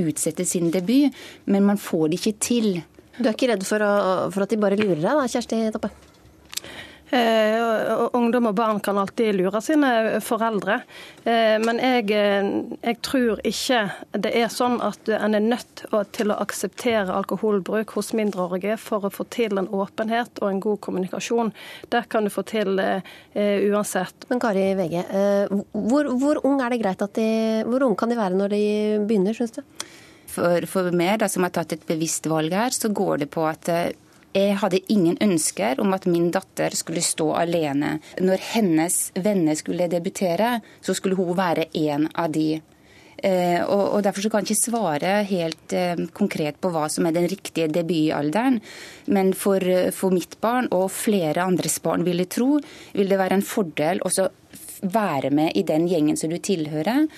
utsetter 0.00 0.46
sin 0.48 0.72
debut, 0.72 1.12
men 1.46 1.66
man 1.68 1.80
får 1.80 2.08
det 2.08 2.20
ikke 2.20 2.38
til. 2.40 2.70
Du 3.18 3.26
er 3.26 3.34
ikke 3.34 3.50
redd 3.50 3.66
for, 3.66 3.82
å, 3.82 4.28
for 4.34 4.44
at 4.44 4.54
de 4.54 4.60
bare 4.60 4.78
lurer 4.78 5.02
deg 5.02 5.10
da, 5.10 5.26
Kjersti 5.26 5.64
Toppe? 5.74 5.90
Eh, 7.10 8.08
ungdom 8.12 8.50
og 8.50 8.54
barn 8.54 8.80
kan 8.84 8.98
alltid 9.00 9.38
lure 9.38 9.60
sine 9.64 10.20
foreldre. 10.20 10.82
Eh, 11.24 11.56
men 11.62 11.80
jeg, 11.80 12.10
eh, 12.12 12.48
jeg, 12.82 12.98
tror 13.04 13.40
ikke 13.48 13.80
det 14.12 14.34
er 14.36 14.50
sånn 14.52 14.76
at 14.84 15.08
en 15.16 15.36
er 15.38 15.44
nødt 15.44 15.86
til 16.12 16.32
å 16.32 16.36
akseptere 16.42 17.14
alkoholbruk 17.16 17.94
hos 17.96 18.12
mindreårige 18.16 18.76
for 18.82 19.08
å 19.08 19.12
få 19.12 19.24
til 19.32 19.56
en 19.56 19.70
åpenhet 19.72 20.42
og 20.42 20.50
en 20.50 20.60
god 20.60 20.82
kommunikasjon. 20.84 21.52
Det 21.88 22.04
kan 22.12 22.28
du 22.28 22.32
få 22.32 22.44
til 22.48 22.76
uansett. 22.78 24.28
Men 24.28 24.42
Kari 24.42 24.66
VG, 24.76 24.98
hvor, 25.72 26.12
hvor, 26.20 26.42
ung 26.44 26.60
er 26.60 26.74
det 26.74 26.82
greit 26.82 27.02
at 27.04 27.16
de, 27.16 27.30
hvor 27.64 27.86
ung 27.86 27.96
kan 27.96 28.12
de 28.12 28.18
være 28.18 28.36
når 28.36 28.52
de 28.52 28.62
begynner, 29.08 29.36
syns 29.36 29.56
du? 29.56 29.62
For, 30.28 30.66
for 30.68 30.92
meg, 30.92 31.18
da, 31.22 31.28
som 31.32 31.46
har 31.46 31.54
tatt 31.56 31.72
et 31.74 31.88
bevisst 31.88 32.28
valg 32.28 32.52
her, 32.52 32.74
så 32.74 32.92
går 32.92 33.24
det 33.24 33.30
på 33.32 33.46
at 33.48 33.70
jeg 34.36 34.56
hadde 34.60 34.80
ingen 34.92 35.16
ønsker 35.24 35.80
om 35.80 35.94
at 35.96 36.06
min 36.10 36.30
datter 36.34 36.74
skulle 36.76 37.02
stå 37.04 37.30
alene. 37.40 37.96
Når 38.20 38.42
hennes 38.52 38.98
venner 39.16 39.56
skulle 39.58 39.88
debutere, 39.90 40.58
så 40.84 40.94
skulle 40.94 41.16
hun 41.18 41.36
være 41.38 41.70
en 41.80 42.08
av 42.12 42.32
de. 42.34 42.60
Eh, 43.18 43.60
og, 43.64 43.84
og 43.96 44.04
Derfor 44.06 44.28
kan 44.30 44.44
jeg 44.44 44.52
ikke 44.52 44.70
svare 44.70 45.14
helt 45.26 45.74
eh, 45.74 46.04
konkret 46.14 46.60
på 46.62 46.70
hva 46.74 46.86
som 46.92 47.08
er 47.08 47.16
den 47.16 47.26
riktige 47.30 47.70
debutalderen. 47.72 48.60
Men 49.10 49.32
for, 49.34 49.64
for 49.96 50.14
mitt 50.14 50.38
barn, 50.44 50.70
og 50.76 50.90
flere 50.94 51.48
andres 51.48 51.80
barn, 51.82 52.06
vil 52.06 52.22
jeg 52.22 52.32
tro, 52.36 52.52
vil 52.94 53.10
det 53.10 53.18
være 53.18 53.40
en 53.40 53.46
fordel 53.46 54.04
å 54.04 54.12
være 54.82 55.32
med 55.34 55.56
i 55.58 55.66
den 55.66 55.88
gjengen 55.90 56.20
som 56.20 56.30
du 56.30 56.38
tilhører. 56.38 57.08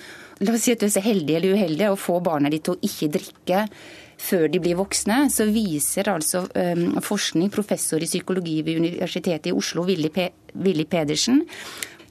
La 0.41 0.53
oss 0.55 0.63
si 0.65 0.73
at 0.73 0.81
du 0.81 0.87
er 0.87 0.93
så 0.93 1.03
heldig 1.05 1.35
eller 1.37 1.57
uheldig 1.57 1.91
å 1.91 1.99
få 1.99 2.17
barna 2.23 2.49
ditt 2.49 2.65
til 2.65 2.77
å 2.77 2.85
ikke 2.87 3.11
drikke 3.13 3.65
før 4.21 4.47
de 4.53 4.61
blir 4.61 4.77
voksne, 4.77 5.23
så 5.33 5.47
viser 5.49 6.09
altså 6.11 6.43
um, 6.45 6.99
forskning, 7.01 7.49
professor 7.53 8.01
i 8.01 8.09
psykologi 8.09 8.59
ved 8.65 8.81
Universitetet 8.83 9.49
i 9.49 9.55
Oslo, 9.57 9.85
Willy 9.87 10.85
Pedersen, 10.85 11.41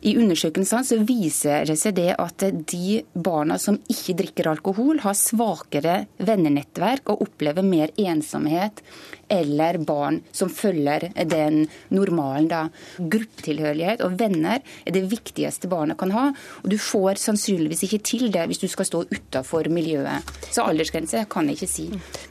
i 0.00 0.14
undersøkelsene 0.16 0.86
så 0.86 0.96
viser 1.04 1.66
det 1.68 1.76
seg 1.80 1.96
det 1.98 2.14
at 2.16 2.44
de 2.72 3.00
barna 3.12 3.58
som 3.60 3.76
ikke 3.92 4.16
drikker 4.22 4.48
alkohol, 4.48 5.02
har 5.04 5.16
svakere 5.18 5.96
vennenettverk 6.16 7.12
og 7.12 7.26
opplever 7.26 7.66
mer 7.66 7.92
ensomhet 8.00 8.80
eller 9.30 9.78
barn 9.86 10.20
som 10.34 10.50
følger 10.50 11.10
den 11.28 11.66
normalen. 11.94 12.48
da. 12.48 12.62
Gruppetilhørighet 12.98 14.02
og 14.06 14.16
venner 14.18 14.58
er 14.58 14.96
det 14.96 15.04
viktigste 15.10 15.68
barna 15.70 15.94
kan 15.94 16.10
ha. 16.16 16.26
Og 16.64 16.72
du 16.72 16.78
får 16.80 17.20
sannsynligvis 17.22 17.84
ikke 17.86 18.00
til 18.02 18.32
det 18.32 18.48
hvis 18.50 18.62
du 18.64 18.68
skal 18.72 18.88
stå 18.88 19.04
utafor 19.12 19.68
miljøet. 19.70 20.26
Så 20.50 20.64
aldersgrense 20.66 21.26
kan 21.30 21.46
jeg 21.50 21.60
ikke 21.60 21.70
si. 21.70 21.86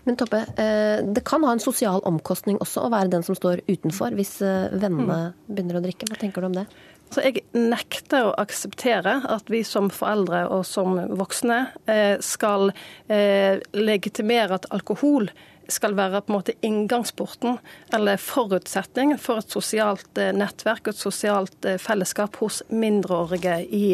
Men 0.10 0.20
Toppe, 0.20 0.44
eh, 0.58 1.06
det 1.06 1.24
kan 1.24 1.46
ha 1.46 1.54
en 1.54 1.64
sosial 1.64 2.02
omkostning 2.04 2.60
også 2.60 2.84
å 2.84 2.92
være 2.92 3.14
den 3.14 3.24
som 3.24 3.38
står 3.38 3.64
utenfor, 3.70 4.18
hvis 4.18 4.40
eh, 4.42 4.74
vennene 4.74 5.36
begynner 5.48 5.80
å 5.80 5.86
drikke. 5.86 6.10
Hva 6.10 6.20
tenker 6.20 6.42
du 6.42 6.50
om 6.50 6.60
det? 6.60 6.68
Så 7.10 7.24
jeg 7.26 7.42
nekter 7.58 8.28
å 8.28 8.36
akseptere 8.38 9.20
at 9.26 9.50
vi 9.50 9.64
som 9.66 9.90
foreldre 9.94 10.44
og 10.54 10.66
som 10.70 11.00
voksne 11.18 11.62
eh, 11.90 12.18
skal 12.22 12.70
eh, 13.10 13.58
legitimere 13.74 14.60
at 14.60 14.68
alkohol 14.76 15.32
skal 15.70 15.94
være 15.98 16.22
på 16.26 16.32
en 16.32 16.38
måte 16.38 16.56
inngangsporten 16.66 17.58
eller 17.94 18.22
forutsetning 18.22 19.16
for 19.22 19.42
et 19.42 19.54
sosialt 19.54 20.22
eh, 20.22 20.34
nettverk 20.38 20.86
og 20.86 20.94
et 20.94 21.02
sosialt 21.02 21.70
fellesskap 21.82 22.38
hos 22.44 22.62
mindreårige 22.70 23.58
i, 23.66 23.88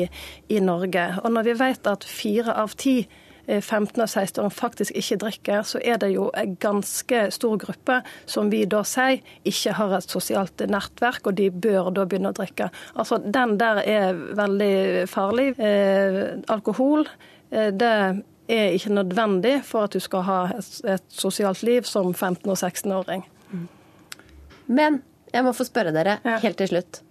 i 0.52 0.60
Norge. 0.64 1.08
Og 1.24 1.32
når 1.36 1.50
vi 1.50 1.60
vet 1.64 1.92
at 1.92 2.08
fire 2.08 2.56
av 2.66 2.76
ti 2.80 3.00
15- 3.48 4.02
og 4.02 4.10
16-åringer 4.10 4.56
faktisk 4.56 4.96
ikke 4.96 5.18
drikker, 5.22 5.64
så 5.68 5.82
er 5.84 6.00
det 6.02 6.12
jo 6.14 6.30
en 6.38 6.56
ganske 6.62 7.22
stor 7.36 7.58
gruppe 7.62 8.00
som 8.26 8.50
vi 8.52 8.64
da 8.70 8.82
sier 8.88 9.22
ikke 9.46 9.76
har 9.78 9.96
et 9.98 10.10
sosialt 10.10 10.66
nettverk, 10.70 11.28
og 11.28 11.38
de 11.38 11.50
bør 11.52 11.92
da 11.96 12.06
begynne 12.06 12.34
å 12.34 12.38
drikke. 12.38 12.70
Altså, 12.96 13.20
Den 13.20 13.58
der 13.58 13.82
er 13.86 14.14
veldig 14.14 15.08
farlig. 15.10 15.54
Eh, 15.60 16.42
alkohol, 16.50 17.08
eh, 17.52 17.72
det 17.72 17.94
er 18.48 18.76
ikke 18.76 18.94
nødvendig 18.94 19.64
for 19.66 19.86
at 19.86 19.96
du 19.96 20.00
skal 20.00 20.26
ha 20.28 20.42
et, 20.58 20.70
et 20.86 21.08
sosialt 21.10 21.64
liv 21.64 21.86
som 21.90 22.14
15- 22.14 22.50
og 22.50 22.58
16-åring. 22.58 23.26
Men 24.68 25.02
jeg 25.34 25.46
må 25.46 25.54
få 25.54 25.66
spørre 25.68 25.94
dere 25.94 26.20
helt 26.42 26.58
til 26.58 26.72
slutt. 26.72 27.02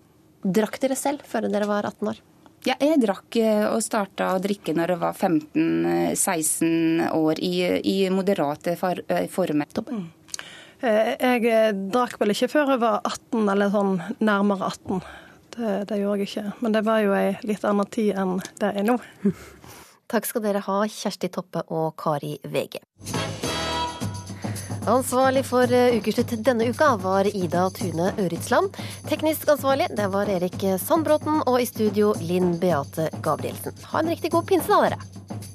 Drakk 0.44 0.78
dere 0.82 0.96
selv 0.98 1.24
før 1.28 1.48
dere 1.48 1.68
var 1.68 1.86
18 1.88 2.10
år? 2.10 2.22
Ja, 2.64 2.78
jeg 2.80 2.96
drakk 3.02 3.36
eh, 3.36 3.66
og 3.68 3.82
starta 3.84 4.30
å 4.32 4.40
drikke 4.40 4.72
når 4.76 4.94
jeg 4.94 5.00
var 5.02 5.18
15-16 5.18 7.10
år, 7.12 7.40
i, 7.44 7.58
i 7.84 7.96
moderate 8.08 8.72
eh, 8.72 9.26
former. 9.28 9.68
Mm. 9.84 10.06
Eh, 10.80 11.10
jeg 11.12 11.76
drakk 11.92 12.16
vel 12.22 12.32
ikke 12.32 12.48
før 12.54 12.72
jeg 12.74 12.80
var 12.86 13.02
18, 13.04 13.44
eller 13.52 13.74
sånn 13.74 13.94
nærmere 14.24 14.72
18. 14.72 15.04
Det, 15.54 15.74
det 15.92 16.00
gjorde 16.00 16.24
jeg 16.24 16.30
ikke. 16.30 16.46
Men 16.64 16.78
det 16.78 16.86
var 16.88 17.04
jo 17.04 17.12
ei 17.18 17.36
litt 17.44 17.68
annen 17.68 17.92
tid 17.92 18.16
enn 18.16 18.38
det 18.62 18.72
er 18.72 18.88
nå. 18.88 18.96
Takk 20.14 20.24
skal 20.28 20.48
dere 20.48 20.64
ha, 20.64 20.80
Kjersti 20.88 21.28
Toppe 21.36 21.66
og 21.68 21.92
Kari 22.00 22.38
VG. 22.48 22.80
Ansvarlig 24.86 25.46
for 25.48 25.72
eh, 25.72 25.96
Ukeslutt 25.96 26.34
denne 26.44 26.66
uka 26.68 26.96
var 27.00 27.24
Ida 27.36 27.70
Tune 27.70 28.10
Øritsland. 28.20 28.76
Teknisk 29.08 29.48
ansvarlig 29.48 29.88
det 29.96 30.10
var 30.12 30.28
Erik 30.28 30.60
Sandbråten, 30.82 31.40
og 31.48 31.56
i 31.62 31.66
studio 31.68 32.12
Linn 32.20 32.58
Beate 32.60 33.08
Gabrielsen. 33.24 33.72
Ha 33.92 34.02
en 34.02 34.12
riktig 34.12 34.34
god 34.36 34.44
pinse 34.50 34.68
da, 34.68 34.82
dere. 34.84 35.53